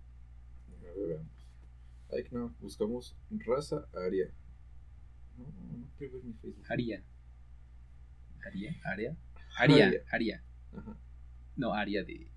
[2.11, 4.31] Ay, no, buscamos raza aria.
[5.37, 6.65] No, no quiero ver mi Facebook.
[6.69, 7.03] Aria.
[8.45, 9.17] Aria, aria.
[9.57, 10.43] Aria, aria.
[10.73, 10.97] Ajá.
[11.55, 12.31] No, aria de.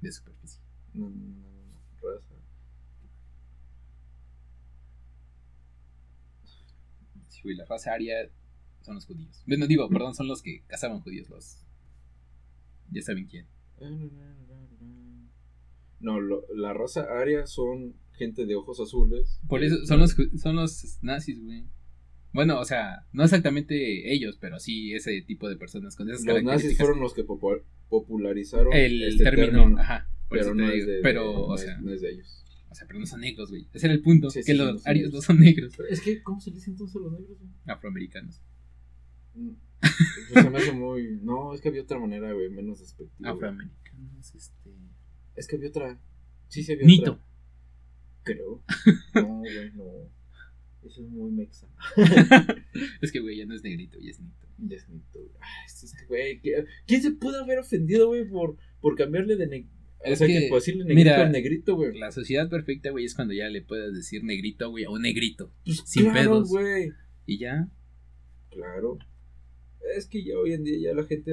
[0.00, 0.60] de superficie.
[0.94, 2.34] No, no, no, raza.
[7.28, 8.30] Sí, güey, la raza aria
[8.80, 9.44] son los judíos.
[9.46, 11.62] No digo, perdón, son los que cazaban judíos, los.
[12.90, 13.46] Ya saben quién.
[16.00, 19.40] No, lo, la raza aria son gente de ojos azules.
[19.48, 21.64] Por eso son los, son los nazis, güey.
[22.32, 26.42] Bueno, o sea, no exactamente ellos, pero sí ese tipo de personas con esas Los
[26.42, 30.08] nazis fueron los que popularizaron el este término, ajá.
[30.30, 32.42] Pero no es de, pero, o sea, no es de ellos.
[32.70, 33.68] O sea, pero no son negros, güey.
[33.74, 35.74] Ese era el punto, que los arios no son negros.
[35.90, 37.50] Es que, ¿cómo se dice entonces los negros, güey?
[37.66, 38.40] Afroamericanos.
[40.32, 41.18] Pues se me hace muy...
[41.22, 43.30] No, es que había otra manera, güey, menos despectiva.
[43.30, 44.70] Afroamericanos, este...
[45.36, 46.00] Es que había otra...
[46.48, 47.12] Sí, sí había Nito.
[47.12, 47.24] otra.
[48.22, 48.62] Creo.
[49.14, 49.84] No, güey, no.
[50.84, 51.68] Eso es muy mexa.
[53.00, 54.46] es que, güey, ya no es negrito, ya es nito.
[54.58, 56.40] Ya es nito, Ay, es que, güey,
[56.86, 59.82] ¿quién se pudo haber ofendido, güey, por, por cambiarle de negrito?
[60.04, 61.96] O sea, que, decirle negrito mira, al negrito, güey.
[61.96, 65.52] La sociedad perfecta, güey, es cuando ya le puedes decir negrito, güey, o negrito.
[65.64, 66.48] Pues sin claro, pedos.
[66.48, 66.92] güey.
[67.26, 67.68] Y ya.
[68.50, 68.98] Claro.
[69.96, 71.32] Es que ya hoy en día ya la gente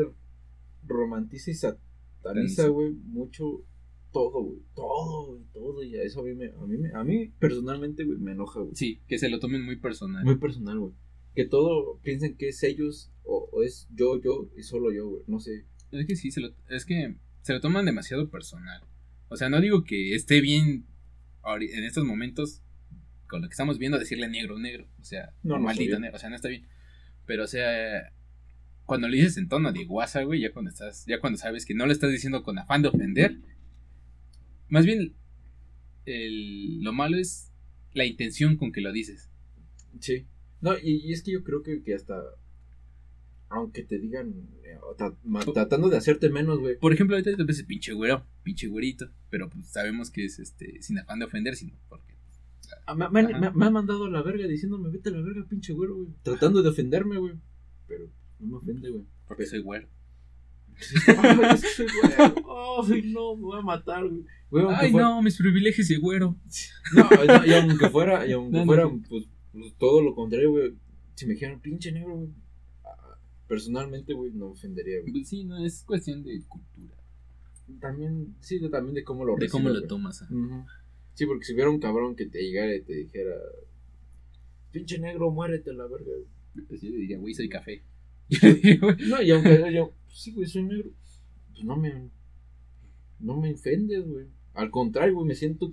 [0.85, 3.63] romantiza y sataniza, güey, mucho
[4.11, 7.27] todo, güey, todo, güey, todo, y a eso a mí, me, a mí, a mí
[7.39, 8.75] personalmente, güey, me enoja, güey.
[8.75, 10.23] Sí, que se lo tomen muy personal.
[10.23, 10.93] Muy personal, güey.
[11.35, 15.39] Que todo piensen que es ellos o, es yo, yo y solo yo, güey, no
[15.39, 15.65] sé.
[15.91, 18.83] Es que sí, se lo, es que se lo toman demasiado personal.
[19.29, 20.85] O sea, no digo que esté bien
[21.59, 22.61] en estos momentos,
[23.27, 26.29] con lo que estamos viendo, decirle negro, negro, o sea, no, maldito negro, o sea,
[26.29, 26.67] no está bien.
[27.25, 28.11] Pero, o sea,
[28.85, 31.75] cuando le dices en tono de guasa, güey, ya cuando estás, ya cuando sabes que
[31.75, 33.37] no le estás diciendo con afán de ofender,
[34.69, 35.15] más bien,
[36.05, 37.51] el, lo malo es
[37.93, 39.29] la intención con que lo dices.
[39.99, 40.27] Sí.
[40.61, 42.21] No, y, es que yo creo que, que hasta.
[43.49, 44.33] Aunque te digan.
[44.63, 44.77] Eh,
[45.53, 46.77] tratando de hacerte menos, güey.
[46.77, 49.09] Por ejemplo, ahorita te ves pinche güero, pinche güerito.
[49.29, 52.13] Pero pues sabemos que es este sin afán de ofender, sino porque.
[52.85, 55.95] Ah, me, me, han mandado a la verga diciéndome, vete a la verga, pinche güero,
[55.95, 56.09] güey.
[56.21, 57.33] Tratando de ofenderme, güey.
[57.87, 59.05] Pero no me ofende, güey.
[59.27, 59.87] Porque soy güero.
[61.17, 62.35] Ay, soy güero.
[62.87, 64.23] Ay, no, me voy a matar, güey.
[64.51, 66.35] Ay, no, mis privilegios de güero.
[66.95, 70.73] No, y aunque fuera, y aunque fuera, pues, pues, todo lo contrario, güey.
[71.13, 72.29] Si me dijeran pinche negro, güey.
[73.47, 75.11] Personalmente, güey, no ofendería, güey.
[75.11, 76.95] Pues sí, no, es cuestión de cultura.
[77.79, 80.25] También, sí, también de cómo lo De cómo lo tomas.
[81.13, 83.35] Sí, porque si hubiera un cabrón que te llegara y te dijera,
[84.71, 86.65] pinche negro, muérete la verga, güey.
[86.67, 87.83] Pues yo le diría, güey, soy café.
[89.07, 90.91] no, y aunque yo, sí, güey, soy negro.
[91.51, 92.09] Pues no me,
[93.19, 94.27] no me ofendes, güey.
[94.59, 95.71] Al contrario, güey, me siento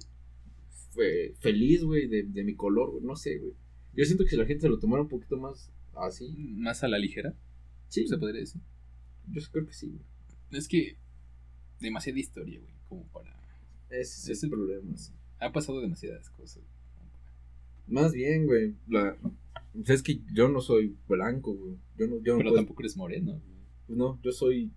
[1.41, 3.03] feliz, güey, de, de, mi color, güey.
[3.03, 3.53] No sé, güey.
[3.95, 6.55] Yo siento que si la gente se lo tomara un poquito más así.
[6.57, 7.35] ¿Más a la ligera?
[7.89, 8.07] Sí.
[8.07, 8.61] ¿Se podría decir?
[9.29, 10.05] Yo creo que sí, güey.
[10.53, 10.99] Es que
[11.81, 13.35] demasiada historia, güey, como para...
[13.91, 14.95] Ese es el problema.
[15.41, 16.63] Ha pasado demasiadas cosas.
[17.89, 19.17] Más bien, güey, la...
[19.85, 21.77] Es que yo no soy blanco, güey.
[21.99, 23.43] Yo no, yo Pero tampoco eres moreno.
[23.89, 24.71] No, yo soy...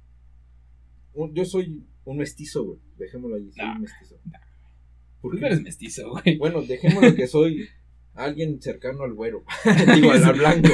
[1.34, 2.80] Yo soy un mestizo, güey.
[2.98, 4.20] Dejémoslo ahí, soy un mestizo.
[5.22, 6.38] ¿Por qué eres mestizo, güey?
[6.38, 7.68] Bueno, dejémoslo que soy
[8.14, 9.44] alguien cercano al güero.
[9.96, 10.70] Digo, al blanco.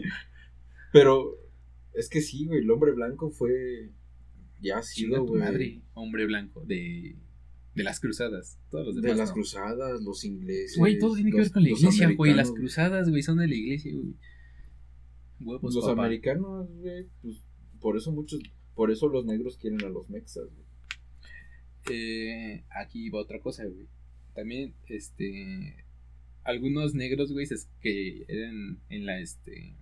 [0.92, 1.36] Pero
[1.94, 3.90] es que sí, güey, el hombre blanco fue.
[4.60, 5.40] Ya ha sido, güey.
[5.40, 7.16] madre, hombre blanco de.
[7.74, 8.58] De las cruzadas.
[8.70, 9.12] Todos los demás.
[9.12, 10.76] De las cruzadas, los ingleses.
[10.76, 12.34] Güey, todo tiene que ver con la iglesia, güey.
[12.34, 14.16] Las cruzadas, güey, son de la iglesia, güey.
[15.40, 17.42] Huevos, los americanos, güey, pues
[17.80, 18.40] por eso muchos
[18.74, 20.66] por eso los negros quieren a los mexas, güey.
[21.90, 23.86] Eh, aquí va otra cosa, güey.
[24.34, 25.84] También, este.
[26.44, 27.46] Algunos negros, güey,
[27.80, 29.74] que eran en la, este.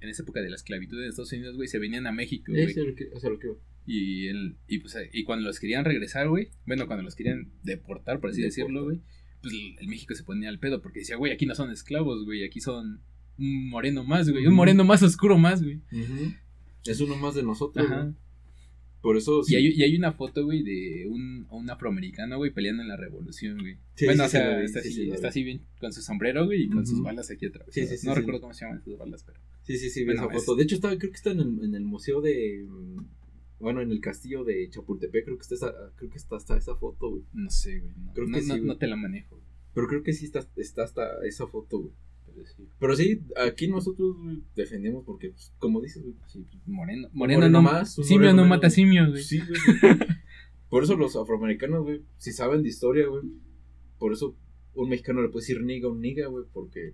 [0.00, 2.64] En esa época de la esclavitud en Estados Unidos, güey, se venían a México, güey.
[2.64, 3.48] Eso es lo que,
[3.86, 8.20] y, el, y, pues, y cuando los querían regresar, güey, bueno, cuando los querían deportar,
[8.20, 9.00] por así decirlo, güey,
[9.42, 12.44] pues el México se ponía al pedo porque decía, güey, aquí no son esclavos, güey,
[12.44, 13.00] aquí son
[13.38, 15.80] un moreno más, güey, un moreno más oscuro más, güey.
[16.84, 17.86] Es uno más de nosotros,
[19.00, 19.54] Por eso sí.
[19.54, 22.96] Y hay, y hay una foto, güey, de un, un afroamericano, güey, peleando en la
[22.96, 23.78] revolución, güey.
[24.04, 27.02] bueno, o sea, está, así, está así bien con su sombrero, güey, y con sus
[27.02, 27.66] balas aquí atrás.
[27.70, 29.40] Sí, sí, no recuerdo cómo se llaman esas balas, pero.
[29.62, 30.54] Sí, sí, sí, esa foto.
[30.56, 32.66] De hecho, estaba, creo que está en el, en el museo de.
[32.68, 33.04] Mm,
[33.60, 36.74] bueno, en el castillo de Chapultepec, creo que está esa, creo que está hasta esa
[36.76, 37.24] foto, güey.
[37.32, 37.94] No sé, güey.
[37.94, 39.38] No, creo que sí, no, te la manejo.
[39.74, 41.92] Pero creo que sí está, está hasta esa foto, güey.
[42.78, 44.16] Pero sí, aquí nosotros
[44.54, 46.14] defendemos porque, pues, como dices, güey.
[46.26, 47.08] Sí, pues, moreno.
[47.12, 47.94] Moreno, no más.
[47.94, 49.22] Simio no mata simio, güey.
[49.22, 49.98] Sí, güey.
[50.68, 53.22] por eso los afroamericanos, güey, si saben de historia, güey.
[53.98, 54.36] Por eso
[54.74, 56.92] un mexicano le puede decir niga a un niga, güey, porque.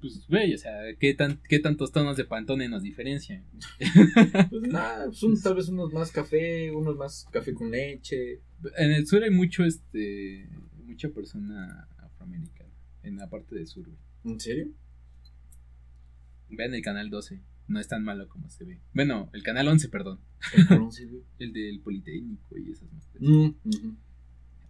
[0.00, 3.44] Pues, güey, o sea, ¿qué, tan, ¿qué tantos tonos de pantone nos diferencian?
[4.50, 8.40] pues nada, son tal vez unos más café, unos más café con leche.
[8.78, 10.48] En el sur hay mucho, este.
[10.84, 12.70] Mucha persona afroamericana.
[13.02, 14.09] En la parte del sur, güey.
[14.24, 14.68] ¿En serio?
[16.48, 17.40] Vean el canal 12.
[17.68, 18.80] No es tan malo como se ve.
[18.92, 20.18] Bueno, el canal 11, perdón.
[21.38, 23.20] El, del Politécnico y esas madres.
[23.20, 23.50] Mm,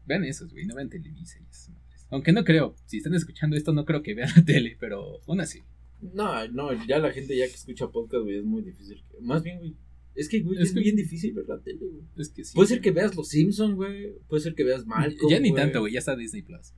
[0.06, 0.66] vean esos, güey.
[0.66, 2.06] No vean Televisa y esas madres.
[2.10, 2.76] Aunque no creo.
[2.86, 5.62] Si están escuchando esto, no creo que vean la tele, pero aún así.
[6.00, 9.02] No, no, ya la gente ya que escucha podcast, güey, es muy difícil.
[9.20, 9.76] Más bien, güey.
[10.14, 12.02] Es que, güey, es, bien difícil ver la tele, güey.
[12.16, 12.54] Es que sí.
[12.54, 14.12] Puede ser que veas Los Simpsons, güey.
[14.28, 15.30] Puede ser que veas Malcolm.
[15.30, 15.94] Ya ni tanto, güey.
[15.94, 16.74] Ya está Disney Plus.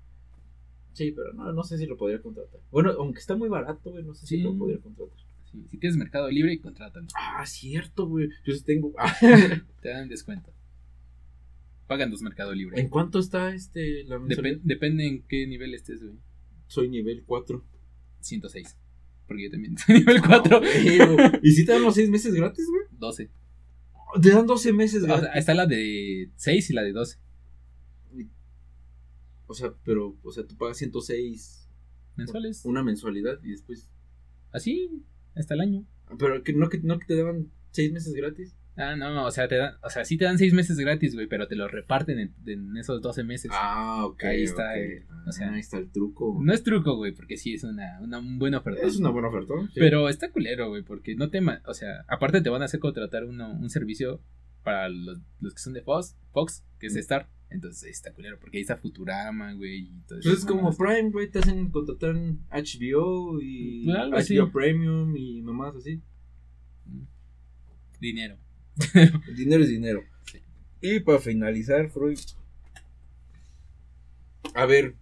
[0.92, 2.60] Sí, pero no, no sé si lo podría contratar.
[2.70, 5.16] Bueno, aunque está muy barato, güey, no sé si lo podría contratar.
[5.50, 7.06] Sí, si tienes Mercado Libre, contrátalo.
[7.14, 8.28] Ah, cierto, güey.
[8.44, 8.94] Yo sí tengo.
[9.80, 10.52] Te dan descuento.
[11.86, 12.80] Pagan dos Mercado Libre.
[12.80, 14.18] ¿En cuánto está este la
[14.62, 16.16] Depende en qué nivel estés, güey.
[16.66, 17.62] Soy nivel 4.
[18.20, 18.78] 106.
[19.26, 20.60] Porque yo también soy nivel 4.
[21.42, 22.84] ¿Y si te dan los 6 meses gratis, güey?
[22.98, 23.30] 12.
[24.22, 25.24] Te dan 12 meses gratis.
[25.24, 27.18] O sea, está la de 6 y la de 12.
[29.52, 31.68] O sea, pero, o sea, tú pagas 106
[32.16, 32.64] mensuales.
[32.64, 33.90] Una mensualidad y después.
[34.50, 35.04] Así,
[35.34, 35.86] hasta el año.
[36.18, 38.56] Pero que no que, no que te daban 6 meses gratis.
[38.78, 41.26] Ah, no, o sea, te dan, o sea, sí te dan 6 meses gratis, güey,
[41.26, 43.50] pero te lo reparten en, esos 12 meses.
[43.52, 44.24] Ah, ok.
[44.24, 44.70] Ahí está,
[45.26, 46.40] o sea, ahí está el truco.
[46.42, 48.86] No es truco, güey, porque sí es una, una buena oferta.
[48.86, 49.52] Es una buena oferta.
[49.74, 53.26] Pero está culero, güey, porque no te, o sea, aparte te van a hacer contratar
[53.26, 54.22] uno, un servicio
[54.62, 56.98] para los, los que son de Fox, Fox que es mm.
[57.00, 57.28] Star.
[57.52, 59.80] Entonces está culero, porque ahí está Futurama, güey.
[59.80, 60.28] Y todo eso.
[60.28, 62.14] Pues es como Prime, güey, te hacen contratar
[62.50, 66.00] HBO y pues HBO Premium y mamás así.
[66.86, 67.02] Mm.
[68.00, 68.36] Dinero.
[69.36, 70.04] dinero es dinero.
[70.80, 72.18] Y para finalizar, Freud.
[74.54, 74.96] A ver,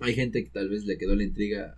[0.00, 1.76] hay gente que tal vez le quedó la intriga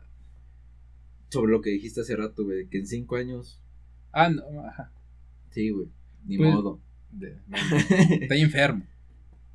[1.29, 3.61] sobre lo que dijiste hace rato, güey, que en cinco años.
[4.13, 4.93] Ah, no, ajá.
[5.51, 5.89] Sí, güey,
[6.25, 6.81] ni pues, modo.
[8.21, 8.87] estoy enfermo.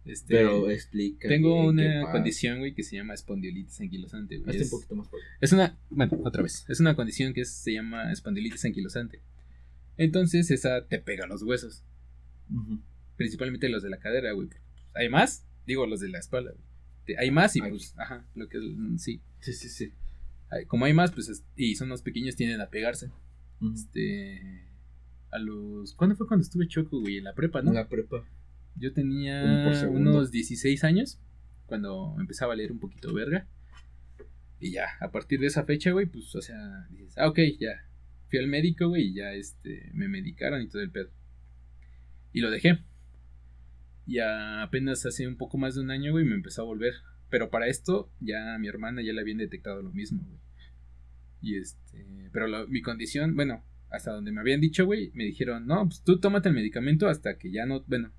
[0.05, 1.27] Este, Pero explica.
[1.27, 4.57] Tengo una condición, güey, que se llama espondilitis anquilosante, güey.
[4.57, 5.07] Es, un poquito más
[5.39, 6.65] Es una, bueno, otra vez.
[6.67, 9.21] Es una condición que se llama espondilitis anquilosante.
[9.97, 11.83] Entonces, esa te pega los huesos.
[13.15, 14.49] Principalmente los de la cadera, güey.
[14.95, 16.53] Hay más, digo, los de la espalda.
[17.17, 19.21] Hay más y pues, ajá, lo que mm, sí.
[19.39, 19.91] Sí, sí, sí.
[20.67, 23.11] Como hay más, pues, y son los pequeños, tienden a pegarse.
[23.73, 24.65] Este.
[25.29, 25.93] A los.
[25.93, 27.17] ¿Cuándo fue cuando estuve choco, güey?
[27.17, 27.69] En la prepa, ¿no?
[27.69, 28.25] En la prepa.
[28.75, 31.19] Yo tenía unos 16 años
[31.65, 33.47] cuando empezaba a leer un poquito verga.
[34.59, 37.87] Y ya, a partir de esa fecha, güey, pues, o sea, dices, ah, ok, ya.
[38.29, 41.09] Fui al médico, güey, y ya, este, me medicaron y todo el pedo.
[42.31, 42.79] Y lo dejé.
[44.05, 46.93] Y apenas hace un poco más de un año, güey, me empezó a volver.
[47.29, 50.39] Pero para esto, ya a mi hermana ya le habían detectado lo mismo, güey.
[51.41, 55.87] Y este, pero mi condición, bueno, hasta donde me habían dicho, güey, me dijeron, no,
[55.87, 58.11] pues tú tómate el medicamento hasta que ya no, bueno,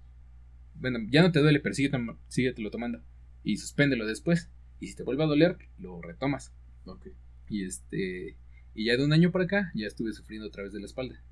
[0.74, 1.90] bueno, ya no te duele, pero sigue,
[2.58, 3.02] lo tomando.
[3.44, 4.50] Y suspéndelo después.
[4.80, 6.52] Y si te vuelve a doler, lo retomas.
[6.84, 7.08] Ok.
[7.48, 8.36] Y este.
[8.74, 11.22] Y ya de un año para acá, ya estuve sufriendo otra vez de la espalda.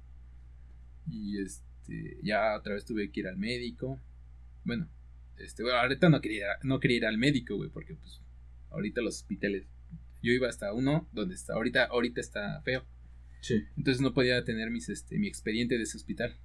[1.10, 2.18] Y este.
[2.22, 4.00] Ya otra vez tuve que ir al médico.
[4.64, 4.88] Bueno,
[5.38, 8.20] este, bueno, ahorita no quería, no quería ir al médico, güey, porque pues.
[8.70, 9.66] Ahorita los hospitales.
[10.22, 11.54] Yo iba hasta uno donde está.
[11.54, 12.84] Ahorita, ahorita está feo.
[13.40, 13.64] Sí.
[13.76, 16.36] Entonces no podía tener mis, este, mi expediente de ese hospital.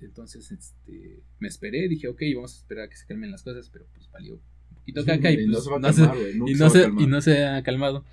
[0.00, 3.70] Entonces, este, me esperé, dije, ok, vamos a esperar a que se calmen las cosas,
[3.70, 5.60] pero pues valió un poquito caca y, no,
[7.20, 8.04] se, ha calmado.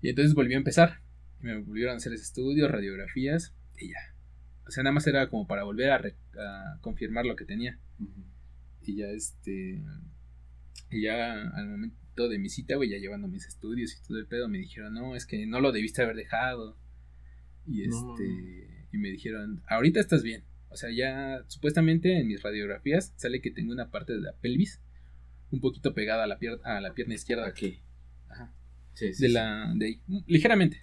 [0.00, 1.00] Y entonces volví a empezar.
[1.40, 4.14] Y me volvieron a hacer estudios, radiografías y ya.
[4.66, 7.78] O sea, nada más era como para volver a, confirmar lo que tenía.
[8.82, 9.82] Y ya este.
[10.90, 14.26] Y ya al momento de mi cita, güey, ya llevando mis estudios y todo el
[14.26, 16.76] pedo, me dijeron, no, es que no lo debiste haber dejado.
[17.66, 18.81] Y este.
[18.92, 20.44] Y me dijeron, ahorita estás bien.
[20.68, 24.80] O sea, ya supuestamente en mis radiografías sale que tengo una parte de la pelvis
[25.50, 27.46] un poquito pegada a la, pierna a la pierna izquierda.
[27.46, 27.80] Aquí.
[28.28, 28.52] Ajá.
[28.94, 30.82] Sí, sí, de la de ahí, ligeramente.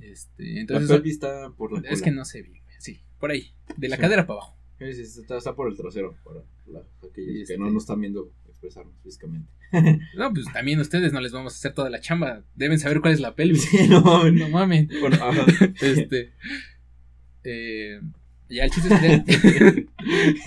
[0.00, 3.54] Este, entonces la pelvis está por la Es que no sé bien, sí, por ahí,
[3.76, 4.58] de la cadera para abajo.
[4.80, 6.40] Está, por el trasero, para
[7.08, 9.50] aquellos que no nos están viendo expresarnos físicamente.
[10.16, 12.44] No, pues también ustedes no les vamos a hacer toda la chamba.
[12.54, 13.68] Deben saber cuál es la pelvis.
[13.88, 14.34] no mames.
[14.34, 14.88] No mames.
[15.00, 15.44] Bueno, ajá.
[15.82, 16.32] Este.
[17.44, 18.00] Eh,
[18.48, 19.86] ya el chiste es que.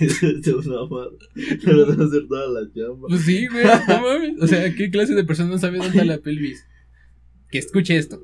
[0.00, 3.08] es una No les a hacer toda la chamba.
[3.08, 3.64] Pues sí, güey.
[3.64, 4.42] No mames.
[4.42, 6.64] O sea, ¿qué clase de persona no sabe dónde está la pelvis?
[7.50, 8.20] Que escuche esto.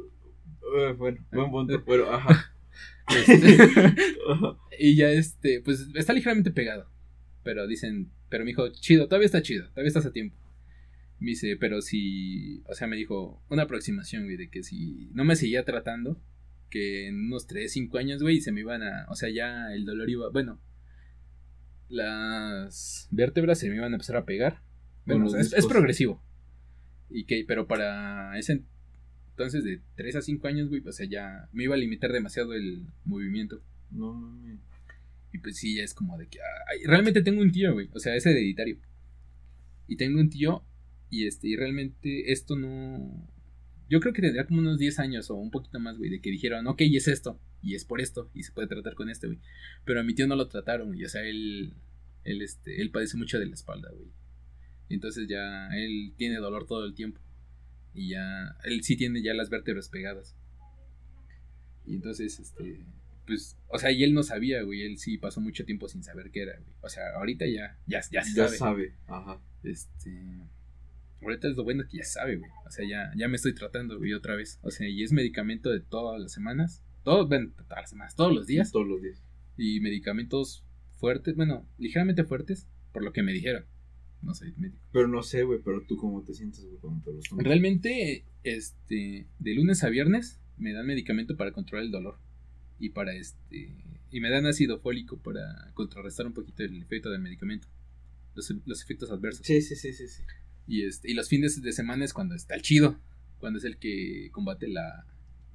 [0.63, 1.83] Uh, bueno, buen punto.
[1.87, 2.51] Bueno, ajá.
[3.27, 3.59] Este,
[4.79, 6.89] y ya este, pues está ligeramente pegado.
[7.43, 10.37] Pero dicen, pero me dijo, chido, todavía está chido, todavía estás a tiempo.
[11.21, 15.25] Me dice, pero si, o sea, me dijo una aproximación, güey, de que si no
[15.25, 16.19] me seguía tratando,
[16.71, 19.85] que en unos 3, 5 años, güey, se me iban a, o sea, ya el
[19.85, 20.61] dolor iba, bueno,
[21.89, 24.63] las vértebras se me iban a empezar a pegar.
[25.07, 26.23] Bueno, es, progresivo.
[27.11, 28.63] Y que, pero para ese
[29.31, 32.55] entonces de 3 a 5 años, güey, o sea, ya me iba a limitar demasiado
[32.55, 33.63] el movimiento.
[33.91, 34.59] No mames.
[35.33, 36.39] Y pues sí, es como de que,
[36.87, 38.79] realmente tengo un tío, güey, o sea, es hereditario.
[39.89, 40.65] Y tengo un tío
[41.11, 43.29] y este, y realmente esto no...
[43.89, 46.31] Yo creo que tendría como unos 10 años o un poquito más, güey, de que
[46.31, 49.27] dijeron, ok, y es esto, y es por esto, y se puede tratar con este,
[49.27, 49.39] güey.
[49.85, 51.75] Pero a mi tío no lo trataron, güey, o sea, él,
[52.25, 54.09] él, este, él padece mucho de la espalda, güey.
[54.89, 57.21] Entonces ya él tiene dolor todo el tiempo.
[57.95, 60.37] Y ya, él sí tiene ya las vértebras pegadas.
[61.87, 62.85] Y entonces, este,
[63.27, 66.31] pues, o sea, y él no sabía, güey, él sí pasó mucho tiempo sin saber
[66.31, 66.75] qué era, güey.
[66.83, 68.35] O sea, ahorita ya, ya, ya sabe.
[68.35, 69.41] Ya sabe, ajá.
[69.63, 70.11] Este,
[71.25, 72.51] Ahorita es lo bueno que ya sabe, güey.
[72.67, 74.59] O sea, ya, ya me estoy tratando, güey, otra vez.
[74.63, 76.83] O sea, y es medicamento de todas las semanas.
[77.03, 78.73] Todos, bueno, todas las semanas, todos los días.
[78.73, 79.23] Todos los días.
[79.57, 80.65] Y medicamentos
[80.99, 83.67] fuertes, bueno, ligeramente fuertes, por lo que me dijeron.
[84.23, 84.89] No sé, médico.
[84.93, 87.45] Pero no sé, güey, pero tú cómo te sientes, güey, cuando te los tomas.
[87.45, 92.19] Realmente, este, de lunes a viernes me dan medicamento para controlar el dolor.
[92.79, 93.77] Y para este,
[94.11, 97.69] y me dan ácido fólico para contrarrestar un poquito el efecto del medicamento.
[98.35, 99.47] Los, los efectos adversos.
[99.47, 100.23] Sí, sí, sí, sí, sí.
[100.67, 102.99] Y, este, y los fines de semana es cuando está el chido,
[103.39, 105.07] cuando es el que combate la,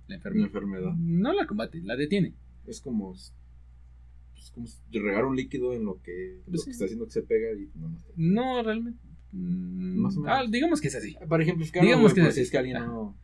[0.08, 0.94] la, enfermedad.
[0.98, 2.36] No la combate, la detiene.
[2.68, 7.06] Es como, es como regar un líquido en lo que, lo pues que está haciendo
[7.06, 9.00] que se pega y no No, realmente.
[9.32, 10.38] Mm, Más o menos.
[10.38, 11.16] Ah, digamos que es así.
[11.28, 12.50] Por ejemplo, es que, digamos que, es, así.
[12.50, 13.18] que alguien no...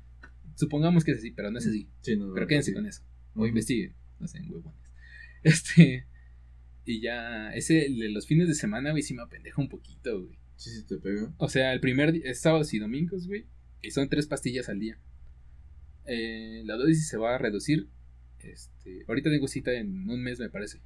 [0.56, 1.90] Supongamos que es así, pero no es así.
[2.02, 3.04] Sí, no, pero quédense con eso.
[3.36, 3.94] O investiguen.
[4.20, 4.80] No sé, huevones.
[5.44, 6.08] Este.
[6.86, 10.40] Y ya, ese de los fines de semana, güey, sí me apendeja un poquito, güey.
[10.56, 11.34] Sí, sí te pega.
[11.38, 13.46] O sea, el primer día, es sábados y domingos, güey.
[13.82, 14.98] Y son tres pastillas al día.
[16.06, 17.90] Eh, la dosis se va a reducir.
[18.40, 20.82] Este, ahorita tengo cita en un mes, me parece.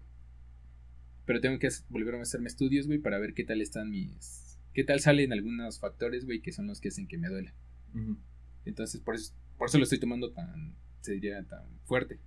[1.25, 4.59] Pero tengo que volver a hacerme estudios, güey, para ver qué tal están mis.
[4.73, 7.53] qué tal salen algunos factores, güey, que son los que hacen que me duele.
[8.65, 10.75] Entonces, por eso, por eso lo estoy tomando tan.
[11.01, 12.19] se diría tan fuerte.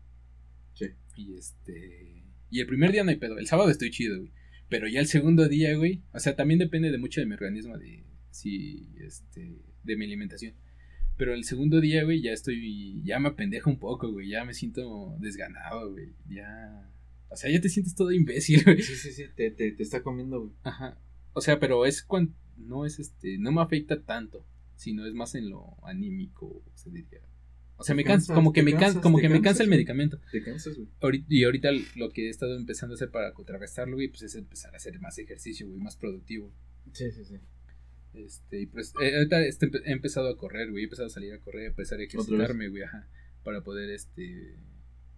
[0.75, 0.87] Sí.
[1.17, 2.25] Y este.
[2.51, 3.39] Y el primer día no hay pedo.
[3.39, 4.33] El sábado estoy chido, güey.
[4.73, 7.77] Pero ya el segundo día, güey, o sea, también depende de mucho de mi organismo,
[7.77, 10.55] de si, este, de mi alimentación.
[11.19, 14.55] Pero el segundo día, güey, ya estoy, ya me apendejo un poco, güey, ya me
[14.55, 16.91] siento desganado, güey, ya...
[17.29, 18.81] O sea, ya te sientes todo imbécil, güey.
[18.81, 20.53] Sí, sí, sí, te, te, te está comiendo, güey.
[20.63, 20.99] Ajá.
[21.35, 24.47] O sea, pero es cuando, no es este, no me afecta tanto,
[24.77, 27.21] sino es más en lo anímico, se diría.
[27.83, 30.21] O sea, me cansa, como que me cansa, como que me cansa el medicamento.
[30.31, 31.25] Te cansas, güey.
[31.29, 34.73] Y ahorita lo que he estado empezando a hacer para contrarrestarlo, güey, pues es empezar
[34.73, 36.53] a hacer más ejercicio, güey, más productivo.
[36.93, 37.37] Sí, sí, sí.
[38.15, 41.33] Este, y pues eh, ahorita este, he empezado a correr, güey, he empezado a salir
[41.33, 43.09] a correr, a empezar a ejercitarme, güey, ajá,
[43.43, 44.55] para poder, este,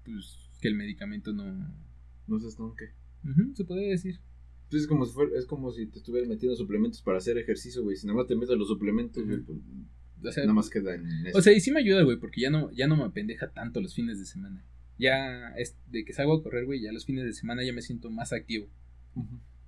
[0.04, 1.44] pues, que el medicamento no...
[2.26, 2.92] No se estanque.
[3.54, 4.20] se puede decir.
[4.70, 7.82] Pues es como si fuera, es como si te estuvieras metiendo suplementos para hacer ejercicio,
[7.82, 7.96] güey.
[7.96, 9.58] Si nada más te metes los suplementos, güey, pues
[10.24, 12.50] o sea, Nada más queda en O sea, y sí me ayuda, güey, porque ya
[12.50, 14.64] no, ya no me apendeja tanto los fines de semana.
[14.98, 17.82] Ya es de que salgo a correr, güey, ya los fines de semana ya me
[17.82, 18.68] siento más activo.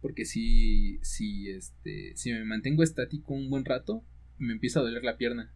[0.00, 4.04] Porque si, si, este, si me mantengo estático un buen rato,
[4.38, 5.52] me empieza a doler la pierna.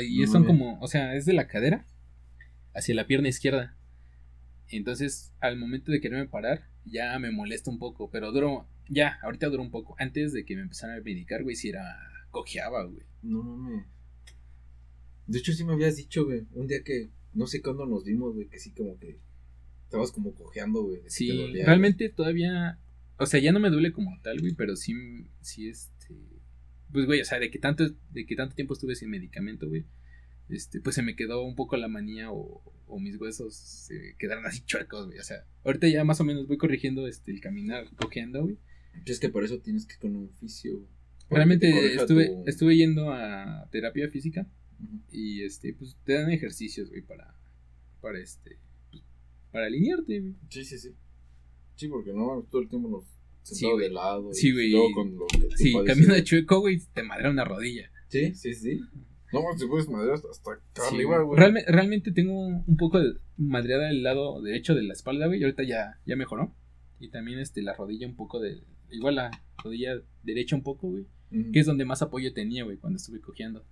[0.00, 1.84] Y son como, o sea, es de la cadera
[2.74, 3.76] hacia la pierna izquierda.
[4.68, 9.48] Entonces, al momento de quererme parar, ya me molesta un poco, pero duro, ya, ahorita
[9.48, 9.96] duro un poco.
[9.98, 11.98] Antes de que me empezara a medicar, güey, si era,
[12.30, 13.02] cojeaba, güey.
[13.22, 13.86] No mames.
[15.30, 18.34] De hecho, sí me habías dicho, güey, un día que, no sé cuándo nos vimos,
[18.34, 19.20] güey, que sí como que
[19.84, 21.02] estabas como cojeando, güey.
[21.06, 22.80] Sí, realmente todavía,
[23.16, 24.92] o sea, ya no me duele como tal, güey, pero sí,
[25.40, 26.16] sí, este,
[26.90, 29.84] pues, güey, o sea, de que tanto, de que tanto tiempo estuve sin medicamento, güey,
[30.48, 34.46] este, pues se me quedó un poco la manía o, o mis huesos se quedaron
[34.46, 37.86] así chuecos, güey, o sea, ahorita ya más o menos voy corrigiendo, este, el caminar,
[37.94, 38.58] cojeando, güey.
[39.06, 40.88] Es que por eso tienes que ir con un oficio.
[41.30, 44.48] Realmente estuve, estuve yendo a terapia física
[45.10, 47.34] y este, pues te dan ejercicios, güey, para,
[48.00, 48.58] para este,
[48.90, 49.02] pues,
[49.52, 50.34] para alinearte, güey.
[50.48, 50.90] Sí, sí, sí.
[51.76, 53.04] Sí, porque no, todo el tiempo nos
[53.42, 54.32] sentado Sí, de lado.
[54.34, 54.72] Sí, güey.
[54.92, 57.90] con lo que Sí, camino de chueco, güey, te madrea una rodilla.
[58.08, 58.80] Sí, sí, sí.
[59.32, 61.38] No, te puedes madrear hasta, acá Sí, arriba, güey.
[61.38, 65.44] Realme- realmente tengo un poco de madreada el lado derecho de la espalda, güey, y
[65.44, 66.52] ahorita ya, ya mejoró.
[66.98, 68.62] Y también este, la rodilla un poco de...
[68.90, 69.30] Igual la
[69.62, 71.06] rodilla derecha un poco, güey.
[71.52, 73.64] Que es donde más apoyo tenía, güey, cuando estuve cojeando.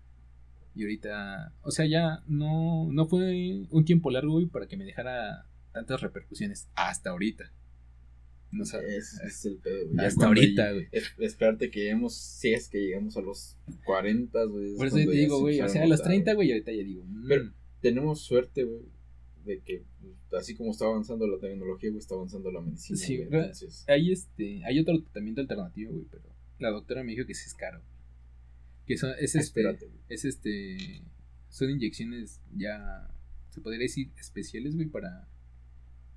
[0.78, 1.52] Y ahorita...
[1.62, 6.00] O sea, ya no, no fue un tiempo largo, güey, para que me dejara tantas
[6.00, 6.68] repercusiones.
[6.76, 7.52] Hasta ahorita.
[8.52, 9.14] No sabes.
[9.14, 10.06] Ese es el pedo, güey.
[10.06, 10.86] Hasta ahorita, güey.
[10.92, 14.76] es- Esperarte que lleguemos, si es que llegamos a los 40, güey.
[14.76, 16.52] Por eso te digo, güey, o sea, a los notar, 30, güey.
[16.52, 17.02] ahorita ya digo...
[17.04, 18.82] mm, Pero- Tenemos suerte, güey,
[19.44, 19.82] de que
[20.38, 22.98] así como está avanzando la tecnología, güey, está avanzando la medicina.
[22.98, 26.24] Sí, güey, entonces, hay este hay otro tratamiento alternativo, güey, pero
[26.60, 27.80] la doctora me dijo que sí es caro.
[28.88, 31.02] Que son, es este, espérate, es este
[31.50, 33.08] son inyecciones ya
[33.50, 35.28] se podría decir especiales, güey, para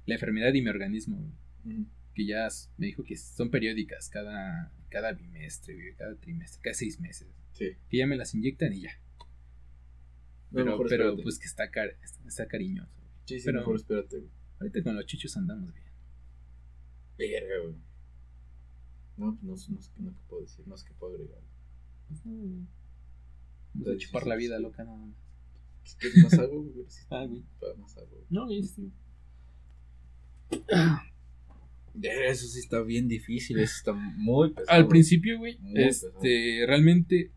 [0.06, 1.18] la enfermedad de mi organismo,
[1.64, 1.86] güey,
[2.16, 7.00] que ya me dijo que son periódicas cada cada bimestre, güey, cada trimestre, cada seis
[7.00, 7.72] meses, Sí.
[7.90, 8.92] que ya me las inyectan y ya.
[9.20, 9.26] No,
[10.58, 11.96] Pero, mejor pero pues que está car
[12.26, 12.92] está, cariñoso.
[12.98, 13.10] güey.
[13.26, 14.32] Sí, sí, pero- mejor espérate, güey.
[14.60, 15.86] Ahorita con los chichos andamos bien.
[17.18, 17.76] Verga, güey.
[19.18, 21.42] No, pues no, no, no sé qué puedo decir, no sé qué puedo agregar.
[22.24, 25.16] Pues Está a chupar la vida loca nada más.
[25.98, 26.86] ¿Quieres más agua, güey?
[26.88, 27.44] Sí, Ah, güey.
[27.80, 28.20] Más agua.
[28.30, 28.92] No, güey, sí.
[32.02, 34.78] Eso sí está bien difícil, eso está muy pesado.
[34.78, 37.32] Al principio, güey, este, realmente,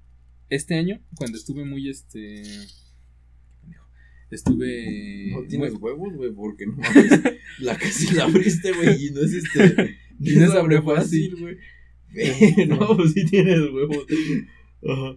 [0.48, 2.42] este año, cuando estuve muy, este,
[4.30, 6.76] estuve, No tienes muy- huevos, güey, porque no
[7.60, 9.96] la casi la abriste, güey, y no es este.
[10.20, 11.34] Y no se abre fácil.
[11.40, 11.56] güey.
[12.68, 14.06] no, pues sí tienes huevos.
[14.88, 15.16] Ajá.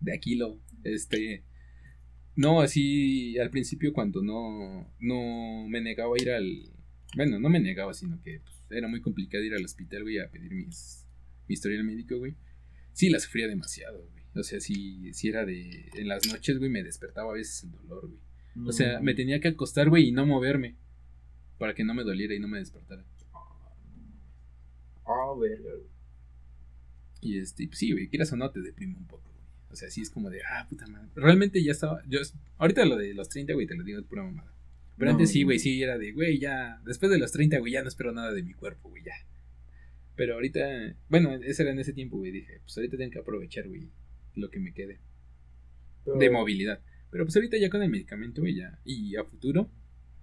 [0.00, 1.44] de Aquilo, este,
[2.34, 6.70] no, así, al principio cuando no, no me negaba a ir al,
[7.16, 10.30] bueno, no me negaba, sino que pues, era muy complicado ir al hospital, güey, a
[10.30, 11.06] pedir mis,
[11.48, 12.34] mi historial médico, güey,
[12.92, 16.70] sí la sufría demasiado, güey, o sea, sí, sí era de, en las noches, güey,
[16.70, 18.20] me despertaba a veces el dolor, güey.
[18.64, 20.76] O sea, me tenía que acostar, güey, y no moverme.
[21.58, 23.04] Para que no me doliera y no me despertara.
[25.04, 25.95] Ah, verga, güey.
[27.26, 29.44] Y este, pues sí, güey, quieras o no, te deprime un poco, güey.
[29.70, 31.08] O sea, sí es como de, ah, puta madre.
[31.14, 32.20] Realmente ya estaba, yo,
[32.58, 34.52] ahorita lo de los 30, güey, te lo digo, es pura mamada.
[34.96, 37.72] Pero No, antes sí, güey, sí, era de, güey, ya, después de los 30, güey,
[37.72, 39.12] ya no espero nada de mi cuerpo, güey, ya.
[40.14, 40.60] Pero ahorita,
[41.08, 43.90] bueno, ese era en ese tiempo, güey, dije, pues ahorita tengo que aprovechar, güey,
[44.34, 45.00] lo que me quede
[46.04, 46.80] Pero- de movilidad.
[47.10, 49.70] Pero pues ahorita ya con el medicamento, güey, ya, y a futuro,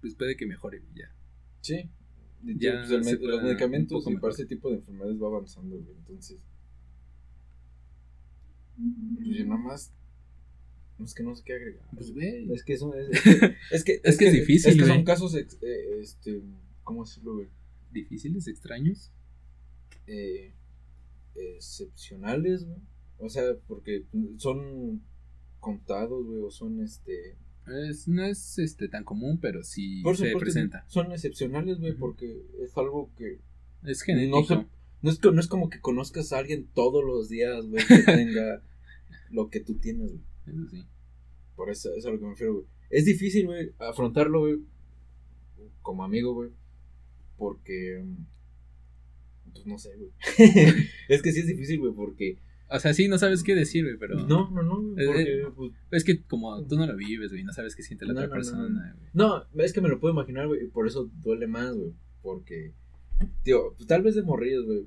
[0.00, 1.14] pues puede que mejore, güey, ya.
[1.60, 1.88] Sí.
[2.42, 5.96] Ya pues el los medicamentos y para ese tipo de enfermedades va avanzando, güey.
[5.96, 6.38] Entonces,
[9.16, 9.92] pues yo nada más.
[10.98, 11.88] No es que no sé qué agregar.
[11.94, 12.52] Pues, güey.
[12.52, 13.08] Es que eso es.
[13.14, 14.94] Es que es, que, Es que es difícil, Es que güey.
[14.94, 15.34] son casos.
[15.34, 16.40] ex- eh, este.
[16.84, 17.48] ¿Cómo decirlo, güey?
[17.92, 19.10] Difíciles, extraños.
[20.06, 20.52] Eh,
[21.34, 22.78] excepcionales, güey.
[23.18, 24.04] O sea, porque
[24.38, 25.02] son
[25.60, 27.36] contados, güey, o son este.
[27.88, 30.84] Es, no es este tan común, pero sí Por se supuesto, presenta.
[30.88, 32.00] Son excepcionales, güey, Ujú.
[32.00, 33.38] porque es algo que
[33.84, 34.40] Es genético.
[34.40, 34.66] No se-
[35.04, 38.62] No es, no es como que conozcas a alguien todos los días, güey, que tenga
[39.30, 40.22] lo que tú tienes, güey.
[40.46, 40.82] Eso sí.
[41.54, 42.66] Por eso, eso es a lo que me refiero, güey.
[42.88, 44.60] Es difícil, güey, afrontarlo, güey,
[45.82, 46.48] como amigo, güey.
[47.36, 50.10] Porque, mm, pues no sé, güey.
[51.10, 52.38] es que sí es difícil, güey, porque...
[52.70, 54.14] O sea, sí, no sabes qué decir, güey, pero.
[54.26, 57.44] No, no, no, güey, Eh, porque, pues, Es que como tú no lo vives, güey,
[57.44, 59.10] no sabes qué siente la No, otra no, no, persona, güey.
[59.12, 61.92] No, es que me lo puedo imaginar, güey, y por eso duele más, güey.
[62.22, 62.72] Porque,
[63.42, 64.86] tío, pues, tal vez de morrillos, güey.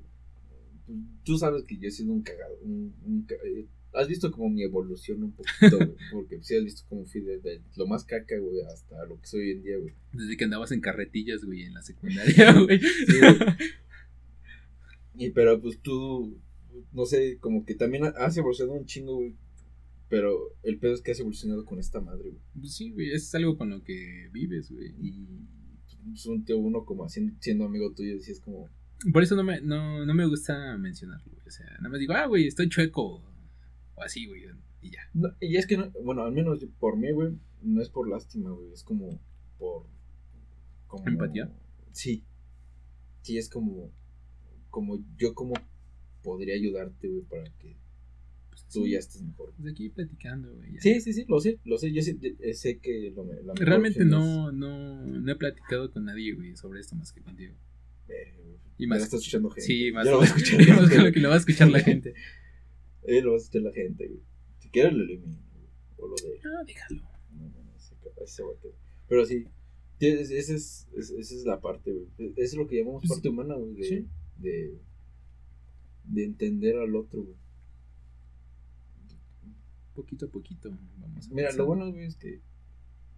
[0.86, 2.56] pues, Tú sabes que yo he sido un cagado.
[2.62, 5.94] Un, eh, has visto como mi evolución un poquito, güey.
[6.12, 9.40] Porque sí has visto cómo fui desde lo más caca, güey, hasta lo que soy
[9.40, 9.94] hoy en día, güey.
[10.12, 12.80] Desde que andabas en carretillas, güey, en la secundaria, güey.
[12.80, 13.38] Sí, güey.
[15.16, 16.38] Y pero pues tú,
[16.92, 19.34] no sé, como que también has evolucionado un chingo, güey.
[20.08, 22.42] Pero el pedo es que has evolucionado con esta madre, güey.
[22.58, 24.94] Pues sí, güey, es algo con lo que vives, güey.
[25.02, 25.26] Y
[26.26, 28.68] un tío, uno como así, siendo amigo tuyo, decías como,
[29.12, 31.46] Por eso no me, no, no me gusta mencionarlo, güey.
[31.46, 33.22] O sea, nada más digo, ah, güey, estoy chueco.
[33.94, 34.42] O así, güey,
[34.80, 35.00] y ya.
[35.14, 38.50] No, y es que, no, bueno, al menos por mí, güey, no es por lástima,
[38.50, 39.20] güey, es como
[39.58, 39.86] por...
[40.86, 41.52] Como, ¿Empatía?
[41.92, 42.24] Sí.
[43.22, 43.92] Sí, es como,
[44.70, 45.54] como yo como
[46.22, 47.87] podría ayudarte, güey, para que Pues,
[48.72, 49.52] tú sí, ya estés mejor.
[49.56, 50.74] pues aquí platicando, güey.
[50.74, 50.80] ya.
[50.80, 54.04] Sí, sí, sí, lo sé, lo sé, yo sé, yo sé que lo, la Realmente
[54.04, 57.54] no, no, no he platicado con nadie, güey, sobre esto más que contigo.
[58.08, 59.62] es- eh, Y más- está escuchando gente.
[59.66, 61.70] Sí, más Ya lo va a escuchar más gente, lo que lo va a escuchar
[61.70, 62.14] la gente.
[63.04, 64.20] Eh, lo va a escuchar la gente, güey.
[64.58, 65.38] Si quieres lo elimino,
[65.96, 66.40] o lo de...
[66.44, 67.02] Ah, déjalo.
[67.32, 68.74] No, no, no, ese, ese se va a quedar.
[69.08, 69.46] Pero sí,
[69.98, 72.06] esa es, esa es la parte, güey.
[72.18, 73.74] E, es lo que llamamos pues parte humana, güey.
[73.76, 74.04] De,
[74.40, 74.78] de,
[76.04, 77.36] de entender al otro, güey.
[79.98, 82.40] Poquito a poquito, vamos Mira, lo bueno, güey, es que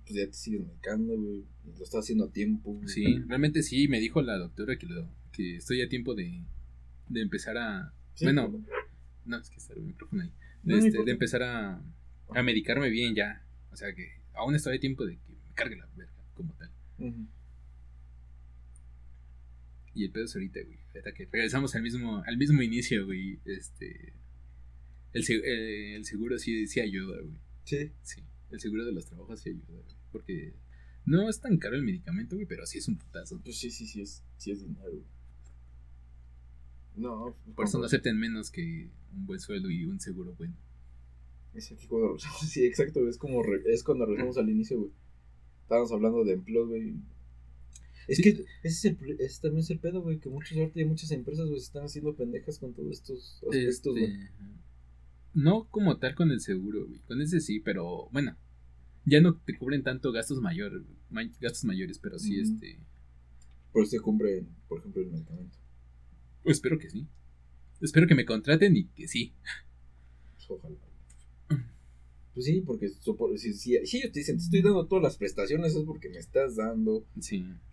[0.05, 1.45] pues ya te sigues marcando, güey.
[1.67, 2.81] Lo estás haciendo a tiempo.
[2.87, 6.43] Sí, realmente sí, me dijo la doctora que, lo, que estoy a tiempo de,
[7.07, 7.93] de empezar a...
[8.23, 8.65] bueno,
[9.27, 10.33] no, es que está el micrófono ahí.
[10.63, 11.83] De, este, de empezar a,
[12.35, 13.45] a medicarme bien ya.
[13.73, 16.71] O sea que aún estoy a tiempo de que me cargue la verga como tal.
[19.95, 20.79] Y el pedo es ahorita, güey.
[21.15, 23.39] que regresamos al mismo, al mismo inicio, güey.
[23.45, 24.15] Este.
[25.13, 27.37] El, eh, el seguro sí, sí ayuda, güey.
[27.65, 27.91] Sí.
[28.03, 28.23] Sí.
[28.51, 29.97] El seguro de los trabajos sí ayuda, güey.
[30.13, 30.55] Porque
[31.05, 33.41] no es tan caro el medicamento, güey, pero sí es un putazo.
[33.43, 35.05] Pues sí, sí, sí es, sí es dinero, güey.
[36.97, 37.37] No.
[37.55, 40.55] Por eso no acepten menos que un buen sueldo y un seguro bueno.
[41.55, 42.17] Es aquí cuando
[42.47, 44.93] Sí, exacto, es como es cuando regresamos al inicio, güey.
[45.63, 46.95] Estábamos hablando de empleo, güey.
[48.09, 51.13] Es que ese es, el, ese también es el pedo, güey, que muchas y muchas
[51.13, 54.05] empresas, güey, se están haciendo pendejas con todos estos aspectos, güey.
[54.05, 54.31] Este,
[55.35, 57.01] no como tal con el seguro, güey.
[57.01, 58.37] Con ese sí, pero bueno,
[59.05, 60.83] ya no te cubren tanto gastos mayores,
[61.41, 62.79] gastos mayores, pero sí, este.
[63.73, 65.57] Por eso te cubre, por ejemplo, el medicamento.
[66.43, 67.07] Pues espero que sí.
[67.81, 69.33] Espero que me contraten y que sí.
[70.37, 70.77] Pues ojalá.
[72.35, 72.89] Pues sí, porque
[73.37, 76.57] si, si, ellos te dicen, te estoy dando todas las prestaciones, es porque me estás
[76.57, 77.05] dando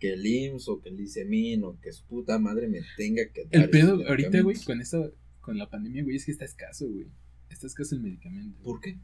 [0.00, 3.44] que el IMSS o que el ICEMIN o que su puta madre me tenga que
[3.44, 3.62] dar.
[3.62, 5.10] El pedo ahorita, güey, con esta,
[5.40, 7.06] con la pandemia, güey, es que está escaso, güey.
[7.50, 8.62] Está escaso el medicamento.
[8.62, 8.98] ¿Por qué?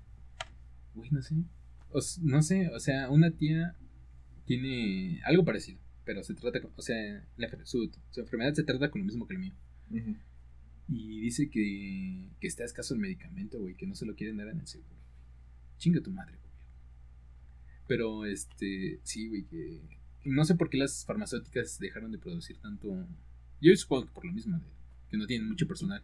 [0.95, 1.35] Güey, no sé.
[2.23, 3.77] no sé, o sea, una tía
[4.45, 7.27] tiene algo parecido, pero se trata, o sea,
[7.65, 9.55] su, enfermedad se trata con lo mismo que el mío.
[10.89, 14.49] Y dice que, que está escaso el medicamento, güey, que no se lo quieren dar
[14.49, 14.95] en el seguro.
[15.79, 16.53] Chinga tu madre, güey.
[17.87, 19.81] Pero, este, sí, güey, que...
[20.25, 23.07] No sé por qué las farmacéuticas dejaron de producir tanto...
[23.61, 24.61] Yo supongo que por lo mismo,
[25.11, 26.03] que no tienen mucho personal.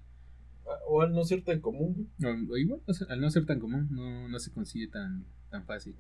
[0.87, 4.39] O al no ser tan común, O, igual, al no ser tan común, no, no
[4.39, 5.95] se consigue tan, tan fácil.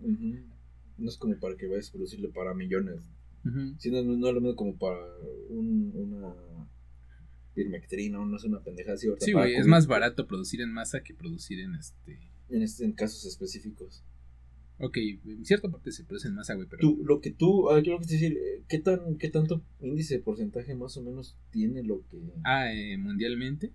[0.98, 3.00] No es como para que vayas a producirle para millones.
[3.78, 4.98] sino no, es lo mismo como para
[5.48, 6.34] un, una
[7.54, 9.08] pirmectrina, no es una pendeja así.
[9.18, 12.18] Sí, güey, es más barato producir en masa que producir en este
[12.50, 14.02] en, este, en casos específicos.
[14.78, 16.80] Ok, en cierta parte se produce en masa, güey, pero...
[16.80, 20.74] Tú, lo que tú, ah, quiero decir, eh, ¿qué, tan, ¿qué tanto índice de porcentaje
[20.74, 22.18] más o menos tiene lo que...
[22.44, 23.72] Ah, eh, mundialmente?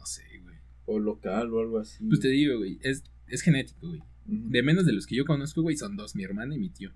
[0.00, 0.56] No sé, güey.
[0.86, 2.04] O local o algo así.
[2.06, 4.02] Pues te digo, güey, es, es genético, güey.
[4.24, 6.90] De menos de los que yo conozco, güey, son dos, mi hermana y mi tío.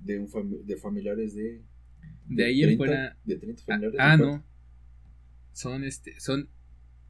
[0.00, 1.62] De, un de familiares de...
[2.26, 3.16] De, ahí en fuera...
[3.24, 4.00] De 30 familiares.
[4.00, 4.44] Ah, ah no.
[5.52, 6.48] Son, este, son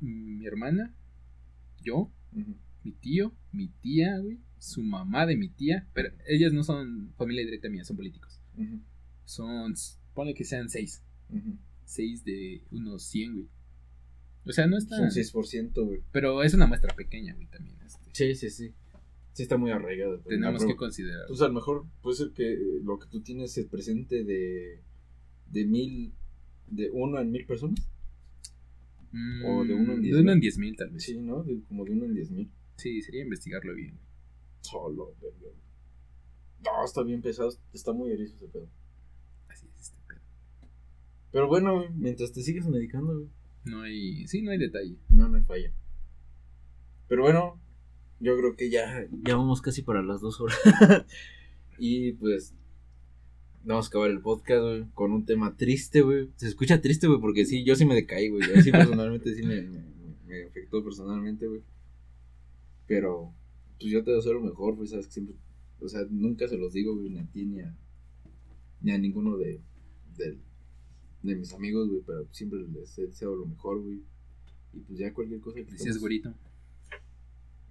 [0.01, 0.94] mi hermana,
[1.82, 2.12] yo,
[2.82, 7.44] mi tío, mi tía, güey, su mamá de mi tía, pero ellas no son familia
[7.44, 8.40] directa mía, son políticos.
[9.24, 9.74] Son,
[10.14, 11.02] ponle que sean seis.
[11.85, 13.48] Seis de unos 100, güey.
[14.46, 14.96] O sea, no está.
[14.96, 16.00] Son 6%, güey.
[16.12, 17.76] Pero es una muestra pequeña, güey, también.
[17.84, 18.10] Este.
[18.12, 18.74] Sí, sí, sí.
[19.32, 20.18] Sí, está muy arraigado.
[20.20, 21.26] Tenemos que considerar.
[21.28, 24.82] Pues a lo mejor puede ser que lo que tú tienes es presente de.
[25.46, 26.14] de mil.
[26.68, 27.88] de uno en mil personas.
[29.44, 30.14] o de uno en diez.
[30.14, 31.04] De uno en diez mil, tal vez.
[31.04, 31.44] Sí, ¿no?
[31.68, 32.50] como de uno en diez mil.
[32.76, 33.98] Sí, sería investigarlo bien.
[34.62, 35.54] Solo, verga.
[36.64, 37.50] No, está bien pesado.
[37.72, 38.68] Está muy erizo ese pedo.
[39.48, 40.20] Así es este pedo.
[41.30, 43.28] Pero bueno, mientras te sigues medicando, güey.
[43.65, 44.27] No hay.
[44.27, 44.97] Sí, no hay detalle.
[45.09, 45.73] No, no hay falla.
[47.09, 47.61] Pero bueno,
[48.20, 50.59] yo creo que ya, ya vamos casi para las dos horas.
[51.78, 52.55] y pues.
[53.62, 56.31] Vamos a acabar el podcast, güey, con un tema triste, güey.
[56.37, 58.43] Se escucha triste, güey, porque sí, yo sí me decaí, güey.
[58.62, 59.61] Sí personalmente sí me,
[60.27, 61.61] me, afectó personalmente, güey.
[62.87, 63.35] Pero,
[63.78, 65.37] pues yo te deseo lo mejor, pues, sabes que siempre,
[65.78, 67.77] o sea, nunca se los digo, güey, ni a ti, ni a,
[68.81, 69.61] ni a ninguno de,
[71.22, 74.01] de mis amigos, güey, pero siempre les deseo lo mejor, güey.
[74.72, 76.32] Y pues ya cualquier cosa que Gracias, güerito.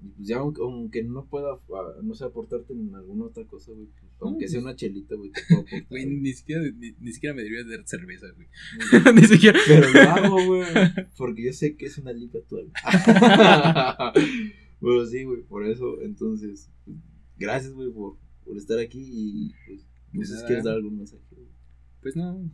[0.01, 3.87] Y pues ya, aunque, no pueda, ah, no sé, aportarte en alguna otra cosa, güey.
[3.87, 5.87] Pues, aunque sea pues una chelita, güey, te puedo aportar.
[5.89, 6.63] Güey, ni siquiera,
[6.99, 8.47] ni, siquiera me deberías dar cerveza, güey.
[9.15, 9.59] ni siquiera.
[9.67, 10.65] Pero lo hago, güey.
[11.17, 12.71] Porque yo sé que es una liga actual.
[14.81, 16.69] Bueno, sí, güey, por eso, entonces,
[17.37, 18.15] gracias, güey, por,
[18.45, 21.21] por estar aquí y pues, no sé si quieres dar algún mensaje.
[22.01, 22.49] Pues no,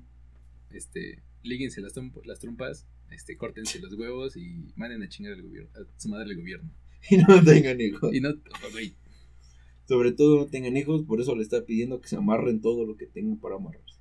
[0.75, 1.93] este, líguense las,
[2.25, 6.31] las trompas, este, córtense los huevos y manden a chingar al gobierno, a su madre
[6.31, 6.71] al gobierno.
[7.07, 8.11] Y no tengan hijos.
[8.15, 8.95] Y no, oh, güey.
[9.87, 12.97] Sobre todo no tengan hijos, por eso le está pidiendo que se amarren todo lo
[12.97, 13.99] que tengan para amarrarse.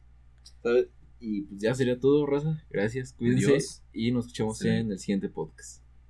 [0.62, 0.88] ¿Sabes?
[1.20, 2.64] Y pues ya sería todo, raza.
[2.70, 3.58] Gracias, cuídense.
[3.92, 5.83] Y nos escuchamos en el siguiente podcast.